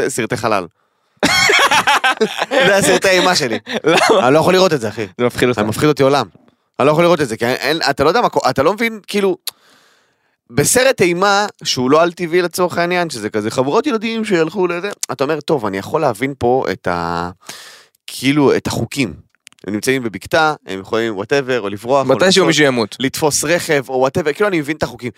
סרטי 0.07 0.37
חלל. 0.37 0.65
זה 2.67 2.75
הסרטי 2.77 3.09
אימה 3.09 3.35
שלי. 3.35 3.59
למה? 3.83 4.27
אני 4.27 4.33
לא 4.33 4.39
יכול 4.39 4.53
לראות 4.53 4.73
את 4.73 4.81
זה, 4.81 4.89
אחי. 4.89 5.07
זה 5.17 5.25
מפחיד 5.25 5.49
אותך. 5.49 5.61
זה 5.61 5.67
מפחיד 5.67 5.89
אותי 5.89 6.03
עולם. 6.03 6.25
אני 6.79 6.87
לא 6.87 6.91
יכול 6.91 7.03
לראות 7.03 7.21
את 7.21 7.27
זה, 7.27 7.37
כי 7.37 7.45
אתה 7.89 8.03
לא 8.03 8.09
יודע 8.09 8.21
מה, 8.21 8.29
קורה, 8.29 8.49
אתה 8.49 8.63
לא 8.63 8.73
מבין, 8.73 8.99
כאילו, 9.07 9.37
בסרט 10.51 11.01
אימה, 11.01 11.47
שהוא 11.63 11.91
לא 11.91 12.01
על 12.01 12.11
טבעי 12.11 12.41
לצורך 12.41 12.77
העניין, 12.77 13.09
שזה 13.09 13.29
כזה 13.29 13.51
חבורות 13.51 13.87
ילדים 13.87 14.25
שילכו 14.25 14.67
לזה, 14.67 14.91
אתה 15.11 15.23
אומר, 15.23 15.41
טוב, 15.41 15.65
אני 15.65 15.77
יכול 15.77 16.01
להבין 16.01 16.33
פה 16.37 16.65
את 16.71 16.87
ה... 16.87 17.29
כאילו, 18.07 18.55
את 18.55 18.67
החוקים. 18.67 19.13
הם 19.67 19.73
נמצאים 19.73 20.03
בבקתה, 20.03 20.53
הם 20.65 20.79
יכולים 20.79 21.15
whatever, 21.15 21.61
או 21.61 21.69
לברוח, 21.69 22.07
מתישהו 22.07 22.45
מישהו 22.45 22.65
ימות. 22.65 22.95
לתפוס 22.99 23.43
רכב, 23.43 23.89
או 23.89 23.93
whatever, 23.93 24.33
כאילו 24.33 24.47
אני 24.47 24.59
מבין 24.59 24.77
את 24.77 24.83
החוקים. 24.83 25.11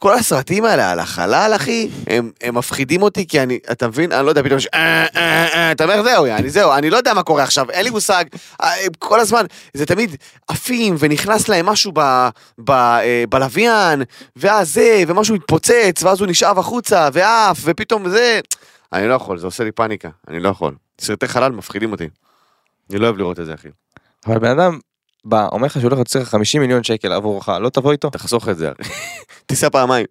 כל 0.00 0.14
הסרטים 0.14 0.64
האלה 0.64 0.90
על 0.92 0.98
החלל, 0.98 1.52
אחי, 1.56 1.88
הם, 2.06 2.30
הם 2.40 2.54
מפחידים 2.58 3.02
אותי, 3.02 3.26
כי 3.26 3.42
אני, 3.42 3.58
אתה 3.72 3.88
מבין? 3.88 4.12
אני 4.12 4.24
לא 4.24 4.30
יודע, 4.30 4.42
פתאום 4.42 4.58
יש... 4.58 4.66
אה, 4.74 5.06
אה, 5.16 5.46
אה, 5.54 5.72
אתה 5.72 5.84
אומר, 5.84 6.02
זהו, 6.02 6.26
יעני, 6.26 6.50
זהו, 6.50 6.72
אני 6.72 6.90
לא 6.90 6.96
יודע 6.96 7.14
מה 7.14 7.22
קורה 7.22 7.42
עכשיו, 7.42 7.70
אין 7.70 7.84
לי 7.84 7.90
מושג. 7.90 8.24
כל 8.98 9.20
הזמן, 9.20 9.44
זה 9.74 9.86
תמיד 9.86 10.16
עפים, 10.48 10.96
ונכנס 10.98 11.48
להם 11.48 11.66
משהו 11.66 11.92
ב, 11.94 12.28
ב, 12.64 12.72
בלוויין, 13.28 14.02
ואז 14.36 14.74
זה, 14.74 15.02
ומשהו 15.08 15.34
מתפוצץ, 15.34 16.02
ואז 16.02 16.20
הוא 16.20 16.28
נשאב 16.28 16.58
החוצה, 16.58 17.08
ועף, 17.12 17.58
ופתאום 17.64 18.08
זה... 18.08 18.40
אני 18.92 19.08
לא 19.08 19.14
יכול, 19.14 19.38
זה 19.38 19.46
עושה 19.46 19.64
לי 19.64 19.72
פאניקה, 19.72 20.08
אני 20.28 20.40
לא 20.40 20.48
יכול. 20.48 20.74
סרטי 21.00 21.28
חלל 21.28 21.52
מפחידים 21.52 21.92
אותי. 21.92 22.08
אני 22.90 22.98
לא 22.98 23.06
אוהב 23.06 23.18
לראות 23.18 23.40
את 23.40 23.46
זה, 23.46 23.54
אחי. 23.54 23.68
אבל 24.26 24.38
בן 24.38 24.60
אדם 24.60 24.78
בא, 25.24 25.48
אומר 25.52 25.66
לך 25.66 25.72
שהוא 25.72 25.82
הולך 25.82 25.94
להוציא 25.94 26.20
לך 26.20 26.28
50 26.28 26.60
מיליון 26.60 26.84
שקל 26.84 27.12
עבורך, 27.12 27.48
לא 27.48 27.68
תבוא 27.68 27.92
איתו? 27.92 28.10
תחסוך 28.10 28.48
את 28.48 28.58
זה, 28.58 28.70
אחי. 28.72 28.90
תיסע 29.46 29.70
פעמיים. 29.70 30.06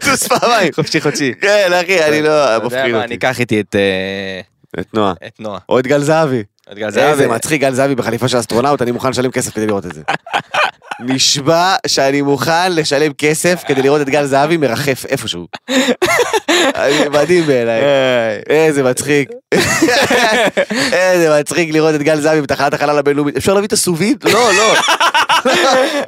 תטוס 0.00 0.28
פעמיים. 0.28 0.72
חופשי 0.72 1.00
חודשי. 1.00 1.34
כן, 1.40 1.70
אחי, 1.84 2.04
אני 2.04 2.22
לא... 2.22 2.44
אתה 2.44 2.52
יודע 2.52 2.66
מפחיד 2.66 2.92
מה, 2.92 2.96
אותי. 2.96 3.06
אני 3.06 3.14
אקח 3.14 3.40
איתי 3.40 3.60
את 3.60 3.76
אה, 3.76 4.40
את 4.80 4.94
נועה. 4.94 5.12
את 5.26 5.40
נועה. 5.40 5.58
או 5.68 5.78
את 5.78 5.86
גל 5.86 6.02
זהבי. 6.02 6.42
את 6.72 6.78
גל 6.78 6.86
איזה 6.86 7.00
זהבי. 7.16 7.26
מצחיק, 7.26 7.60
גל 7.60 7.74
זהבי 7.74 7.94
בחליפה 7.94 8.28
של 8.28 8.38
אסטרונאוט, 8.38 8.82
אני 8.82 8.90
מוכן 8.90 9.10
לשלם 9.10 9.30
כסף 9.30 9.54
כדי 9.54 9.66
לראות 9.66 9.86
את 9.86 9.94
זה. 9.94 10.02
נשבע 11.00 11.74
שאני 11.86 12.22
מוכן 12.22 12.72
לשלם 12.72 13.12
כסף 13.12 13.62
כדי 13.66 13.82
לראות 13.82 14.00
את 14.00 14.08
גל 14.08 14.24
זהבי 14.24 14.56
מרחף 14.56 15.04
איפשהו. 15.08 15.46
מדהים 17.12 17.46
בעיניי. 17.46 17.82
איזה 18.48 18.82
מצחיק. 18.82 19.28
איזה 20.92 21.38
מצחיק 21.40 21.72
לראות 21.72 21.94
את 21.94 22.02
גל 22.02 22.20
זהבי 22.20 22.40
בתחנת 22.40 22.74
החלל 22.74 22.98
הבינלאומית. 22.98 23.36
אפשר 23.36 23.54
להביא 23.54 23.66
את 23.66 23.72
ה 23.72 23.77
sous 23.77 23.98
vide? 23.98 24.24
לא, 24.24 24.50
לא. 24.52 24.74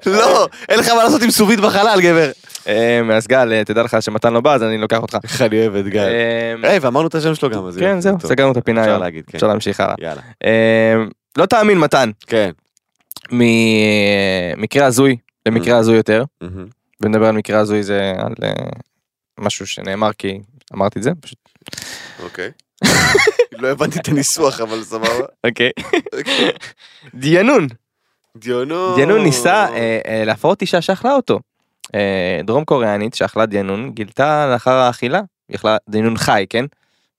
לא, 0.07 0.49
אין 0.69 0.79
לך 0.79 0.89
מה 0.89 1.05
לעשות 1.05 1.23
עם 1.23 1.31
sous 1.31 1.46
vide 1.46 1.61
בחלל, 1.61 2.01
גבר. 2.01 2.31
אה, 2.69 3.01
אז 3.17 3.27
גל, 3.27 3.53
אה, 3.53 3.65
תדע 3.65 3.83
לך 3.83 3.97
שמתן 4.01 4.33
לא 4.33 4.41
בא, 4.41 4.55
אז 4.55 4.63
אני 4.63 4.79
לוקח 4.79 4.99
אותך. 4.99 5.17
איך 5.25 5.43
אני 5.43 5.61
אוהב 5.61 5.77
את 5.77 5.87
גל. 5.87 6.09
אה, 6.09 6.69
היי, 6.71 6.79
ואמרנו 6.79 7.09
את 7.09 7.15
השם 7.15 7.35
שלו 7.35 7.51
גם, 7.51 7.67
אז... 7.67 7.77
כן, 7.79 8.01
זהו. 8.01 8.17
סגרנו 8.21 8.53
את 8.53 8.57
הפינה 8.57 8.81
אפשר 8.81 8.91
היום. 8.91 9.03
להגיד, 9.03 9.25
כן. 9.27 9.37
אפשר 9.39 9.47
להמשיך 9.47 9.81
הלאה. 9.81 9.95
יאללה. 9.99 10.21
אה, 10.45 10.95
לא 11.39 11.47
תאמין 11.47 11.79
מתן, 11.79 12.11
כן. 12.27 12.51
ממקרה 13.31 14.87
הזוי 14.87 15.17
למקרה 15.47 15.79
הזוי 15.79 15.97
יותר, 15.97 16.25
מהמם. 16.41 16.67
ונדבר 17.01 17.27
על 17.27 17.37
מקרה 17.37 17.59
הזוי 17.59 17.83
זה 17.83 18.13
על 18.19 18.35
אה, 18.43 18.53
משהו 19.39 19.67
שנאמר 19.67 20.13
כי 20.13 20.41
אמרתי 20.75 20.99
את 20.99 21.05
זה, 21.05 21.11
פשוט. 21.21 21.39
אוקיי. 22.23 22.51
לא 23.61 23.69
הבנתי 23.69 23.99
את 23.99 24.09
הניסוח, 24.09 24.61
אבל 24.61 24.83
סבבה. 24.83 25.25
אוקיי. 25.45 25.71
דיאנון, 27.15 27.67
דיונו. 28.37 28.95
דיאנון 28.97 29.23
ניסה 29.23 29.67
אה, 29.69 29.99
אה, 30.07 30.25
להפרות 30.25 30.63
אישה 30.63 30.81
שאכלה 30.81 31.13
אותו. 31.13 31.41
אה, 31.95 32.41
דרום 32.45 32.65
קוריאנית 32.65 33.15
שאכלה 33.15 33.47
דיאנון 33.47 33.91
גילתה 33.91 34.47
לאחר 34.53 34.75
האכילה, 34.75 35.21
היא 35.49 35.57
אכלה 35.57 35.77
דיאנון 35.89 36.17
חי, 36.17 36.47
כן? 36.51 36.65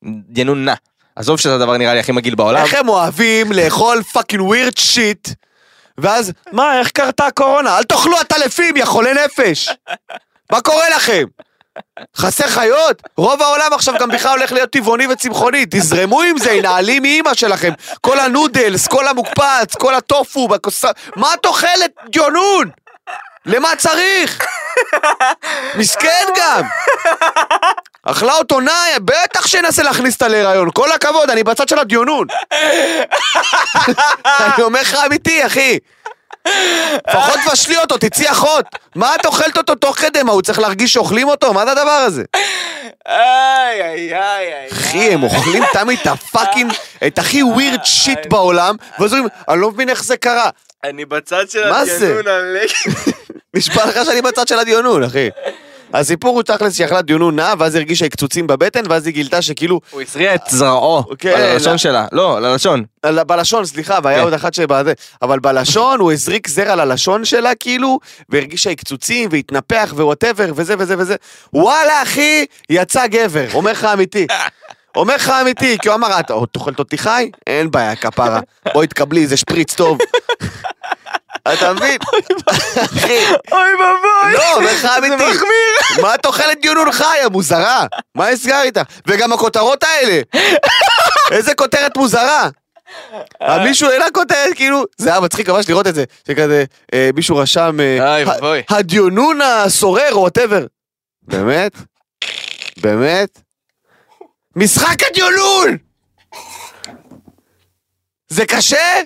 דיונון 0.05 0.65
נא. 0.65 0.73
עזוב 1.15 1.39
שזה 1.39 1.55
הדבר 1.55 1.77
נראה 1.77 1.93
לי 1.93 1.99
הכי 1.99 2.11
מגעיל 2.11 2.35
בעולם. 2.35 2.63
איך 2.63 2.73
הם 2.73 2.89
אוהבים 2.89 3.51
לאכול 3.51 4.03
fucking 4.03 4.43
weird 4.43 4.77
shit, 4.77 5.29
ואז, 6.01 6.31
מה, 6.51 6.79
איך 6.79 6.91
קרתה 6.91 7.25
הקורונה? 7.25 7.77
אל 7.77 7.83
תאכלו 7.83 8.17
עטלפים, 8.17 8.77
יא 8.77 8.85
חולי 8.85 9.13
נפש! 9.13 9.69
מה 10.51 10.61
קורה 10.61 10.89
לכם? 10.89 11.23
חסר 12.17 12.47
חיות? 12.47 13.01
רוב 13.17 13.41
העולם 13.41 13.73
עכשיו 13.73 13.93
גם 13.99 14.09
בכלל 14.09 14.37
הולך 14.37 14.51
להיות 14.51 14.69
טבעוני 14.69 15.07
וצמחוני, 15.07 15.65
תזרמו 15.71 16.21
עם 16.21 16.37
זה, 16.37 16.59
נעלים 16.61 17.01
מאימא 17.01 17.33
שלכם. 17.33 17.71
כל 18.01 18.19
הנודלס, 18.19 18.87
כל 18.87 19.07
המוקפץ, 19.07 19.75
כל 19.79 19.95
הטופו, 19.95 20.47
בכוס... 20.47 20.85
מה 21.15 21.33
את 21.33 21.45
אוכלת, 21.45 21.91
דיונון? 22.09 22.69
למה 23.45 23.75
צריך? 23.77 24.45
מסכן 25.79 26.25
גם. 26.37 26.61
אכלה 28.03 28.33
אותו 28.33 28.59
נאי, 28.59 28.99
בטח 28.99 29.47
שינסה 29.47 29.83
להכניס 29.83 30.13
אותה 30.13 30.27
להיריון, 30.27 30.69
כל 30.73 30.91
הכבוד, 30.91 31.29
אני 31.29 31.43
בצד 31.43 31.67
של 31.67 31.79
הדיונון. 31.79 32.27
אני 34.39 34.63
אומר 34.63 34.81
לך 34.81 34.97
אמיתי, 35.05 35.45
אחי. 35.45 35.79
לפחות 37.07 37.39
תבשלי 37.45 37.77
אותו, 37.77 37.97
תצאי 37.97 38.31
אחות. 38.31 38.65
מה 38.95 39.15
את 39.15 39.25
אוכלת 39.25 39.57
אותו 39.57 39.75
תוך 39.75 39.97
כדי? 39.97 40.23
מה, 40.23 40.31
הוא 40.31 40.41
צריך 40.41 40.59
להרגיש 40.59 40.93
שאוכלים 40.93 41.27
אותו? 41.27 41.53
מה 41.53 41.65
זה 41.65 41.71
הדבר 41.71 41.91
הזה? 41.91 42.23
איי 43.07 43.81
איי 43.81 44.15
איי 44.15 44.53
איי. 44.53 44.67
אחי, 44.71 45.13
הם 45.13 45.23
אוכלים 45.23 45.63
תמיד 45.73 45.99
את 46.01 46.07
הפאקינג, 46.07 46.73
את 47.07 47.19
הכי 47.19 47.43
ווירד 47.43 47.79
שיט 47.83 48.25
בעולם, 48.29 48.75
ואז 48.99 49.13
אומרים, 49.13 49.29
אני 49.49 49.61
לא 49.61 49.71
מבין 49.71 49.89
איך 49.89 50.03
זה 50.03 50.17
קרה. 50.17 50.49
אני 50.83 51.05
בצד 51.05 51.49
של 51.49 51.69
מה 51.69 51.85
זה? 51.85 51.95
הדיונון 51.95 52.27
עלק. 52.27 52.69
נשבע 53.55 53.85
לך 53.85 54.05
שאני 54.05 54.21
בצד 54.21 54.47
של 54.47 54.59
הדיונון, 54.59 55.03
אחי. 55.03 55.29
הסיפור 55.93 56.35
הוא 56.35 56.43
תכלס 56.43 56.75
שהיא 56.75 56.87
אכלה 56.87 57.01
דיונון 57.01 57.35
נא, 57.35 57.53
ואז 57.59 57.75
הרגישה 57.75 58.09
עקצוצים 58.09 58.47
בבטן, 58.47 58.83
ואז 58.89 59.05
היא 59.05 59.13
גילתה 59.13 59.41
שכאילו, 59.41 59.81
הוא 59.91 60.01
הזריע 60.01 60.35
את 60.35 60.41
זרעו 60.49 61.03
כן, 61.19 61.29
על 61.29 61.41
הלשון. 61.41 61.77
שלה. 61.77 62.05
לא, 62.11 62.41
ללשון. 62.41 62.83
על- 63.03 63.23
בלשון, 63.23 63.65
סליחה, 63.65 63.99
והיה 64.03 64.17
כן. 64.17 64.23
עוד 64.23 64.33
אחת 64.33 64.53
שבזה, 64.53 64.93
אבל 65.21 65.39
בלשון 65.39 65.99
הוא 65.99 66.11
הזריק 66.11 66.47
זרע 66.47 66.75
ללשון 66.75 67.25
שלה, 67.25 67.55
כאילו, 67.55 67.99
והרגישה 68.29 68.75
עקצוצים, 68.75 69.29
והתנפח, 69.31 69.93
ו 69.95 70.01
whatever, 70.01 70.51
וזה 70.55 70.75
וזה 70.79 70.95
וזה. 70.97 71.15
וואלה, 71.53 72.03
אחי, 72.03 72.45
יצא 72.69 73.07
גבר, 73.07 73.45
אומר 73.53 73.71
לך 73.71 73.85
אמיתי. 73.85 74.27
אומר 74.95 75.15
לך 75.15 75.29
אמיתי, 75.41 75.77
כי 75.81 75.87
הוא 75.87 75.95
אמר, 75.95 76.19
את 76.19 76.31
אוכלת 76.55 76.79
אותי 76.79 76.97
חי? 76.97 77.31
אין 77.47 77.71
בעיה, 77.71 77.95
כפרה. 77.95 78.39
בואי 78.73 78.87
תקבלי 78.87 79.21
איזה 79.21 79.37
שפריץ 79.37 79.73
טוב. 79.73 79.97
אתה 81.53 81.73
מבין? 81.73 81.97
אחי, 82.75 83.25
אוי 83.51 83.75
ואבוי. 83.75 84.33
לא, 84.33 84.55
אומר 84.55 84.73
לך 84.73 84.85
אמיתי. 84.97 85.15
מחמיר. 85.15 86.01
מה 86.01 86.15
את 86.15 86.25
אוכלת 86.25 86.61
דיונון 86.61 86.91
חי, 86.91 87.17
המוזרה? 87.25 87.85
מה 88.15 88.31
נסגר 88.31 88.61
איתך? 88.61 88.81
וגם 89.07 89.33
הכותרות 89.33 89.83
האלה. 89.83 90.21
איזה 91.31 91.55
כותרת 91.55 91.97
מוזרה. 91.97 92.49
מישהו 93.63 93.89
העלה 93.89 94.05
כותרת, 94.13 94.53
כאילו, 94.55 94.83
זה 94.97 95.09
היה 95.11 95.19
מצחיק 95.19 95.49
ממש 95.49 95.69
לראות 95.69 95.87
את 95.87 95.95
זה, 95.95 96.03
שכזה, 96.27 96.63
אה, 96.93 97.09
מישהו 97.15 97.37
רשם, 97.37 97.77
אה. 97.79 98.59
הדיונון 98.69 99.41
הסורר, 99.41 100.11
או 100.11 100.19
וואטאבר. 100.19 100.65
באמת? 101.21 101.71
באמת? 102.77 103.41
משחק 104.55 105.03
הדיונון! 105.09 105.77
זה 108.29 108.45
קשה? 108.45 109.01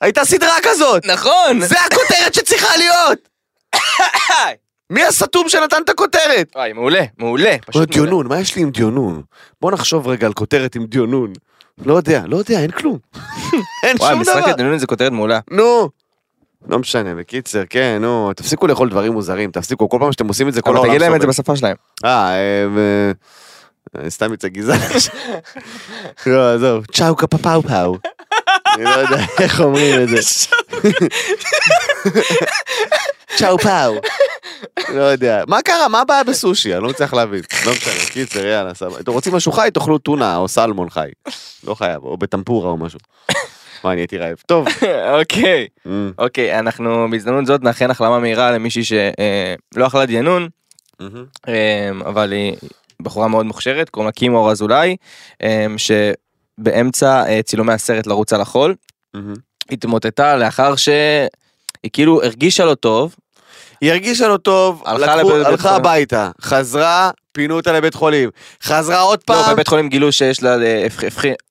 הייתה 0.00 0.24
סדרה 0.24 0.56
כזאת! 0.62 1.06
נכון. 1.06 1.60
זה 1.60 1.76
הכותרת 1.80 2.34
שצריכה 2.34 2.76
להיות! 2.76 3.28
מי 4.92 5.04
הסתום 5.04 5.48
שנתן 5.48 5.82
את 5.84 5.88
הכותרת? 5.88 6.52
וואי, 6.54 6.72
מעולה, 6.72 7.04
מעולה. 7.18 7.56
פשוט 7.60 7.74
מעולה. 7.74 7.86
דיונון, 7.92 8.26
מה 8.26 8.40
יש 8.40 8.56
לי 8.56 8.62
עם 8.62 8.70
דיונון? 8.70 9.22
בוא 9.60 9.72
נחשוב 9.72 10.08
רגע 10.08 10.26
על 10.26 10.32
כותרת 10.32 10.74
עם 10.74 10.86
דיונון. 10.86 11.32
לא 11.86 11.94
יודע, 11.94 12.22
לא 12.26 12.36
יודע, 12.36 12.60
אין 12.60 12.70
כלום. 12.70 12.98
אין 13.84 13.96
וואי, 13.98 14.12
שום 14.12 14.20
משחק 14.20 14.36
דבר. 14.36 14.50
הדיונים 14.50 14.78
זה 14.78 14.86
כותרת 14.86 15.12
מעולה. 15.12 15.40
נו. 15.50 15.88
לא 16.68 16.78
משנה, 16.78 17.14
בקיצר, 17.14 17.62
כן, 17.70 17.98
נו, 18.00 18.32
תפסיקו 18.36 18.66
לאכול 18.66 18.90
דברים 18.90 19.12
מוזרים, 19.12 19.50
תפסיקו, 19.50 19.88
כל 19.88 19.96
פעם 20.00 20.12
שאתם 20.12 20.28
עושים 20.28 20.48
את 20.48 20.54
זה, 20.54 20.62
כל 20.62 20.70
אבל 20.70 20.76
העולם 20.76 20.90
תגיד 20.90 21.00
להם 21.00 21.14
את 21.14 21.20
זה 21.20 21.26
סובל. 21.26 21.32
בשפה 21.32 21.56
שלהם. 21.56 21.76
אה, 22.04 22.30
אה, 22.30 23.12
אה, 23.96 24.10
סתם 24.10 24.32
יצא 24.34 24.48
גזען. 24.48 24.78
לא, 26.26 26.54
עזוב, 26.54 26.84
צ'או 26.92 27.16
קפה 27.16 27.38
פאו 27.38 27.62
פאו. 27.62 27.96
אני 28.78 28.84
לא 28.84 28.90
יודע 28.90 29.16
איך 29.40 29.60
אומרים 29.60 30.02
את 30.02 30.08
זה. 30.08 30.20
צ'או 33.36 33.58
פאו. 33.58 33.94
לא 34.94 35.02
יודע. 35.02 35.44
מה 35.48 35.62
קרה? 35.62 35.88
מה 35.88 36.00
הבעיה 36.00 36.24
בסושי? 36.24 36.74
אני 36.74 36.82
לא 36.82 36.88
מצליח 36.88 37.14
להבין. 37.14 37.40
לא 37.66 37.72
משנה, 37.72 38.10
קיצר, 38.12 38.46
יאללה, 38.46 38.74
סבבה. 38.74 39.00
אתם 39.00 39.12
רוצים 39.12 39.34
משהו 39.34 39.52
חי? 39.52 39.68
תאכלו 39.74 39.98
טונה 39.98 40.36
או 40.36 40.48
סלמון 40.48 40.90
חי. 40.90 41.08
לא 41.64 41.74
חייב, 41.74 42.02
או 42.02 42.16
בטמפורה 42.16 42.70
או 42.70 42.76
משהו. 42.76 42.98
מה, 43.84 43.92
אני 43.92 44.00
הייתי 44.00 44.18
רעב. 44.18 44.36
טוב. 44.46 44.66
אוקיי. 45.20 45.66
אמ, 45.86 46.12
אוקיי, 46.18 46.58
אנחנו 46.58 47.06
בהזדמנות 47.10 47.46
זאת 47.46 47.62
נאחל 47.62 47.90
החלמה 47.90 48.18
מהירה 48.18 48.50
למישהי 48.50 48.84
שלא 48.84 49.86
אכלה 49.86 50.06
דיינון, 50.06 50.48
אמ, 51.00 51.06
אה, 51.48 51.90
אבל 52.06 52.32
היא 52.32 52.56
בחורה 53.02 53.28
מאוד 53.28 53.46
מוכשרת, 53.46 53.90
קוראים 53.90 54.06
לה 54.06 54.12
קימור 54.12 54.50
אזולאי, 54.50 54.96
שבאמצע 56.58 57.24
אה, 57.26 57.40
צילומי 57.42 57.72
הסרט 57.72 58.06
לרוץ 58.06 58.32
על 58.32 58.40
החול. 58.40 58.74
התמוטטה 59.70 60.36
לאחר 60.36 60.76
שהיא 60.76 61.28
כאילו 61.92 62.22
הרגישה 62.22 62.64
לא 62.64 62.74
טוב, 62.74 63.14
היא 63.80 63.90
הרגישה 63.90 64.28
לא 64.28 64.36
טוב, 64.36 64.82
הלכה 64.86 65.16
לקחו- 65.16 65.30
לבית 65.30 65.46
הלכה 65.46 65.62
חולים. 65.62 65.76
הביתה, 65.76 66.30
חזרה, 66.40 67.10
פינו 67.32 67.56
אותה 67.56 67.72
לבית 67.72 67.94
חולים, 67.94 68.30
חזרה 68.62 69.00
עוד 69.00 69.18
לא, 69.30 69.34
פעם, 69.34 69.52
בבית 69.52 69.68
חולים 69.68 69.88
גילו 69.88 70.12
שיש 70.12 70.42
לה, 70.42 70.56
אה, 70.62 70.86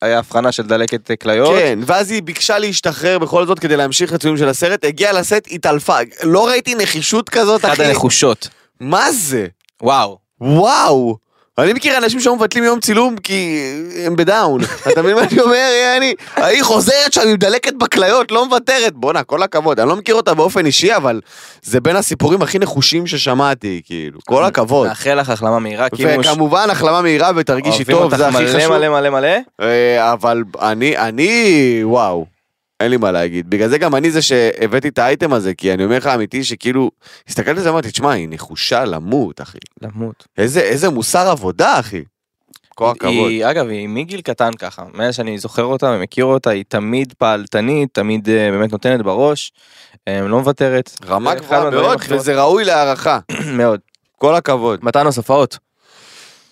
היה 0.01 0.19
הבחנה 0.19 0.51
של 0.51 0.63
דלקת 0.63 1.11
אה, 1.11 1.15
כליות, 1.15 1.55
כן, 1.59 1.79
ואז 1.85 2.11
היא 2.11 2.23
ביקשה 2.23 2.59
להשתחרר 2.59 3.19
בכל 3.19 3.45
זאת 3.45 3.59
כדי 3.59 3.77
להמשיך 3.77 4.13
לצילום 4.13 4.37
של 4.37 4.49
הסרט, 4.49 4.85
הגיעה 4.85 5.13
לסט, 5.13 5.47
התעלפה, 5.51 5.97
לא 6.23 6.47
ראיתי 6.47 6.75
נחישות 6.75 7.29
כזאת, 7.29 7.65
אחי, 7.65 7.85
הנחושות, 7.85 8.47
מה 8.79 9.11
זה? 9.11 9.47
וואו, 9.81 10.17
וואו. 10.41 11.26
אני 11.57 11.73
מכיר 11.73 11.97
אנשים 11.97 12.19
שהיו 12.19 12.35
מבטלים 12.35 12.63
יום 12.63 12.79
צילום 12.79 13.15
כי 13.17 13.71
הם 14.05 14.15
בדאון. 14.15 14.61
אתה 14.91 15.01
מבין 15.01 15.15
מה 15.15 15.21
אני 15.21 15.39
אומר, 15.41 15.69
יעני? 15.83 16.13
היא 16.35 16.63
חוזרת 16.63 17.13
שם 17.13 17.21
עם 17.27 17.35
דלקת 17.35 17.73
בכליות, 17.73 18.31
לא 18.31 18.45
מוותרת. 18.45 18.93
בואנה, 18.93 19.23
כל 19.23 19.43
הכבוד. 19.43 19.79
אני 19.79 19.89
לא 19.89 19.95
מכיר 19.95 20.15
אותה 20.15 20.33
באופן 20.33 20.65
אישי, 20.65 20.95
אבל 20.95 21.21
זה 21.61 21.81
בין 21.81 21.95
הסיפורים 21.95 22.41
הכי 22.41 22.59
נחושים 22.59 23.07
ששמעתי, 23.07 23.81
כאילו. 23.85 24.19
כל 24.25 24.43
הכבוד. 24.43 24.87
נאחל 24.87 25.19
לך 25.19 25.29
החלמה 25.29 25.59
מהירה, 25.59 25.87
וכמובן 26.19 26.69
החלמה 26.69 27.01
מהירה 27.01 27.31
ותרגישי 27.35 27.77
אוהבים 27.77 27.95
טוב, 27.95 28.03
אותך 28.03 28.17
זה 28.17 28.27
הכי 28.27 28.37
מלא 28.37 28.59
חשוב. 28.59 28.77
מלא 28.77 28.89
מלא 28.89 29.09
מלא, 29.09 29.37
אה, 29.61 30.13
אבל 30.13 30.43
אני, 30.61 30.97
אני, 30.97 31.79
וואו. 31.83 32.36
אין 32.79 32.91
לי 32.91 32.97
מה 32.97 33.11
להגיד. 33.11 33.49
בגלל 33.49 33.69
זה 33.69 33.77
גם 33.77 33.95
אני 33.95 34.11
זה 34.11 34.21
שהבאתי 34.21 34.87
את 34.87 34.99
האייטם 34.99 35.33
הזה, 35.33 35.53
כי 35.53 35.73
אני 35.73 35.83
אומר 35.83 35.97
לך 35.97 36.07
אמיתי 36.07 36.43
שכאילו, 36.43 36.91
הסתכלתי 37.27 37.57
על 37.57 37.63
זה 37.63 37.69
ואמרתי, 37.69 37.91
תשמע, 37.91 38.11
היא 38.11 38.27
נחושה 38.31 38.85
למות, 38.85 39.41
אחי. 39.41 39.57
למות. 39.81 40.27
איזה, 40.37 40.59
איזה 40.59 40.89
מוסר 40.89 41.29
עבודה, 41.29 41.79
אחי. 41.79 42.03
כל 42.75 42.91
הכבוד. 42.91 43.29
היא, 43.29 43.45
אגב, 43.45 43.67
היא 43.67 43.89
מגיל 43.89 44.21
קטן 44.21 44.53
ככה, 44.53 44.83
מאז 44.93 45.15
שאני 45.15 45.37
זוכר 45.37 45.63
אותה 45.63 45.85
ומכיר 45.85 46.25
אותה, 46.25 46.49
היא 46.49 46.63
תמיד 46.67 47.13
פעלתנית, 47.17 47.89
תמיד 47.93 48.29
אה, 48.29 48.51
באמת 48.51 48.71
נותנת 48.71 49.01
בראש, 49.01 49.51
אה, 50.07 50.21
לא 50.21 50.39
מוותרת. 50.39 50.91
רמה 51.05 51.33
אחד 51.33 51.41
גבוהה 51.41 51.69
מאוד, 51.69 51.99
וזה 52.09 52.41
ראוי 52.41 52.65
להערכה. 52.65 53.19
מאוד. 53.57 53.79
כל 54.17 54.35
הכבוד. 54.35 54.79
מתנוס, 54.83 55.17
הופעות. 55.17 55.57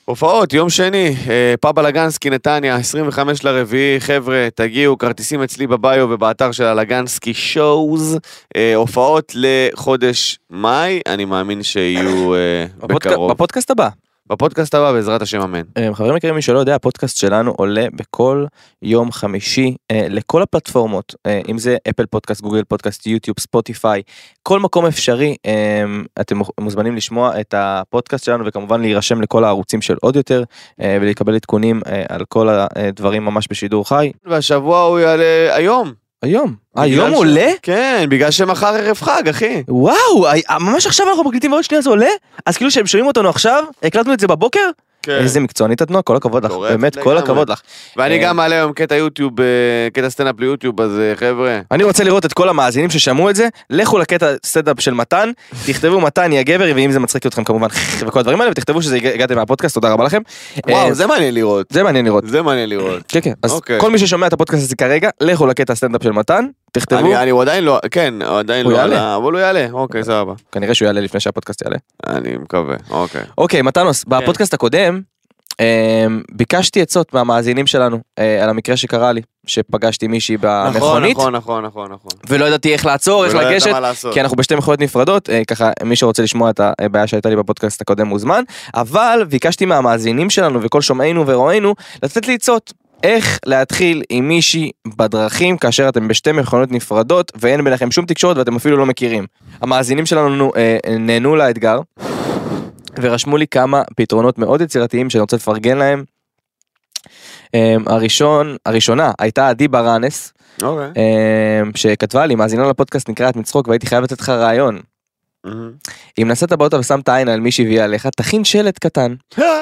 הופעות, 0.06 0.54
יום 0.54 0.70
שני, 0.70 1.16
אה, 1.30 1.54
פאבה 1.62 1.82
לגנסקי 1.82 2.30
נתניה, 2.30 2.76
25 2.76 3.44
לרביעי, 3.44 4.00
חבר'ה, 4.00 4.48
תגיעו, 4.56 4.98
כרטיסים 4.98 5.42
אצלי 5.44 5.68
בביו 5.68 6.08
ובאתר 6.10 6.52
של 6.52 6.64
הלגנסקי 6.64 7.34
שואוז, 7.34 8.18
אה, 8.56 8.76
הופעות 8.76 9.32
לחודש 9.36 10.40
מאי, 10.50 11.02
אני 11.08 11.26
מאמין 11.26 11.64
שיהיו 11.64 12.34
אה, 12.34 12.66
בקרוב. 12.88 13.32
בפודקאסט 13.32 13.72
הבא. 13.72 13.90
בפודקאסט 14.30 14.76
הבא, 14.76 14.92
בעזרת 14.92 15.22
השם 15.22 15.42
אמן. 15.42 15.62
אה, 15.78 15.90
חברים 15.94 16.18
יקרים, 16.18 16.36
מי 16.36 16.42
שלא 16.42 16.60
יודע, 16.60 16.76
הפודקאסט 16.76 17.18
שלנו 17.18 17.52
עולה 17.52 17.88
בכל 17.94 18.46
יום 18.82 19.12
חמישי 19.12 19.76
אה, 19.92 20.08
לכל 20.10 20.42
הפלטפורמות, 20.42 21.16
אה, 21.26 21.42
אם 21.50 21.58
זה 21.58 21.78
אפל 21.90 22.06
פודקאסט, 22.06 22.42
גוגל 22.42 22.64
פודקאסט, 22.64 23.08
יוטיוב, 23.08 23.40
ספוטיפיי, 23.40 24.02
כל 24.44 24.60
מקום 24.60 24.86
אפשרי, 24.86 25.36
אה, 25.46 25.84
אתם 26.22 26.40
מוזמנים 26.60 26.96
לשמוע 26.96 27.40
את 27.40 27.54
הפודקאסט 27.58 28.26
שלנו 28.26 28.46
וכמובן 28.46 28.82
להירשם 28.82 29.22
לכל 29.22 29.44
הערוצים 29.44 29.82
של 29.82 29.96
עוד 30.02 30.16
יותר 30.16 30.44
אה, 30.82 30.98
ולקבל 31.02 31.36
עדכונים 31.36 31.82
אה, 31.88 32.04
על 32.10 32.26
כל 32.26 32.50
הדברים 32.50 33.26
ממש 33.26 33.48
בשידור 33.50 33.90
חי. 33.90 34.12
והשבוע 34.26 34.82
הוא 34.82 35.00
יעלה 35.00 35.56
היום. 35.56 36.05
היום. 36.22 36.56
בגלל 36.76 36.86
היום 36.86 37.12
ש- 37.12 37.16
עולה? 37.18 37.52
כן, 37.62 38.06
בגלל 38.10 38.32
שמחר 38.32 38.68
ערב 38.76 38.98
חג, 39.02 39.30
אחי. 39.30 39.64
וואו, 39.68 40.26
אה, 40.28 40.60
ממש 40.60 40.86
עכשיו 40.86 41.10
אנחנו 41.10 41.24
מקליטים 41.24 41.52
ועוד 41.52 41.64
שנייה 41.64 41.82
זה 41.82 41.90
עולה? 41.90 42.10
אז 42.46 42.58
כאילו 42.58 42.72
שהם 42.72 42.88
שומעים 42.88 43.08
אותנו 43.08 43.30
עכשיו, 43.30 43.64
הקלטנו 43.84 44.14
את 44.14 44.20
זה 44.20 44.28
בבוקר? 44.28 44.70
כן. 45.06 45.12
איזה 45.12 45.40
מקצוענית 45.40 45.82
את 45.82 45.92
נועה, 45.92 46.04
כל 46.04 46.16
הכבוד 46.16 46.46
לך, 46.46 46.52
באמת 46.52 46.98
כל. 46.98 47.18
הכבוד 47.18 47.50
לך. 47.50 47.62
ואני 47.98 48.18
אה, 48.18 48.24
גם 48.24 48.38
מעלה 48.38 48.56
היום 48.56 48.74
קטע 48.74 48.96
יוטיוב, 48.96 49.42
אה, 49.42 49.46
קטע 49.94 50.10
סטנדאפ 50.10 50.40
ליוטיוב, 50.40 50.82
אז 50.82 51.00
אה, 51.00 51.14
חבר'ה. 51.16 51.60
אני 51.72 51.84
רוצה 51.84 52.04
לראות 52.04 52.26
את 52.26 52.34
כל 52.34 52.50
המאזינים 52.50 52.90
ששמעו 52.90 53.30
את 53.30 53.36
זה, 53.36 53.48
לכו 53.70 53.98
לקטע 53.98 54.34
סטנדאפ 54.46 54.80
של 54.82 54.94
מתן, 54.94 55.32
תכתבו 55.66 56.02
מתן 56.02 56.32
יהיה 56.32 56.44
גבר, 56.44 56.72
ואם 56.76 56.92
זה 56.92 57.00
מצחיק 57.00 57.26
אתכם 57.26 57.44
כמובן, 57.44 57.68
וכל 58.08 58.20
הדברים 58.20 58.42
האלה, 58.42 58.52
ותכתבו 58.52 58.82
שזה 58.82 58.96
הגע- 58.96 59.14
הגעתם 59.14 59.36
מהפודקאסט, 59.36 59.76
תודה 59.76 59.92
רבה 59.94 60.04
לכם. 60.04 60.22
וואו, 60.70 60.94
זה 60.94 61.08
מעניין 61.08 61.34
לראות. 61.34 61.68
זה 61.70 61.84
מעניין 61.84 62.06
לראות. 62.06 62.24
זה 62.28 62.42
מעניין 62.42 62.70
לראות. 62.70 63.04
כן 63.08 63.20
כן, 63.22 63.34
אז 63.44 63.52
אוקיי. 63.52 63.80
כל 63.80 63.92
מי 63.92 63.98
ששומע 64.00 64.28
את 64.28 64.34
הפודקאסט 64.34 64.64
הזה 64.64 64.76
כרגע, 64.76 65.10
לכו 65.22 65.48
לקטע 65.48 65.76
סטנדאפ 65.76 66.04
של 66.04 66.12
מתן, 66.12 66.46
תכתבו, 66.76 67.00
אני, 67.00 67.18
אני 67.18 67.30
הוא 67.30 67.42
עדיין 67.42 67.64
לא, 67.64 67.80
כן, 67.92 68.14
הוא 68.22 68.40
עדיין 68.40 68.66
הוא 68.66 68.74
לא 68.74 68.78
יעלה. 68.78 68.96
עלה, 68.96 69.16
אבל 69.16 69.32
הוא 69.32 69.40
יעלה, 69.40 69.68
אוקיי, 69.72 70.04
סבבה. 70.04 70.34
כנראה 70.52 70.74
שהוא 70.74 70.86
יעלה 70.86 71.02
לפני 71.02 71.20
שהפודקאסט 71.20 71.62
יעלה. 71.62 71.78
אני 72.08 72.38
מקווה, 72.38 72.76
אוקיי. 72.90 73.22
אוקיי, 73.38 73.62
מתנוס, 73.62 74.04
כן. 74.04 74.10
בפודקאסט 74.10 74.54
הקודם, 74.54 75.02
אה, 75.60 76.06
ביקשתי 76.32 76.82
עצות 76.82 77.14
מהמאזינים 77.14 77.68
שלנו 77.68 78.00
אה, 78.20 78.44
על 78.44 78.50
המקרה 78.50 78.78
שקרה 78.78 79.12
לי, 79.12 79.22
שפגשתי 79.48 80.08
מישהי 80.08 80.38
במכונית, 80.42 81.18
נכון, 81.18 81.36
נכון, 81.36 81.66
נכון, 81.66 81.92
נכון. 81.92 82.12
ולא 82.30 82.46
ידעתי 82.46 82.74
איך 82.74 82.86
לעצור, 82.86 83.26
איך 83.26 83.36
לגשת. 83.36 83.72
כי 84.14 84.22
אנחנו 84.22 84.38
בשתי 84.38 84.56
מכוניות 84.56 84.82
נפרדות, 84.82 85.30
אה, 85.30 85.42
ככה 85.48 85.72
מי 85.84 85.96
שרוצה 85.96 86.24
לשמוע 86.24 86.50
את 86.50 86.62
הבעיה 86.80 87.08
שהייתה 87.08 87.30
לי 87.30 87.36
בפודקאסט 87.36 87.82
הקודם 87.82 88.08
מוזמן, 88.08 88.44
אבל 88.74 89.26
ביקשתי 89.30 89.66
מהמאזינים 89.66 90.30
שלנו 90.30 90.62
וכל 90.62 90.82
שומעינו 90.82 91.28
ורואינו 91.28 91.76
לתת 92.04 92.28
לי 92.28 92.36
עצות. 92.36 92.74
איך 93.04 93.40
להתחיל 93.46 94.04
עם 94.10 94.28
מישהי 94.28 94.72
בדרכים 94.88 95.58
כאשר 95.58 95.90
אתם 95.90 96.08
בשתי 96.08 96.32
מכונות 96.32 96.72
נפרדות 96.72 97.32
ואין 97.36 97.64
ביניכם 97.64 97.92
שום 97.92 98.06
תקשורת 98.06 98.38
ואתם 98.38 98.56
אפילו 98.56 98.78
לא 98.78 98.86
מכירים. 98.86 99.26
המאזינים 99.62 100.06
שלנו 100.06 100.52
אה, 100.56 100.78
נהנו 101.00 101.36
לאתגר 101.36 101.80
ורשמו 103.02 103.38
לי 103.38 103.48
כמה 103.48 103.82
פתרונות 103.96 104.38
מאוד 104.38 104.62
יצירתיים 104.62 105.10
שאני 105.10 105.22
רוצה 105.22 105.36
לפרגן 105.36 105.78
להם. 105.78 106.04
אה, 107.56 107.76
הראשון, 107.86 108.56
הראשונה 108.66 109.12
הייתה 109.20 109.50
עדי 109.50 109.68
ברנס, 109.68 110.34
אוקיי. 110.64 110.88
אמ, 110.88 111.72
שכתבה 111.76 112.26
לי 112.26 112.36
מאזינה 112.36 112.70
לפודקאסט 112.70 113.10
נקראת 113.10 113.36
מצחוק 113.36 113.68
והייתי 113.68 113.88
חייב 113.88 114.04
לתת 114.04 114.20
לך 114.20 114.30
רעיון. 114.30 114.82
מהמם. 115.46 115.72
אם 116.22 116.28
נסעת 116.28 116.54
באוטו 116.54 116.80
ושמת 116.80 117.10
עין 117.10 117.30
על 117.30 117.40
מישהי 117.40 117.66
והיא 117.66 117.82
עליך 117.82 118.08
תכין 118.08 118.44
שלט 118.44 118.80
קטן 118.80 119.16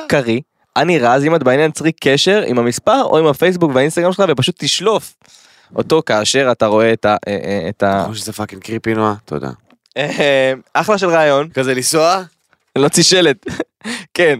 קריא 0.07 0.39
אני 0.77 0.99
רז 0.99 1.25
אם 1.25 1.35
את 1.35 1.43
בעניין 1.43 1.71
צריך 1.71 1.95
קשר 2.01 2.43
עם 2.47 2.59
המספר 2.59 3.03
או 3.03 3.17
עם 3.17 3.25
הפייסבוק 3.25 3.71
והאינסטגרם 3.75 4.13
שלך 4.13 4.25
ופשוט 4.29 4.55
תשלוף 4.57 5.13
אותו 5.75 6.01
כאשר 6.05 6.49
אתה 6.51 6.65
רואה 6.65 6.93
את 6.93 7.05
ה... 7.05 7.15
אה, 7.27 7.37
אה, 7.43 7.69
את 7.69 7.83
ה... 7.83 8.03
כמו 8.05 8.15
שזה 8.15 8.33
fucking 8.33 8.61
creepy 8.61 8.93
נועה, 8.93 9.15
תודה. 9.25 9.49
אחלה 10.73 10.97
של 10.97 11.07
רעיון 11.07 11.49
כזה 11.49 11.73
לנסוע? 11.73 12.23
להוציא 12.77 13.03
שלט 13.03 13.45
כן. 14.13 14.39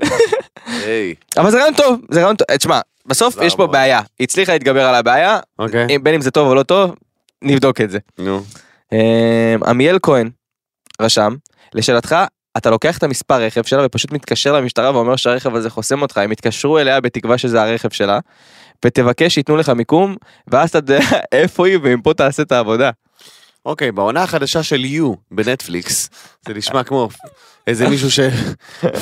אבל 1.38 1.52
זה 1.52 1.58
רעיון 1.58 1.74
טוב 1.74 2.02
זה 2.12 2.20
רעיון 2.20 2.36
טוב 2.36 2.46
אה, 2.50 2.58
תשמע 2.58 2.80
בסוף 3.06 3.38
יש 3.42 3.56
פה. 3.56 3.68
בעיה 3.68 4.02
היא 4.20 4.26
הצליחה 4.26 4.54
להתגבר 4.54 4.86
על 4.86 4.96
הבעיה 4.96 5.40
אוקיי. 5.60 6.00
בין 6.00 6.16
אם 6.16 6.22
זה 6.22 6.32
טוב 6.32 6.48
או 6.48 6.56
לא 6.56 6.64
טוב 6.64 6.96
נבדוק 7.42 7.82
את 7.82 7.90
זה. 7.90 8.00
נו. 8.18 8.42
עמיאל 9.66 10.00
כהן 10.02 10.30
רשם, 11.02 11.36
לשאלתך, 11.74 12.16
אתה 12.58 12.70
לוקח 12.70 12.98
את 12.98 13.04
המספר 13.04 13.42
רכב 13.42 13.64
שלה 13.64 13.86
ופשוט 13.86 14.12
מתקשר 14.12 14.54
למשטרה 14.54 14.96
ואומר 14.96 15.16
שהרכב 15.16 15.56
הזה 15.56 15.70
חוסם 15.70 16.02
אותך, 16.02 16.18
הם 16.18 16.32
יתקשרו 16.32 16.80
אליה 16.80 17.02
בתקווה 17.02 17.38
שזה 17.38 17.62
הרכב 17.62 17.90
שלה, 17.90 18.20
ותבקש 18.86 19.34
שייתנו 19.34 19.58
לך 19.58 19.70
מיקום, 19.70 20.16
ואז 20.48 20.70
אתה 20.70 20.78
יודע 20.78 21.00
איפה 21.32 21.68
היא 21.68 21.80
ומפה 21.84 22.14
תעשה 22.14 22.44
את 22.44 22.52
העבודה. 22.52 22.92
אוקיי, 23.66 23.92
בעונה 23.92 24.24
החדשה 24.24 24.64
של 24.64 24.86
יו 24.86 25.14
בנטפליקס, 25.32 26.10
זה 26.48 26.54
נשמע 26.54 26.84
כמו 26.84 27.10
איזה 27.68 27.90
מישהו 27.90 28.12
ש... 28.12 28.20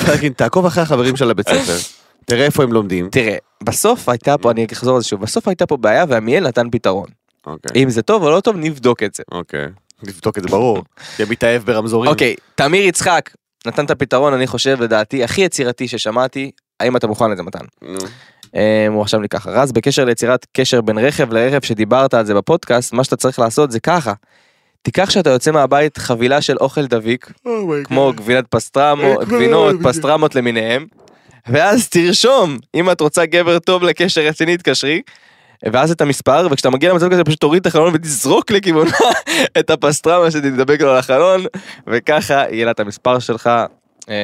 fucking, 0.06 0.34
תעקוב 0.34 0.66
אחרי 0.66 0.82
החברים 0.82 1.16
של 1.16 1.30
הבית 1.30 1.48
ספר. 1.48 1.76
תראה 2.26 2.44
איפה 2.44 2.62
הם 2.62 2.72
לומדים. 2.72 3.08
תראה, 3.10 3.36
בסוף 3.62 4.08
הייתה 4.08 4.38
פה, 4.38 4.50
אני 4.50 4.66
אחזור 4.72 4.96
על 4.96 5.02
זה 5.02 5.08
שוב, 5.08 5.20
בסוף 5.20 5.48
הייתה 5.48 5.66
פה 5.66 5.76
בעיה 5.76 6.04
ועמיאל 6.08 6.48
נתן 6.48 6.70
פתרון. 6.70 7.06
אוקיי. 7.46 7.82
אם 7.82 7.90
זה 7.90 8.02
טוב 8.02 8.22
או 8.22 8.30
לא 8.30 8.40
טוב, 8.40 8.56
נבדוק 8.56 9.02
את 9.02 9.14
זה. 9.14 9.22
אוקיי. 9.32 9.66
נבדוק 10.02 10.38
את 10.38 10.42
זה 10.42 10.48
ברור. 10.48 10.82
כי 11.16 11.22
מתאהב 11.28 11.62
ברמזורים. 11.62 12.10
אוקיי, 12.10 12.34
תמיר 12.54 12.86
יצחק 12.86 13.30
נתן 13.66 13.84
את 13.84 13.90
הפתרון, 13.90 14.34
אני 14.34 14.46
חושב, 14.46 14.80
לדעתי, 14.80 15.24
הכי 15.24 15.40
יצירתי 15.40 15.88
ששמעתי, 15.88 16.50
האם 16.80 16.96
אתה 16.96 17.06
מוכן 17.06 17.30
לזה 17.30 17.42
מתן? 17.42 17.64
נו. 17.82 17.98
אה, 18.56 18.86
הוא 18.88 19.02
עכשיו 19.02 19.20
לי 19.20 19.28
ככה, 19.28 19.50
רז, 19.50 19.72
בקשר 19.72 20.04
ליצירת 20.04 20.46
קשר 20.52 20.80
בין 20.80 20.98
רכב 20.98 21.32
לרכב 21.32 21.62
שדיברת 21.62 22.14
על 22.14 22.26
זה 22.26 22.34
בפודקאסט, 22.34 22.92
מה 22.92 23.04
שאתה 23.04 23.16
צריך 23.16 23.38
לעשות 23.38 23.70
זה 23.70 23.80
ככה. 23.80 24.12
תיקח 24.82 25.08
כשאתה 25.08 25.30
יוצא 25.30 25.50
מהבית 25.50 25.98
חבילה 25.98 26.40
של 26.40 26.56
אוכל 26.56 26.86
דביק, 26.86 27.32
כמו 27.84 28.12
גבינת 28.16 28.44
פסטרמו, 28.50 29.14
גבינות, 29.28 29.76
פסטרמות 29.84 30.34
למיניהם, 30.34 30.86
ואז 31.48 31.88
תרשום, 31.88 32.58
אם 32.74 32.90
את 32.90 33.00
רוצה 33.00 33.26
גבר 33.26 33.58
טוב 33.58 33.82
לקשר 33.82 34.20
רציני, 34.20 34.56
תתקשרי. 34.56 35.02
ואז 35.72 35.90
את 35.90 36.00
המספר, 36.00 36.48
וכשאתה 36.50 36.70
מגיע 36.70 36.90
למצב 36.90 37.10
כזה 37.12 37.24
פשוט 37.24 37.40
תוריד 37.40 37.60
את 37.60 37.66
החלון 37.66 37.94
ותזרוק 37.94 38.50
לכיוונה 38.50 38.90
את 39.58 39.70
הפסטרמה 39.70 40.30
שתדבק 40.30 40.80
לו 40.80 40.90
על 40.90 40.96
החלון, 40.96 41.44
וככה 41.86 42.44
יהיה 42.50 42.64
לה 42.64 42.70
את 42.70 42.80
המספר 42.80 43.18
שלך. 43.18 43.50
אה, 44.08 44.14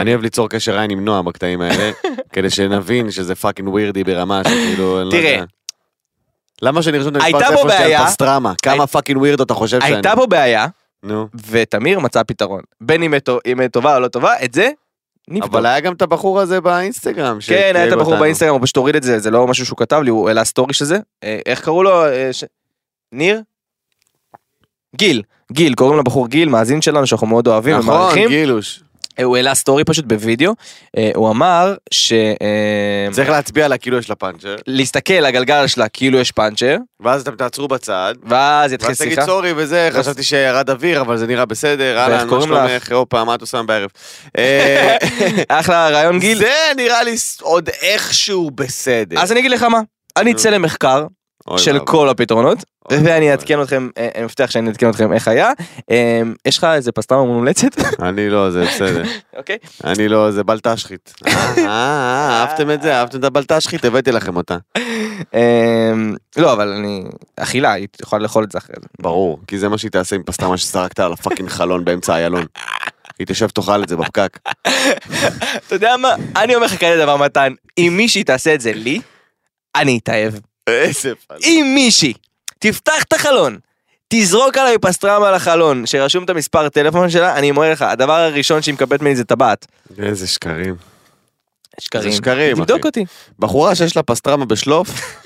אני 0.00 0.10
אוהב 0.10 0.22
ליצור 0.22 0.48
קשר 0.48 0.78
עין 0.78 0.90
עם 0.90 1.04
נועה 1.04 1.22
בקטעים 1.22 1.60
האלה, 1.60 1.90
כדי 2.32 2.50
שנבין 2.50 3.10
שזה 3.10 3.34
fucking 3.34 3.68
weirdy 3.68 4.04
ברמה 4.04 4.42
שכאילו, 4.44 4.98
אני 4.98 5.06
לא 5.06 5.10
תראה. 5.10 5.32
יודע. 5.32 5.44
למה 6.62 6.82
שאני 6.82 6.98
ארשום 6.98 7.16
את 7.16 7.22
המספר 7.22 7.38
טלפון 7.38 7.68
שלי 7.70 7.78
בעיה. 7.78 8.00
על 8.00 8.06
פסטרמה? 8.06 8.52
כמה 8.62 8.86
fucking 8.86 9.20
weird 9.20 9.40
אתה 9.40 9.54
חושב 9.54 9.80
שאני? 9.80 9.94
הייתה 9.94 10.12
פה 10.16 10.26
בעיה. 10.26 10.66
ותמיר 11.50 12.00
מצא 12.00 12.22
פתרון. 12.22 12.60
בין 12.80 13.02
אם 13.02 13.14
היא 13.60 13.68
טובה 13.72 13.94
או 13.94 14.00
לא 14.00 14.08
טובה, 14.08 14.32
את 14.44 14.54
זה 14.54 14.70
נבדוק. 15.28 15.50
אבל 15.50 15.66
היה 15.66 15.80
גם 15.80 15.92
את 15.92 16.02
הבחור 16.02 16.40
הזה 16.40 16.60
באינסטגרם. 16.60 17.38
כן, 17.46 17.72
היה 17.74 17.86
את 17.88 17.92
הבחור 17.92 18.06
אותנו. 18.06 18.20
באינסטגרם, 18.20 18.54
הוא 18.54 18.60
פשוט 18.62 18.76
הוריד 18.76 18.96
את 18.96 19.02
זה, 19.02 19.18
זה 19.18 19.30
לא 19.30 19.46
משהו 19.46 19.66
שהוא 19.66 19.78
כתב 19.78 20.00
לי, 20.04 20.10
הוא 20.10 20.28
העלה 20.28 20.44
סטורי 20.44 20.74
של 20.74 20.84
זה. 20.84 20.98
אה, 21.24 21.38
איך 21.46 21.64
קראו 21.64 21.82
לו? 21.82 22.04
אה, 22.04 22.32
ש- 22.32 22.44
ניר? 23.12 23.42
גיל, 24.96 25.22
גיל, 25.52 25.74
קוראים 25.74 25.98
לבחור 25.98 26.28
גיל, 26.28 26.48
מאזין 26.48 26.82
שלנו 26.82 27.06
שאנחנו 27.06 27.26
מאוד 27.26 27.46
אוהבים 27.48 27.76
נכון, 27.76 27.94
ומעריכים. 27.94 28.28
גילוש. 28.28 28.80
אה, 29.18 29.24
הוא 29.24 29.36
העלה 29.36 29.54
סטורי 29.54 29.84
פשוט 29.84 30.04
בווידאו, 30.04 30.52
אה, 30.96 31.10
הוא 31.14 31.30
אמר 31.30 31.74
ש... 31.90 32.12
אה, 32.12 33.08
צריך 33.12 33.28
להצביע 33.28 33.68
לה 33.68 33.78
כאילו 33.78 33.98
יש 33.98 34.08
לה 34.08 34.14
פאנצ'ר, 34.14 34.56
להסתכל 34.66 35.14
לגלגל 35.14 35.66
שלה 35.66 35.88
כאילו 35.88 36.18
יש 36.18 36.32
פאנצ'ר, 36.32 36.76
ואז 37.00 37.22
אתם 37.22 37.36
תעצרו 37.36 37.68
בצד. 37.68 38.14
ואז 38.22 38.72
יתחיל 38.72 38.88
ואז 38.88 38.98
תגיד 38.98 39.12
שיחה. 39.12 39.26
sorry 39.26 39.52
וזה, 39.56 39.88
חשבתי 39.92 40.22
שירד 40.22 40.70
אוויר, 40.70 41.00
אבל 41.00 41.16
זה 41.16 41.26
נראה 41.26 41.44
בסדר, 41.44 41.98
אהלן, 41.98 42.28
מה? 42.28 42.42
שלומך, 42.42 42.92
הופה, 42.92 43.24
מה 43.24 43.34
את 43.34 43.40
עושה 43.40 43.62
בערב? 43.62 43.90
אחלה 45.48 45.88
רעיון 45.88 46.18
גיל. 46.18 46.38
זה 46.38 46.54
נראה 46.76 47.02
לי 47.02 47.14
עוד 47.40 47.68
איכשהו 47.82 48.50
בסדר. 48.50 49.20
אז 49.20 49.32
אני 49.32 49.40
אגיד 49.40 49.50
לך 49.50 49.62
מה, 49.62 49.80
אני. 50.16 50.32
אצא 50.32 50.50
למחקר 50.50 51.06
של. 51.56 51.78
כל 51.78 52.08
הפתרונות, 52.08 52.58
ואני. 52.90 53.30
אעדכן 53.30 53.62
אתכם, 53.62 53.88
אה, 53.98 54.08
אני 54.14 54.24
מבטיח 54.24 54.50
שאני 54.50 54.68
אעדכן 54.68 54.90
אתכם 54.90 55.12
איך 55.12 55.28
היה. 55.28 55.50
אה, 55.90 56.22
יש 56.46 56.58
לך 56.58 56.64
איזה 56.64 56.92
פסטרמה 56.92 57.24
מומלצת? 57.24 57.80
אני 58.08 58.30
לא, 58.30 58.50
זה 58.50 58.64
בסדר. 58.64 59.02
אוקיי. 59.36 59.58
אני 59.84 60.08
לא, 60.08 60.30
זה 60.30 60.44
בלטשחית. 60.44 61.14
אה, 61.26 61.32
אה, 61.32 61.64
אה, 61.66 62.40
אהבתם 62.40 62.70
את 62.70 62.82
זה? 62.82 62.96
אהבתם 62.98 63.18
את 63.18 63.24
הבלטשחית? 63.24 63.84
הבאתי 63.84 64.12
לכם 64.12 64.36
אותה. 64.36 64.56
אה, 65.34 65.92
לא, 66.36 66.52
אבל 66.52 66.68
אני... 66.68 67.04
אכילה, 67.36 67.72
היא 67.72 67.86
יכולה 68.02 68.22
לאכול 68.22 68.44
את 68.44 68.52
זה 68.52 68.58
אחרי 68.58 68.76
זה. 68.80 68.88
ברור, 69.02 69.40
כי 69.46 69.58
זה 69.58 69.68
מה 69.68 69.78
שהיא 69.78 69.90
תעשה 69.90 70.16
עם 70.16 70.22
פסטרמה 70.22 70.56
שזרקת 70.56 71.00
על 71.00 71.12
ה 71.12 71.16
fucking 71.16 71.48
חלון 71.48 71.84
באמצע 71.84 72.14
איילון. 72.14 72.46
היא 73.18 73.26
תשב 73.26 73.48
תאכל 73.48 73.82
את 73.82 73.88
זה 73.88 73.96
בפקק. 73.96 74.38
אתה 75.66 75.74
יודע 75.74 75.96
מה? 75.96 76.14
אני 76.36 76.54
אומר 76.54 76.66
לך 76.66 76.80
כאלה 76.80 77.02
דבר 77.02 77.16
מתן, 77.16 77.52
אם 77.78 77.94
מישהי 77.96 78.24
תעשה 78.24 78.54
את 78.54 78.60
זה 78.60 78.72
לי, 78.72 79.00
אני 79.76 79.98
אתאהב. 79.98 80.32
איזה 80.66 81.12
fuck. 81.26 81.38
אם 81.42 81.72
מישהי 81.74 82.12
תפתח 82.58 83.02
את 83.02 83.12
החלון, 83.12 83.58
תזרוק 84.08 84.58
עליי 84.58 84.78
פסטרמה 84.78 85.28
על 85.28 85.34
החלון, 85.34 85.86
שרשום 85.86 86.24
את 86.24 86.30
המספר 86.30 86.68
טלפון 86.68 87.10
שלה, 87.10 87.38
אני 87.38 87.50
אומר 87.50 87.72
לך, 87.72 87.82
הדבר 87.82 88.12
הראשון 88.12 88.62
שהיא 88.62 88.74
מקבלת 88.74 89.02
ממני 89.02 89.16
זה 89.16 89.24
טבעת. 89.24 89.66
איזה 89.98 90.26
שקרים. 90.26 90.76
שקרים. 91.80 92.10
זה 92.10 92.16
שקרים, 92.16 92.56
תבדוק 92.56 92.78
אחי. 92.78 92.88
אותי. 92.88 93.04
בחורה 93.38 93.74
שיש 93.74 93.96
לה 93.96 94.02
פסטרמה 94.02 94.44
בשלוף, 94.44 94.88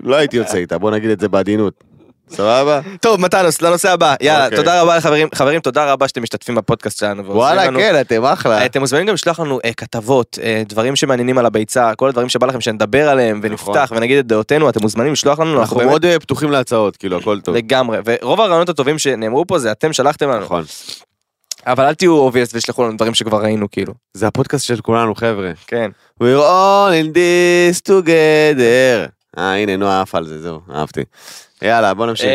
לא 0.00 0.16
הייתי 0.16 0.36
יוצא 0.36 0.56
איתה, 0.56 0.78
בוא 0.78 0.90
נגיד 0.90 1.10
את 1.10 1.20
זה 1.20 1.28
בעדינות. 1.28 1.84
סבבה? 2.32 2.80
טוב, 3.00 3.20
מתנוס, 3.20 3.62
לנושא 3.62 3.90
הבא. 3.90 4.14
יאללה, 4.20 4.44
אוקיי. 4.44 4.58
תודה 4.58 4.82
רבה 4.82 4.96
לחברים. 4.96 5.28
חברים, 5.34 5.60
תודה 5.60 5.92
רבה 5.92 6.08
שאתם 6.08 6.22
משתתפים 6.22 6.54
בפודקאסט 6.54 6.98
שלנו. 6.98 7.26
וואלה, 7.26 7.66
לנו. 7.66 7.78
כן, 7.78 8.00
אתם 8.00 8.24
אחלה. 8.24 8.66
אתם 8.66 8.80
מוזמנים 8.80 9.06
גם 9.06 9.14
לשלוח 9.14 9.40
לנו 9.40 9.58
אה, 9.64 9.72
כתבות, 9.72 10.38
אה, 10.42 10.62
דברים 10.68 10.96
שמעניינים 10.96 11.38
על 11.38 11.46
הביצה, 11.46 11.94
כל 11.96 12.08
הדברים 12.08 12.28
שבא 12.28 12.46
לכם 12.46 12.60
שנדבר 12.60 13.08
עליהם 13.08 13.40
ונפתח 13.42 13.92
ונגיד 13.96 14.18
את 14.18 14.26
דעותינו, 14.26 14.68
אתם 14.68 14.80
מוזמנים 14.82 15.12
לשלוח 15.12 15.40
לנו, 15.40 15.60
אנחנו 15.60 15.76
באמת 15.76 15.88
מאוד 15.88 16.04
אה, 16.04 16.20
פתוחים 16.20 16.50
להצעות, 16.50 16.96
כאילו, 16.96 17.18
הכל 17.18 17.40
טוב. 17.40 17.54
לגמרי, 17.54 17.98
ורוב 18.04 18.40
הרעיונות 18.40 18.68
הטובים 18.68 18.98
שנאמרו 18.98 19.46
פה 19.46 19.58
זה 19.58 19.72
אתם 19.72 19.92
שלחתם 19.92 20.28
לנו, 20.28 20.44
נכון. 20.44 20.64
אבל 21.66 21.84
אל 21.84 21.94
תהיו 21.94 22.12
obvious 22.12 22.54
ושלחו 22.54 22.84
לנו 22.84 22.96
דברים 22.96 23.14
שכבר 23.14 23.42
ראינו 23.42 23.70
כאילו, 23.70 23.94
זה 24.14 24.26
הפודקאסט 24.26 24.66
של 24.66 24.80
כולנו, 24.80 25.14
חבר'ה. 25.14 25.52
כן. 25.66 25.90
We're 26.22 26.40
all 26.40 26.92
in 26.92 27.14
this 27.14 27.92
together. 27.92 29.10
אה, 29.38 29.54
הנה, 29.56 29.76
נועה 29.76 30.02
עף 30.02 30.14
על 30.14 30.26
זה, 30.26 30.42
זהו, 30.42 30.60
אהבתי. 30.74 31.02
יאללה, 31.62 31.94
בוא 31.94 32.06
נמשיך. 32.06 32.28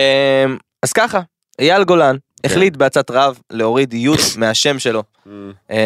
אמ, 0.45 0.57
אז 0.83 0.93
ככה, 0.93 1.19
אייל 1.59 1.83
גולן 1.83 2.15
כן. 2.43 2.49
החליט 2.49 2.75
בעצת 2.77 3.11
רב 3.11 3.39
להוריד 3.51 3.93
יוד 3.93 4.19
מהשם 4.37 4.79
שלו, 4.79 5.03
אמ, 5.27 5.51
אמ, 5.71 5.77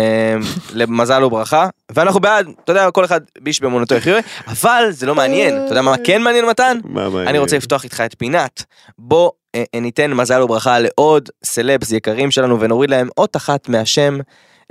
למזל 0.73 1.23
וברכה, 1.23 1.69
ואנחנו 1.91 2.19
בעד, 2.19 2.47
אתה 2.63 2.71
יודע, 2.71 2.91
כל 2.91 3.05
אחד 3.05 3.21
איש 3.39 3.61
באמונתו 3.61 3.95
יחיה, 3.95 4.19
אבל 4.47 4.85
זה 4.89 5.05
לא 5.05 5.15
מעניין, 5.15 5.65
אתה 5.65 5.71
יודע 5.71 5.81
מה 5.81 5.95
כן 6.05 6.21
מעניין 6.21 6.45
מתן? 6.45 6.77
מה 6.83 7.09
מעניין? 7.09 7.27
אני 7.27 7.39
רוצה 7.39 7.57
לפתוח 7.57 7.83
איתך 7.83 8.03
את 8.05 8.15
פינת, 8.17 8.63
בוא 8.99 9.31
אה, 9.55 9.63
אה, 9.75 9.79
ניתן 9.79 10.13
מזל 10.13 10.41
וברכה 10.41 10.79
לעוד 10.79 11.29
סלבס 11.43 11.91
יקרים 11.91 12.31
שלנו 12.31 12.59
ונוריד 12.59 12.89
להם 12.89 13.09
אות 13.17 13.35
אחת 13.35 13.69
מהשם. 13.69 14.19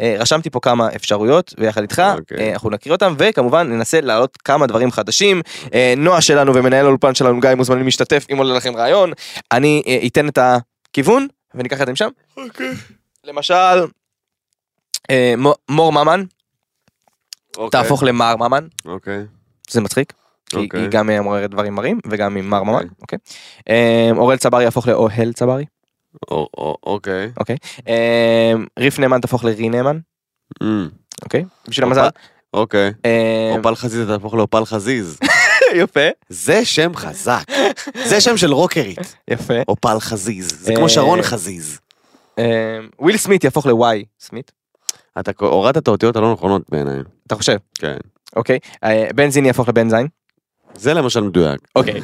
אה, 0.00 0.16
רשמתי 0.18 0.50
פה 0.50 0.60
כמה 0.60 0.88
אפשרויות 0.96 1.54
ויחד 1.58 1.80
איתך 1.82 2.02
אוקיי. 2.18 2.38
אה, 2.38 2.52
אנחנו 2.52 2.70
נקריא 2.70 2.92
אותם 2.94 3.14
וכמובן 3.18 3.72
ננסה 3.72 4.00
להעלות 4.00 4.36
כמה 4.36 4.66
דברים 4.66 4.90
חדשים. 4.90 5.42
אה, 5.74 5.94
נועה 5.96 6.20
שלנו 6.20 6.54
ומנהל 6.54 6.86
האולפן 6.86 7.14
שלנו 7.14 7.40
גיא 7.40 7.54
מוזמנים 7.54 7.84
להשתתף 7.84 8.26
אם 8.32 8.38
עולה 8.38 8.54
לכם 8.56 8.76
רעיון. 8.76 9.12
אני 9.52 9.82
אתן 10.06 10.28
את 10.28 10.38
הכיוון 10.38 11.26
וניקח 11.54 11.80
את 11.80 11.86
זה 11.86 11.92
משם. 11.92 12.08
אוקיי. 12.36 12.72
למשל 13.24 13.86
מו- 15.36 15.54
מור 15.68 15.92
ממן 15.92 16.24
אוקיי. 17.56 17.80
תהפוך 17.82 18.02
למר 18.02 18.36
ממן 18.36 18.66
אוקיי. 18.84 19.24
זה 19.70 19.80
מצחיק. 19.80 20.12
כי 20.46 20.56
אוקיי. 20.56 20.80
היא 20.80 20.88
גם 20.88 21.06
מעוררת 21.06 21.50
דברים 21.50 21.74
מרים 21.74 22.00
וגם 22.10 22.36
עם 22.36 22.50
מר 22.50 22.62
ממן. 22.62 22.86
אוקיי. 23.02 23.18
אה, 23.68 24.10
אוראל 24.16 24.36
צברי 24.38 24.64
יהפוך 24.64 24.88
לאוהל 24.88 25.32
צברי. 25.32 25.64
או- 26.30 26.48
או- 26.58 26.76
אוקיי. 26.82 27.30
אוקיי. 27.40 27.56
אה, 27.88 28.52
ריף 28.78 28.98
נאמן 28.98 29.20
תהפוך 29.20 29.44
לרי 29.44 29.68
נאמן. 29.68 29.98
אמ, 30.62 30.88
אוקיי. 31.22 31.44
בשביל 31.68 31.86
המזל. 31.86 32.08
אוקיי. 32.54 32.92
אה, 33.04 33.54
אופל 33.58 33.74
חזיז 33.74 34.08
תהפוך 34.08 34.34
לאופל 34.34 34.64
חזיז. 34.64 35.18
יפה. 35.82 36.08
זה 36.28 36.64
שם 36.64 36.92
חזק. 36.96 37.44
זה 38.04 38.20
שם 38.20 38.36
של 38.36 38.52
רוקרית. 38.52 39.16
יפה. 39.30 39.54
אופל 39.68 40.00
חזיז. 40.00 40.52
זה 40.60 40.72
כמו 40.76 40.88
שרון 40.88 41.22
חזיז. 41.22 41.78
וויל 42.98 43.16
סמית 43.16 43.44
יהפוך 43.44 43.66
לוואי 43.66 44.04
סמית. 44.20 44.52
אתה 45.20 45.30
הורדת 45.40 45.76
את 45.82 45.88
האותיות 45.88 46.16
הלא 46.16 46.32
נכונות 46.32 46.62
בעיניי. 46.68 46.98
אתה 47.26 47.34
חושב? 47.34 47.56
כן. 47.78 47.96
אוקיי. 48.36 48.58
אה, 48.84 49.08
בנזין 49.14 49.46
יהפוך 49.46 49.68
לבנזין. 49.68 50.06
זה 50.74 50.94
למשל 50.94 51.20
מדויק. 51.20 51.60
אוקיי. 51.76 52.00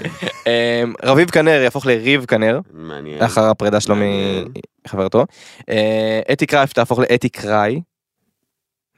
אה, 0.47 0.83
רביב 1.03 1.31
כנר 1.31 1.61
יהפוך 1.63 1.87
לריב 1.87 2.25
כנר. 2.25 2.61
מעניין. 2.73 3.19
לאחר 3.19 3.45
הפרידה 3.45 3.81
שלו 3.81 3.95
מעניין. 3.97 4.49
מחברתו. 4.87 5.25
אה, 5.69 6.21
אתי 6.33 6.47
קרייף 6.47 6.73
תהפוך 6.73 6.99
לאתי 6.99 7.29
קראי. 7.29 7.81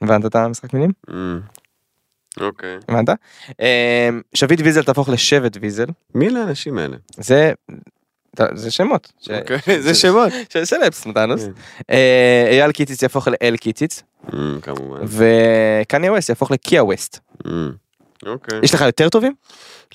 הבנת 0.01 0.25
את 0.25 0.35
המשחק 0.35 0.73
מילים? 0.73 0.91
אמ, 1.09 1.39
אוקיי. 2.41 2.77
הבנת? 2.89 3.09
אה, 3.61 4.09
שביט 4.33 4.59
ויזל 4.63 4.83
תהפוך 4.83 5.09
לשבט 5.09 5.57
ויזל. 5.61 5.85
מי 6.15 6.27
אלה 6.27 6.39
האנשים 6.39 6.77
האלה? 6.77 6.97
זה... 7.17 7.51
זה 8.53 8.71
שמות. 8.71 9.11
ש- 9.21 9.29
אוקיי, 9.29 9.81
זה 9.81 9.95
שמות. 9.95 10.31
של 10.49 10.65
סלפס 10.65 11.05
נתנוס. 11.07 11.43
כן. 11.45 11.51
אה, 11.89 12.47
אייל 12.51 12.71
קיציץ 12.71 13.01
יהפוך 13.03 13.27
לאל 13.27 13.55
קיציץ. 13.57 14.03
אמ, 14.33 14.59
כמובן. 14.61 14.99
וקניה 15.05 16.11
ווסט 16.11 16.29
יהפוך 16.29 16.51
לקיה 16.51 16.83
ווסט. 16.83 17.19
אמ, 17.47 17.71
אוקיי. 18.25 18.59
יש 18.63 18.73
לך 18.73 18.81
יותר 18.81 19.09
טובים? 19.09 19.33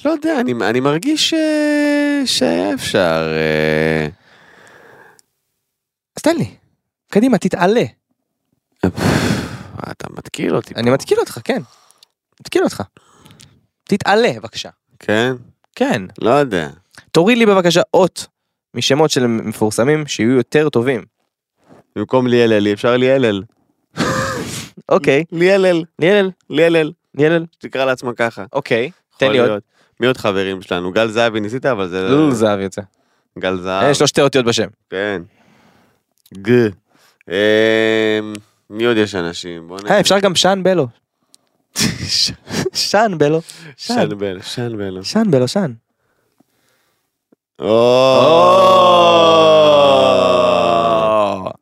לא 0.04 0.10
יודע, 0.10 0.40
אני, 0.40 0.52
אני 0.68 0.80
מרגיש 0.80 1.34
אה, 1.34 2.22
שהיה 2.24 2.74
אפשר... 2.74 3.32
אה, 3.36 4.08
אז 6.16 6.22
תן 6.22 6.36
לי. 6.36 6.54
קדימה, 7.10 7.38
תתעלה. 7.38 7.84
אתה 9.90 10.06
מתקיל 10.10 10.56
אותי. 10.56 10.74
אני 10.74 10.90
מתקיל 10.90 11.18
אותך, 11.20 11.38
כן. 11.44 11.62
מתקיל 12.40 12.64
אותך. 12.64 12.82
תתעלה, 13.84 14.32
בבקשה. 14.36 14.70
כן? 14.98 15.32
כן. 15.76 16.02
לא 16.22 16.30
יודע. 16.30 16.70
תוריד 17.10 17.38
לי 17.38 17.46
בבקשה 17.46 17.80
אות 17.94 18.26
משמות 18.74 19.10
של 19.10 19.26
מפורסמים 19.26 20.06
שיהיו 20.06 20.30
יותר 20.30 20.68
טובים. 20.68 21.04
במקום 21.96 22.26
ליאלל, 22.26 22.72
אפשר 22.72 22.96
ליאלל. 22.96 23.42
אוקיי. 24.88 25.24
ליאלל, 25.32 25.84
ליאלל, 25.98 26.30
ליאלל. 26.50 26.92
ליאלל. 27.14 27.44
תקרא 27.58 27.84
לעצמה 27.84 28.12
ככה. 28.12 28.44
אוקיי. 28.52 28.90
תן 29.16 29.32
לי 29.32 29.38
עוד. 29.38 29.62
מי 30.00 30.06
עוד 30.06 30.16
חברים 30.16 30.62
שלנו? 30.62 30.92
גל 30.92 31.08
זהבי 31.08 31.40
ניסית, 31.40 31.66
אבל 31.66 31.88
זה... 31.88 32.08
לול 32.08 32.32
זהב 32.32 32.60
יוצא. 32.60 32.82
גל 33.38 33.56
זהב. 33.56 33.84
אה, 33.84 33.90
יש 33.90 34.00
לו 34.00 34.06
שתי 34.06 34.20
אותיות 34.20 34.44
בשם. 34.44 34.68
כן. 34.90 35.22
ג. 36.42 36.50
אה, 37.30 38.20
מי 38.70 38.84
עוד 38.84 38.96
יש 38.96 39.14
אנשים? 39.14 39.68
בוא 39.68 39.78
אה, 39.90 40.00
אפשר 40.00 40.18
גם 40.18 40.34
שאן 40.42 40.62
בלו. 40.62 40.88
שאן 42.74 43.18
בלו. 43.18 43.40
שאן. 43.76 43.96
שאן 43.96 44.18
בל, 44.18 44.40
שאן 44.42 44.76
בל. 44.78 45.02
שאן 45.02 45.30
בלו, 45.30 45.48
שאן. 45.48 45.72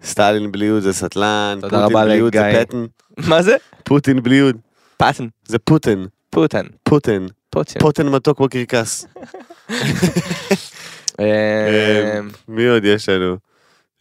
סטלין 0.04 0.52
בלי 0.52 0.64
יוד 0.64 0.82
זה 0.82 0.92
סטלן, 0.92 1.58
פוטין 1.60 1.78
רבה 1.78 2.04
בלי 2.04 2.14
יוד 2.14 2.36
זה. 2.36 2.64
פטן, 2.66 2.86
מה 3.16 3.42
זה? 3.42 3.56
פוטין 3.84 4.22
בלי 4.22 4.34
יוד 4.34 4.56
פאטן. 5.02 5.26
זה 5.44 5.58
פוטין, 5.58 6.06
פוטן. 6.30 6.66
פוטין, 6.82 7.28
פוטן. 7.50 7.80
פוטין 7.80 8.08
מתוק 8.08 8.40
בקרקס. 8.40 9.06
אה, 11.20 12.20
מי 12.48 12.66
עוד 12.66 12.84
יש 12.84 13.08
לנו? 13.08 13.36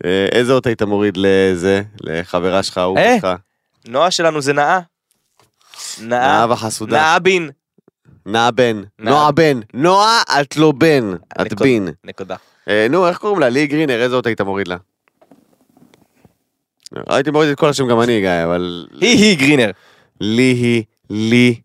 אה, 0.05 0.25
איזה 0.31 0.53
אות 0.53 0.65
היית 0.65 0.81
מוריד 0.81 1.17
לזה, 1.17 1.81
לחברה 2.01 2.63
שלך, 2.63 2.77
אהוב 2.77 2.97
אה? 2.97 3.35
נועה 3.87 4.11
שלנו 4.11 4.41
זה 4.41 4.53
נאה. 4.53 4.79
נאה. 6.01 6.45
וחסודה. 6.49 6.97
נאה 6.97 7.19
בין. 7.19 7.49
נאה 8.25 8.51
בן. 8.51 8.81
נועה 8.99 9.31
בן. 9.31 9.59
נועה, 9.73 10.21
את 10.41 10.57
לא 10.57 10.71
בן. 10.71 11.13
את 11.41 11.53
בין. 11.53 11.89
נקודה. 12.03 12.35
אה, 12.67 12.87
נו, 12.89 13.07
איך 13.07 13.17
קוראים 13.17 13.39
לה? 13.39 13.49
לי 13.49 13.67
גרינר, 13.67 14.01
איזה 14.01 14.15
אות 14.15 14.25
היית 14.25 14.41
מוריד 14.41 14.67
לה? 14.67 14.77
הייתי 17.09 17.31
מוריד 17.31 17.49
את 17.49 17.57
כל 17.57 17.69
השם 17.69 17.87
גם 17.87 18.01
אני, 18.01 18.19
גיא, 18.19 18.43
אבל... 18.43 18.87
היא 19.01 19.17
היא 19.17 19.37
גרינר. 19.39 19.71
לי 20.21 20.43
היא, 20.43 20.83
לי, 21.13 21.55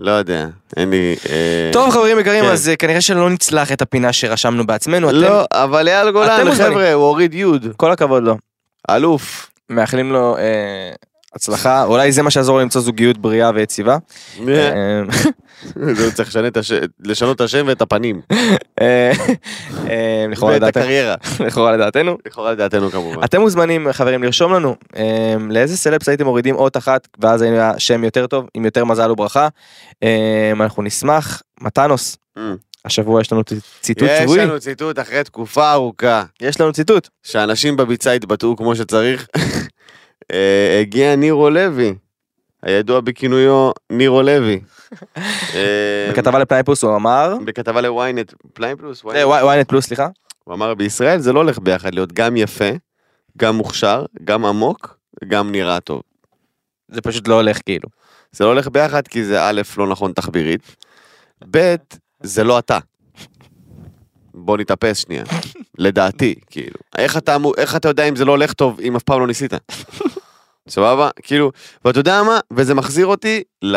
לא 0.00 0.10
יודע, 0.10 0.46
אין 0.76 0.90
לי... 0.90 1.16
אה, 1.30 1.70
טוב 1.72 1.90
חברים 1.90 2.18
יקרים 2.18 2.44
כן. 2.44 2.50
אז 2.50 2.68
אה, 2.68 2.76
כנראה 2.76 3.00
שלא 3.00 3.30
נצלח 3.30 3.72
את 3.72 3.82
הפינה 3.82 4.12
שרשמנו 4.12 4.66
בעצמנו. 4.66 5.08
אתם- 5.10 5.16
לא, 5.18 5.44
אבל 5.52 5.88
אייל 5.88 6.10
גולן. 6.10 6.54
חבר'ה, 6.54 6.92
הוא 6.92 7.04
הוריד 7.04 7.34
יוד. 7.34 7.66
כל 7.76 7.92
הכבוד 7.92 8.22
לו. 8.22 8.36
אלוף. 8.90 9.50
מאחלים 9.70 10.12
לו 10.12 10.36
אה, 10.36 10.42
הצלחה 11.36 11.84
אולי 11.84 12.12
זה 12.12 12.22
מה 12.22 12.30
שיעזור 12.30 12.58
למצוא 12.60 12.80
זוגיות 12.80 13.18
בריאה 13.18 13.50
ויציבה. 13.54 13.98
אה, 14.48 15.02
צריך 16.14 16.36
לשנות 17.00 17.36
את 17.36 17.40
השם 17.40 17.64
ואת 17.68 17.82
הפנים. 17.82 18.20
אה, 18.80 19.12
אה, 19.90 20.26
לכאורה 20.30 20.52
ואת 20.52 20.62
לדעתנו- 20.62 20.80
הקריירה. 20.80 21.14
לכאורה 21.40 21.72
לדעתנו. 21.72 22.16
לכאורה 22.26 22.52
לדעתנו 22.52 22.90
כמובן. 22.90 23.24
אתם 23.24 23.40
מוזמנים 23.40 23.92
חברים 23.92 24.22
לרשום 24.22 24.52
לנו 24.54 24.76
לאיזה 25.50 25.76
סלפס 25.76 26.08
הייתם 26.08 26.24
מורידים 26.24 26.54
אות 26.54 26.76
אחת 26.76 27.08
ואז 27.18 27.42
היה 27.42 27.72
שם 27.78 28.04
יותר 28.04 28.26
טוב 28.26 28.46
עם 28.54 28.64
יותר 28.64 28.84
מזל 28.84 29.10
וברכה. 29.10 29.48
אנחנו 30.52 30.82
נשמח 30.82 31.42
מתנוס 31.60 32.16
Mm. 32.36 32.40
השבוע 32.84 33.20
יש 33.20 33.32
לנו 33.32 33.42
ציטוט 33.80 34.08
יש 34.08 34.22
שבועי 34.22 34.40
לנו 34.40 34.60
ציטוט 34.60 34.98
אחרי 34.98 35.24
תקופה 35.24 35.72
ארוכה, 35.72 36.22
יש 36.42 36.60
לנו 36.60 36.72
ציטוט 36.72 37.08
שאנשים 37.22 37.76
בביצה 37.76 38.12
התבטאו 38.12 38.56
כמו 38.56 38.76
שצריך. 38.76 39.26
אה, 40.32 40.80
הגיע 40.80 41.16
נירו 41.16 41.50
לוי, 41.50 41.94
הידוע 42.62 43.00
בכינויו 43.00 43.70
נירו 43.90 44.22
לוי. 44.22 44.60
אה, 45.54 46.08
בכתבה 46.12 46.38
לפליין 46.38 46.66
פלוס 46.66 46.84
הוא 46.84 46.96
אמר 46.96 47.34
בכתבה 47.44 47.80
לוויינט, 47.80 48.32
פליין 48.52 48.76
פלוס, 48.76 49.02
זה 49.12 49.24
ynet 49.24 49.64
פלוס 49.64 49.86
סליחה 49.86 50.08
הוא 50.44 50.54
אמר 50.54 50.74
בישראל 50.74 51.18
זה 51.18 51.32
לא 51.32 51.40
הולך 51.40 51.58
ביחד 51.58 51.94
להיות 51.94 52.12
גם 52.12 52.36
יפה, 52.36 52.70
גם 53.36 53.56
מוכשר, 53.56 54.04
גם 54.24 54.44
עמוק, 54.44 54.98
גם 55.28 55.52
נראה 55.52 55.80
טוב. 55.80 56.02
זה 56.88 57.00
פשוט 57.00 57.28
לא 57.28 57.34
הולך 57.34 57.58
כאילו. 57.64 57.88
זה 58.32 58.44
לא 58.44 58.48
הולך 58.48 58.68
ביחד 58.68 59.08
כי 59.08 59.24
זה 59.24 59.42
א', 59.48 59.62
לא 59.76 59.86
נכון 59.86 60.12
תחבירית, 60.12 60.76
ב', 61.50 61.74
זה 62.20 62.44
לא 62.44 62.58
אתה. 62.58 62.78
בוא 64.36 64.56
נתאפס 64.58 64.96
שנייה, 64.98 65.24
לדעתי, 65.78 66.34
כאילו. 66.50 66.78
איך 66.98 67.16
אתה, 67.16 67.36
איך 67.56 67.76
אתה 67.76 67.88
יודע 67.88 68.04
אם 68.08 68.16
זה 68.16 68.24
לא 68.24 68.32
הולך 68.32 68.52
טוב 68.52 68.80
אם 68.80 68.96
אף 68.96 69.02
פעם 69.02 69.20
לא 69.20 69.26
ניסית? 69.26 69.52
סבבה? 70.68 71.10
כאילו, 71.22 71.52
ואתה 71.84 72.00
יודע 72.00 72.22
מה? 72.22 72.40
וזה 72.52 72.74
מחזיר 72.74 73.06
אותי 73.06 73.42
ל... 73.62 73.76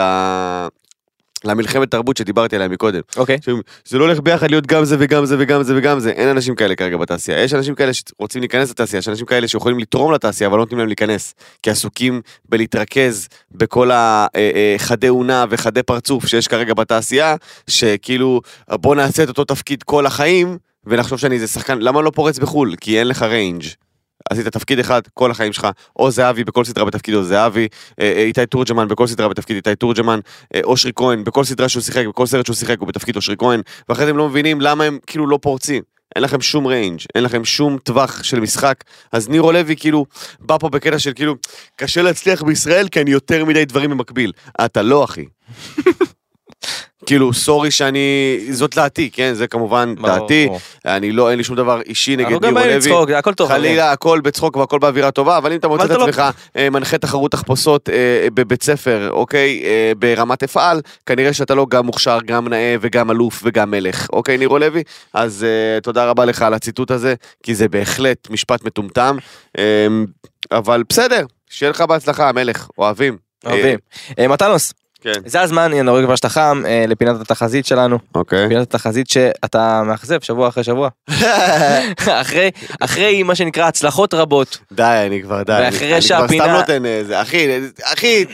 למלחמת 1.46 1.92
תרבות 1.92 2.18
שדיברתי 2.18 2.56
עליה 2.56 2.68
מקודם. 2.68 3.02
אוקיי. 3.18 3.38
שאומרים, 3.42 3.64
זה 3.86 3.98
לא 3.98 4.04
הולך 4.04 4.20
ביחד 4.20 4.50
להיות 4.50 4.68
גם 4.68 4.86
זה 4.86 4.96
וגם 5.00 5.26
זה 5.26 5.36
וגם 5.40 5.64
זה 5.64 5.74
וגם 5.78 6.00
זה, 6.00 6.10
אין 6.10 6.28
אנשים 6.30 6.56
כאלה 6.56 6.76
כרגע 6.76 6.98
בתעשייה. 6.98 7.44
יש 7.44 7.54
אנשים 7.54 7.76
כאלה 7.76 7.92
שרוצים 7.94 8.42
להיכנס 8.42 8.70
לתעשייה, 8.70 9.00
יש 9.00 9.10
אנשים 9.10 9.26
כאלה 9.26 9.48
שיכולים 9.48 9.80
לתרום 9.80 10.14
לתעשייה 10.14 10.48
אבל 10.48 10.58
לא 10.58 10.64
נותנים 10.64 10.80
להם 10.80 10.88
להיכנס. 10.88 11.36
כי 11.64 11.70
עסוקים 11.70 12.22
בלהתרכז 12.50 13.28
בכל 13.52 13.92
החדי 13.94 15.10
אונה 15.10 15.46
וחדי 15.50 15.84
פרצוף 15.84 16.28
שיש 16.28 16.48
כרגע 16.48 16.74
בתעשייה, 16.74 17.36
שכאילו 17.68 18.42
בוא 18.72 18.96
נעשה 18.96 19.24
את 19.24 19.30
אותו 19.30 19.46
תפקיד 19.46 19.84
כל 19.84 20.06
החיים 20.06 20.58
ונחשוב 20.86 21.20
שאני 21.20 21.36
איזה 21.36 21.48
שחקן, 21.48 21.78
למה 21.82 22.02
לא 22.02 22.12
פורץ 22.16 22.40
בחו"ל? 22.40 22.76
כי 22.82 23.00
אין 23.00 23.08
לך 23.08 23.22
range. 23.22 23.64
עשית 24.30 24.48
תפקיד 24.48 24.80
אחד 24.80 25.02
כל 25.14 25.32
החיים 25.32 25.54
שלך, 25.54 25.68
או 26.00 26.12
זהבי 26.12 26.44
בכל 26.44 26.66
סדרה 26.66 26.86
בתפקידו 26.86 27.24
זהבי, 27.24 27.68
אה, 28.00 28.14
אה, 28.16 28.24
איתי 28.24 28.46
תורג'מן 28.46 28.88
בכל 28.88 29.08
סדרה 29.08 29.28
בתפקיד 29.28 29.56
איתי 29.56 29.76
תורג'מן, 29.76 30.20
אה, 30.56 30.60
אושרי 30.64 30.92
כהן 30.96 31.24
בכל 31.24 31.44
סדרה 31.44 31.70
שהוא 31.70 31.84
שיחק, 31.84 32.06
בכל 32.08 32.26
סרט 32.26 32.46
שהוא 32.46 32.56
שיחק 32.56 32.80
הוא 32.80 32.88
בתפקיד 32.88 33.16
אושרי 33.16 33.36
כהן, 33.38 33.62
ואחרי 33.90 34.06
זה 34.06 34.12
הם 34.12 34.18
לא 34.18 34.30
מבינים 34.30 34.62
למה 34.62 34.84
הם 34.84 35.00
כאילו 35.08 35.28
לא 35.28 35.40
פורצים. 35.42 35.84
אין 36.16 36.24
לכם 36.24 36.42
שום 36.42 36.66
range, 36.66 37.00
אין 37.16 37.24
לכם 37.24 37.46
שום 37.46 37.78
טווח 37.84 38.24
של 38.24 38.40
משחק, 38.40 38.84
אז 39.12 39.30
נירו 39.30 39.52
לוי 39.52 39.76
כאילו 39.76 40.06
בא 40.40 40.58
פה 40.58 40.70
בקטע 40.70 41.00
של 41.00 41.14
כאילו 41.14 41.36
קשה 41.76 42.02
להצליח 42.02 42.44
בישראל 42.44 42.88
כי 42.88 43.02
אני 43.02 43.12
יותר 43.12 43.46
מדי 43.46 43.66
דברים 43.66 43.90
במקביל. 43.90 44.32
אתה 44.66 44.82
לא 44.82 45.04
אחי. 45.04 45.26
כאילו 47.10 47.34
סורי 47.34 47.72
שאני, 47.72 48.40
זאת 48.52 48.76
דעתי, 48.76 49.10
כן, 49.14 49.34
זה 49.34 49.48
כמובן 49.48 49.96
דעתי. 50.02 50.50
אני 50.86 51.12
לא, 51.12 51.30
אין 51.30 51.38
לי 51.38 51.44
שום 51.44 51.56
דבר 51.56 51.82
אישי 51.82 52.16
נגד 52.16 52.26
אנחנו 52.26 52.40
גם 52.40 52.48
נירו 52.48 52.56
באים 52.56 52.68
לוי. 52.68 52.90
לצחוק, 52.90 53.10
הכל 53.10 53.34
טוב. 53.34 53.50
חלילה 53.50 53.92
הכל 53.92 54.22
בצחוק 54.22 54.58
והכל 54.58 54.80
באווירה 54.80 55.12
טובה 55.12 55.38
אבל 55.38 55.52
אם 55.52 55.58
אתה 55.60 55.68
מוצא 55.68 55.86
את 55.86 55.90
לא- 55.90 56.04
עצמך 56.04 56.24
אה, 56.58 56.70
מנחה 56.70 56.98
תחרות 56.98 57.32
תחפושות 57.32 57.90
אה, 57.90 58.28
בבית 58.34 58.64
ספר 58.64 59.10
אוקיי 59.12 59.62
אה, 59.66 59.92
ברמת 60.00 60.44
אפעל 60.44 60.82
כנראה 61.06 61.34
שאתה 61.34 61.56
לא 61.56 61.66
גם 61.70 61.86
מוכשר 61.86 62.18
גם 62.26 62.48
נאה 62.48 62.76
וגם 62.82 63.12
אלוף 63.12 63.42
וגם 63.44 63.72
מלך 63.72 64.08
אוקיי 64.14 64.38
נירו 64.38 64.58
לוי 64.60 64.84
אז 65.14 65.46
תודה 65.84 66.06
רבה 66.10 66.26
לך 66.26 66.42
על 66.42 66.54
הציטוט 66.54 66.92
הזה 66.92 67.14
כי 67.44 67.56
זה 67.56 67.68
בהחלט 67.70 68.30
משפט 68.30 68.66
מטומטם 68.66 69.18
אבל 70.52 70.84
בסדר 70.90 71.26
שיהיה 71.50 71.70
לך 71.70 71.82
בהצלחה 71.82 72.30
המלך 72.30 72.68
אוהבים. 72.78 73.18
אוהבים. 73.46 73.80
מתנוס, 74.20 74.74
כן. 75.02 75.12
זה 75.26 75.42
הזמן, 75.42 75.74
אני 75.74 75.90
רואה 75.90 76.04
כבר 76.04 76.16
שאתה 76.16 76.30
חם, 76.30 76.62
אה, 76.66 76.86
לפינת 76.88 77.22
התחזית 77.22 77.66
שלנו. 77.66 77.98
אוקיי. 78.16 78.48
פינת 78.50 78.62
התחזית 78.76 79.10
שאתה 79.10 79.82
מאכזב 79.86 80.22
שבוע 80.22 80.48
אחרי 80.48 80.64
שבוע. 80.64 80.90
אחרי, 82.22 82.52
אחרי 82.80 83.24
מה 83.24 83.36
שנקרא 83.36 83.68
הצלחות 83.68 84.14
רבות. 84.14 84.58
די 84.72 85.04
אני 85.08 85.22
כבר 85.24 85.44
די. 85.44 85.52
ואחרי 85.52 85.88
אני- 85.88 85.94
אני 85.94 86.02
כבר 86.02 86.18
שהפינה- 86.28 86.44
סתם 86.44 86.54
נותן 86.54 86.86
איזה 86.86 87.22
אחי 87.22 87.48
אחי. 87.84 88.26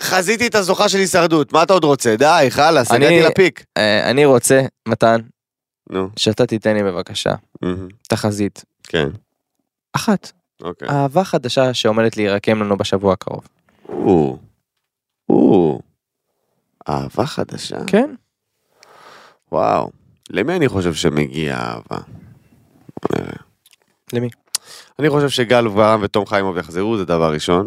חזיתי 0.00 0.46
את 0.46 0.54
הזוכה 0.54 0.88
של 0.88 0.98
הישרדות 0.98 1.52
מה 1.52 1.62
אתה 1.62 1.72
עוד 1.72 1.84
רוצה 1.84 2.16
די 2.16 2.46
חלאס 2.50 2.90
הגעתי 2.92 3.22
לפיק. 3.22 3.64
אה, 3.76 4.10
אני 4.10 4.24
רוצה, 4.24 4.60
מתן, 4.88 5.20
נו. 5.90 6.08
שאתה 6.16 6.46
תיתן 6.46 6.74
לי 6.74 6.82
בבקשה. 6.82 7.32
תחזית 8.08 8.64
כן. 8.88 9.08
אחת, 9.92 10.32
אוקיי. 10.62 10.88
אהבה 10.88 11.24
חדשה 11.24 11.74
שעומדת 11.74 12.16
להירקם 12.16 12.60
לנו 12.62 12.76
בשבוע 12.76 13.12
הקרוב. 13.12 13.40
או. 15.30 15.80
אהבה 16.88 17.26
חדשה? 17.26 17.76
כן? 17.86 18.14
וואו. 19.52 19.90
למי 20.30 20.56
אני 20.56 20.68
חושב 20.68 20.94
שמגיע 20.94 21.56
אהבה? 21.56 21.98
למי? 24.12 24.28
אני 24.98 25.10
חושב 25.10 25.28
שגל 25.28 25.68
ורם 25.68 26.00
ותום 26.02 26.26
חיימוב 26.26 26.58
יחזרו, 26.58 26.96
זה 26.98 27.04
דבר 27.04 27.32
ראשון. 27.32 27.66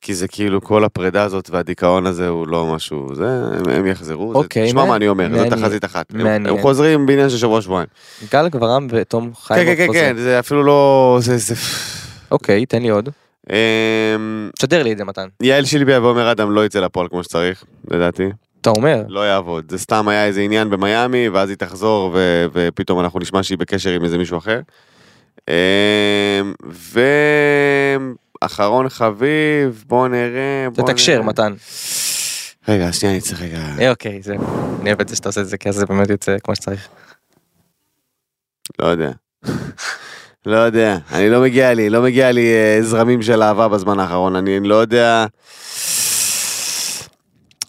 כי 0.00 0.14
זה 0.14 0.28
כאילו 0.28 0.60
כל 0.62 0.84
הפרידה 0.84 1.22
הזאת 1.22 1.50
והדיכאון 1.50 2.06
הזה 2.06 2.28
הוא 2.28 2.48
לא 2.48 2.66
משהו, 2.74 3.14
זה, 3.14 3.24
הם, 3.54 3.68
הם 3.68 3.86
יחזרו. 3.86 4.32
זה- 4.32 4.38
אוקיי, 4.38 4.66
תשמע 4.66 4.74
מעניין. 4.84 4.88
מה 4.90 4.96
אני 4.96 5.08
אומר, 5.08 5.28
מעניין. 5.28 5.50
תחזית 5.60 5.84
אחת. 5.84 6.06
הם, 6.14 6.22
מעניין. 6.22 6.46
הם 6.56 6.62
חוזרים 6.62 7.06
בעניין 7.06 7.30
של 7.30 7.36
שבוע 7.36 7.62
שבועיים. 7.62 7.88
גל 8.32 8.48
גברם 8.48 8.86
ותום 8.90 9.26
כן, 9.26 9.34
חיים. 9.34 9.66
כן, 9.66 9.86
כן, 9.86 9.92
כן, 9.92 10.16
זה 10.16 10.38
אפילו 10.38 10.62
לא... 10.64 11.18
זה... 11.20 11.36
זה... 11.38 11.54
אוקיי, 12.30 12.66
תן 12.66 12.82
לי 12.82 12.88
עוד. 12.88 13.08
אמ, 13.50 14.50
תשדר 14.58 14.82
לי 14.82 14.92
את 14.92 14.98
זה 14.98 15.04
מתן. 15.04 15.28
יעל 15.42 15.64
שילביה 15.64 16.00
ועומר 16.00 16.32
אדם 16.32 16.50
לא 16.50 16.66
יצא 16.66 16.80
לפועל 16.80 17.08
כמו 17.08 17.22
שצריך, 17.22 17.64
לדעתי. 17.90 18.28
אתה 18.60 18.70
אומר? 18.70 19.02
לא 19.08 19.20
יעבוד. 19.20 19.70
זה 19.70 19.78
סתם 19.78 20.08
היה 20.08 20.26
איזה 20.26 20.40
עניין 20.40 20.70
במיאמי, 20.70 21.28
ואז 21.28 21.48
היא 21.48 21.56
תחזור, 21.56 22.10
ו- 22.14 22.46
ופתאום 22.52 23.00
אנחנו 23.00 23.20
נשמע 23.20 23.42
שהיא 23.42 23.58
בקשר 23.58 23.90
עם 23.90 24.04
איזה 24.04 24.18
מישהו 24.18 24.38
אחר. 24.38 24.60
אמ, 25.48 25.54
ואחרון 28.42 28.88
חביב, 28.88 29.84
בוא 29.86 30.08
נראה, 30.08 30.66
בוא 30.74 30.86
תתקשר. 30.88 31.22
מתן. 31.22 31.54
רגע, 32.68 32.92
שנייה, 32.92 33.12
אני 33.14 33.20
צריך 33.20 33.42
רגע... 33.42 33.58
אה, 33.80 33.90
אוקיי, 33.90 34.22
זהו. 34.22 34.38
אני 34.80 34.90
אוהב 34.90 35.00
את 35.00 35.08
זה 35.08 35.16
שאתה 35.16 35.28
עושה 35.28 35.40
את 35.40 35.46
זה, 35.46 35.58
כי 35.58 35.68
אז 35.68 35.74
זה 35.74 35.86
באמת 35.86 36.10
יוצא 36.10 36.36
כמו 36.44 36.56
שצריך. 36.56 36.88
לא 38.78 38.86
יודע. 38.86 39.10
לא 40.46 40.56
יודע, 40.56 40.98
אני 41.12 41.30
לא 41.30 41.42
מגיע 41.42 41.74
לי, 41.74 41.90
לא 41.90 42.02
מגיע 42.02 42.32
לי 42.32 42.46
אה, 42.52 42.78
זרמים 42.82 43.22
של 43.22 43.42
אהבה 43.42 43.68
בזמן 43.68 44.00
האחרון, 44.00 44.36
אני 44.36 44.60
לא 44.60 44.74
יודע... 44.74 45.26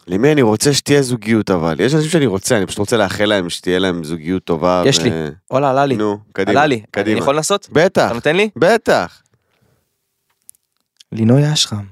למי 0.08 0.32
אני 0.32 0.42
רוצה 0.42 0.74
שתהיה 0.74 1.02
זוגיות 1.02 1.52
אבל, 1.52 1.76
יש 1.80 1.94
אנשים 1.94 2.10
שאני 2.10 2.26
רוצה, 2.26 2.58
אני 2.58 2.66
פשוט 2.66 2.80
רוצה 2.80 2.98
לאחל 2.98 3.26
להם 3.26 3.50
שתהיה 3.50 3.80
להם 3.80 4.04
זוגיות 4.04 4.44
טובה. 4.44 4.84
יש 4.86 5.02
לי. 5.02 5.12
וואלה, 5.52 5.70
עלה 5.70 5.86
לי. 5.86 5.96
נו, 5.96 6.18
קדימה, 6.34 6.52
עלה 6.52 6.68
לי. 6.68 6.76
אני 6.76 6.84
קדימה. 6.92 7.20
יכול 7.20 7.36
לנסות? 7.36 7.70
בטח, 7.72 8.06
אתה 8.06 8.14
נותן 8.14 8.36
לי? 8.36 8.50
בטח. 8.56 9.22
לינוי 11.12 11.54
אשרם. 11.54 11.86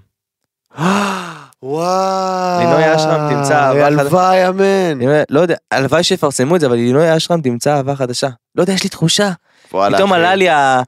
וואו. 1.64 2.60
לינוי 2.60 2.96
אשרם 2.96 3.30
תמצא 3.30 3.56
אהבה 3.56 3.86
חדשה. 3.86 4.02
הלוואי 4.02 4.50
אמן. 4.50 4.92
אני 4.92 5.06
לא 5.30 5.40
יודע, 5.40 5.56
הלוואי 5.72 6.04
שיפרסמו 6.04 6.56
את 6.56 6.62
זה, 6.62 6.68
אבל 6.68 6.76
לינוי 6.76 7.18
אשרם 7.18 7.42
תמצא 7.42 7.76
אהבה 7.76 7.96
חדשה. 7.96 8.30
לא 8.56 8.62
יודע, 8.62 8.74
יש 8.74 8.84
לי 8.84 8.90
תחושה. 8.90 9.32
פתאום. 9.70 10.14
עלה 10.14 10.36
לי 10.36 10.50
ה... 10.50 10.82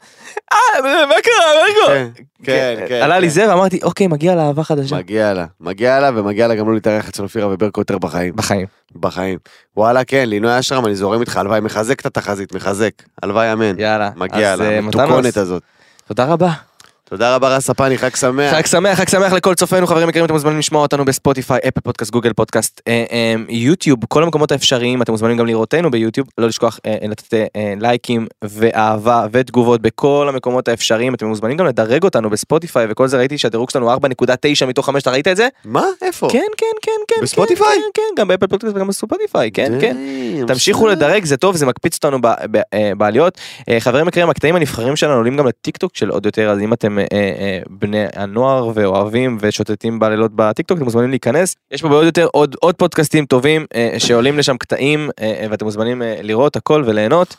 אה, 0.54 0.58
מה 0.84 1.16
קרה? 1.24 1.46
מה 1.56 1.74
קרה? 1.74 1.96
כן, 1.96 2.10
כן, 2.44 2.86
כן. 2.88 3.02
עלה 3.02 3.20
לי 3.20 3.28
כן. 3.28 3.34
זה 3.34 3.50
ואמרתי, 3.50 3.80
אוקיי, 3.84 4.08
מגיע 4.08 4.36
לה 4.36 4.48
אהבה 4.48 4.64
חדשה. 4.64 4.96
מגיע 4.96 5.34
לה, 5.34 5.46
מגיע 5.60 6.00
לה 6.00 6.10
ומגיע 6.16 6.48
לה 6.48 6.56
גם 6.56 6.68
לא 6.68 6.74
להתארח 6.74 7.10
אצל 7.10 7.24
אופירה 7.24 7.48
וברקו 7.48 7.82
יותר 7.82 7.98
בחיים. 7.98 8.36
בחיים. 8.36 8.68
בחיים. 8.96 9.40
וואלה 9.78 10.04
כן, 10.04 10.30
לינוי 10.30 10.60
אשרם 10.60 10.86
אני 10.86 10.96
זורם 10.96 11.22
איתך, 11.22 11.38
הלוואי, 11.38 11.60
מחזק 11.60 12.00
את 12.00 12.06
התחזית, 12.06 12.56
מחזק. 12.56 12.92
הלוואי 13.24 13.54
אמן. 13.54 13.80
יאללה. 13.80 14.10
מגיע 14.16 14.56
לה, 14.56 14.66
אה, 14.66 14.78
המתוקונת 14.78 15.38
הזאת. 15.38 15.64
תודה 16.08 16.26
רבה. 16.26 16.69
תודה 17.10 17.36
רבה 17.36 17.55
רס 17.55 17.70
הפני, 17.70 17.97
חג 17.97 18.16
שמח. 18.16 18.53
חג 18.53 18.66
שמח, 18.66 18.97
חג 18.97 19.10
שמח 19.10 19.34
לכל 19.34 19.55
צופינו, 19.55 19.88
חברים 19.88 20.10
יקרים, 20.10 20.26
אתם 20.26 20.34
מוזמנים 20.34 20.60
לשמוע 20.60 20.82
אותנו 20.82 21.05
בספוטיפיי, 21.05 21.60
אפל 21.68 21.82
פודקאסט, 21.82 22.12
גוגל 22.12 22.34
פודקאסט, 22.34 22.82
אה, 22.88 23.05
אה, 23.12 23.36
יוטיוב, 23.49 23.99
כל 24.07 24.24
המקומות 24.24 24.51
האפשריים, 24.51 25.01
אתם 25.01 25.12
מוזמנים 25.12 25.38
גם 25.38 25.45
לראותנו 25.45 25.91
ביוטיוב, 25.91 26.28
לא 26.38 26.47
לשכוח 26.47 26.80
אה, 26.86 26.95
לתת 27.01 27.34
אה, 27.34 27.45
אה, 27.55 27.74
לייקים 27.80 28.28
ואהבה 28.43 29.26
ותגובות 29.32 29.82
בכל 29.82 30.26
המקומות 30.30 30.68
האפשריים, 30.68 31.14
אתם 31.14 31.26
מוזמנים 31.26 31.57
גם 31.57 31.66
לדרג 31.66 32.03
אותנו 32.03 32.30
בספוטיפיי 32.30 32.88
וכל 32.89 33.07
זה, 33.07 33.18
ראיתי 33.18 33.38
שהדירוג 33.38 33.70
שלנו 33.70 33.95
4.9 33.95 34.66
מתוך 34.68 34.86
5, 34.86 35.01
אתה 35.01 35.12
ראית 35.12 35.28
את 35.28 35.38
זה? 35.38 35.47
מה? 35.66 35.86
איפה? 36.01 36.28
כן, 36.32 36.39
כן, 36.57 36.66
כן, 36.82 36.91
כן. 37.07 37.22
בספוטיפיי? 37.24 37.68
כן, 37.68 37.82
כן, 37.93 38.22
גם 38.22 38.28
באפל 38.28 38.47
פודקאסט 38.47 38.76
וגם 38.76 38.88
בספוטיפיי, 38.88 39.51
כן, 39.51 39.74
כן. 39.82 39.97
תמשיכו. 40.47 40.88
לדרג 40.88 41.26
זה 41.26 41.38
טוב 41.38 41.55
זה 41.55 41.66
מקפיץ 41.66 41.95
אותנו 41.95 42.18
בעליות 42.97 43.38
חברים 43.80 44.07
יקרים 44.07 44.30
הקטעים 44.30 44.55
הנבחרים 44.55 44.95
שלנו 44.95 45.14
עולים 45.14 45.38
גם 45.38 45.47
לטיק 45.47 45.78
טוק 45.78 45.95
של 45.95 46.10
עוד 46.10 46.26
יותר 46.26 46.49
אז 46.49 46.60
אם 46.60 46.74
אתם 46.74 46.99
אה, 47.00 47.06
אה, 47.39 47.60
בני 47.70 48.06
הנוער 48.16 48.72
ואוהבים 48.74 49.38
ושוטטים 49.41 50.00
בלילות 50.00 50.32
בטיק 50.36 50.68
טוק 50.68 50.78
אתם 50.78 50.86
מוזמנים 50.86 51.10
להיכנס 51.10 51.56
יש 51.72 51.82
פה 51.82 51.89
בעוד 51.89 52.06
יותר 52.06 52.28
עוד 52.32 52.56
עוד 52.60 52.76
פודקאסטים 52.76 53.26
טובים 53.26 53.66
אה, 53.76 53.95
שעולים 53.97 54.38
לשם 54.38 54.58
קטעים 54.58 55.10
אה, 55.22 55.45
ואתם 55.50 55.66
מוזמנים 55.66 56.02
אה, 56.02 56.16
לראות 56.22 56.56
הכל 56.56 56.84
וליהנות. 56.86 57.36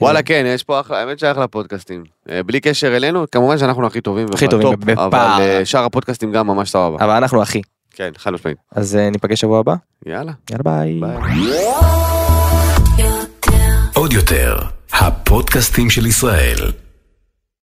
וואלה 0.00 0.22
כן, 0.22 0.44
יש 0.46 0.62
פה 0.62 0.80
אחלה, 0.80 1.00
האמת 1.00 1.18
שאחלה 1.18 1.46
פודקאסטים. 1.46 2.04
בלי 2.46 2.60
קשר 2.60 2.96
אלינו, 2.96 3.24
כמובן 3.32 3.58
שאנחנו 3.58 3.86
הכי 3.86 4.00
טובים. 4.00 4.26
הכי 4.34 4.48
טובים, 4.48 4.68
בפער. 4.80 5.06
אבל 5.06 5.64
שאר 5.64 5.84
הפודקאסטים 5.84 6.32
גם 6.32 6.46
ממש 6.46 6.70
סבבה. 6.70 7.04
אבל 7.04 7.10
אנחנו 7.10 7.42
אחי 7.42 7.60
כן, 7.94 8.10
חד 8.18 8.30
משמעית. 8.30 8.58
אז 8.72 8.98
ניפגש 9.12 9.40
שבוע 9.40 9.60
הבא 9.60 9.74
יאללה. 10.06 10.32
יאללה 10.50 10.62
ביי. 10.62 11.00
ביי. 11.00 11.58
עוד 13.94 14.12
יותר, 14.12 14.58
הפודקאסטים 14.92 15.90
של 15.90 16.06
ישראל. 16.06 16.56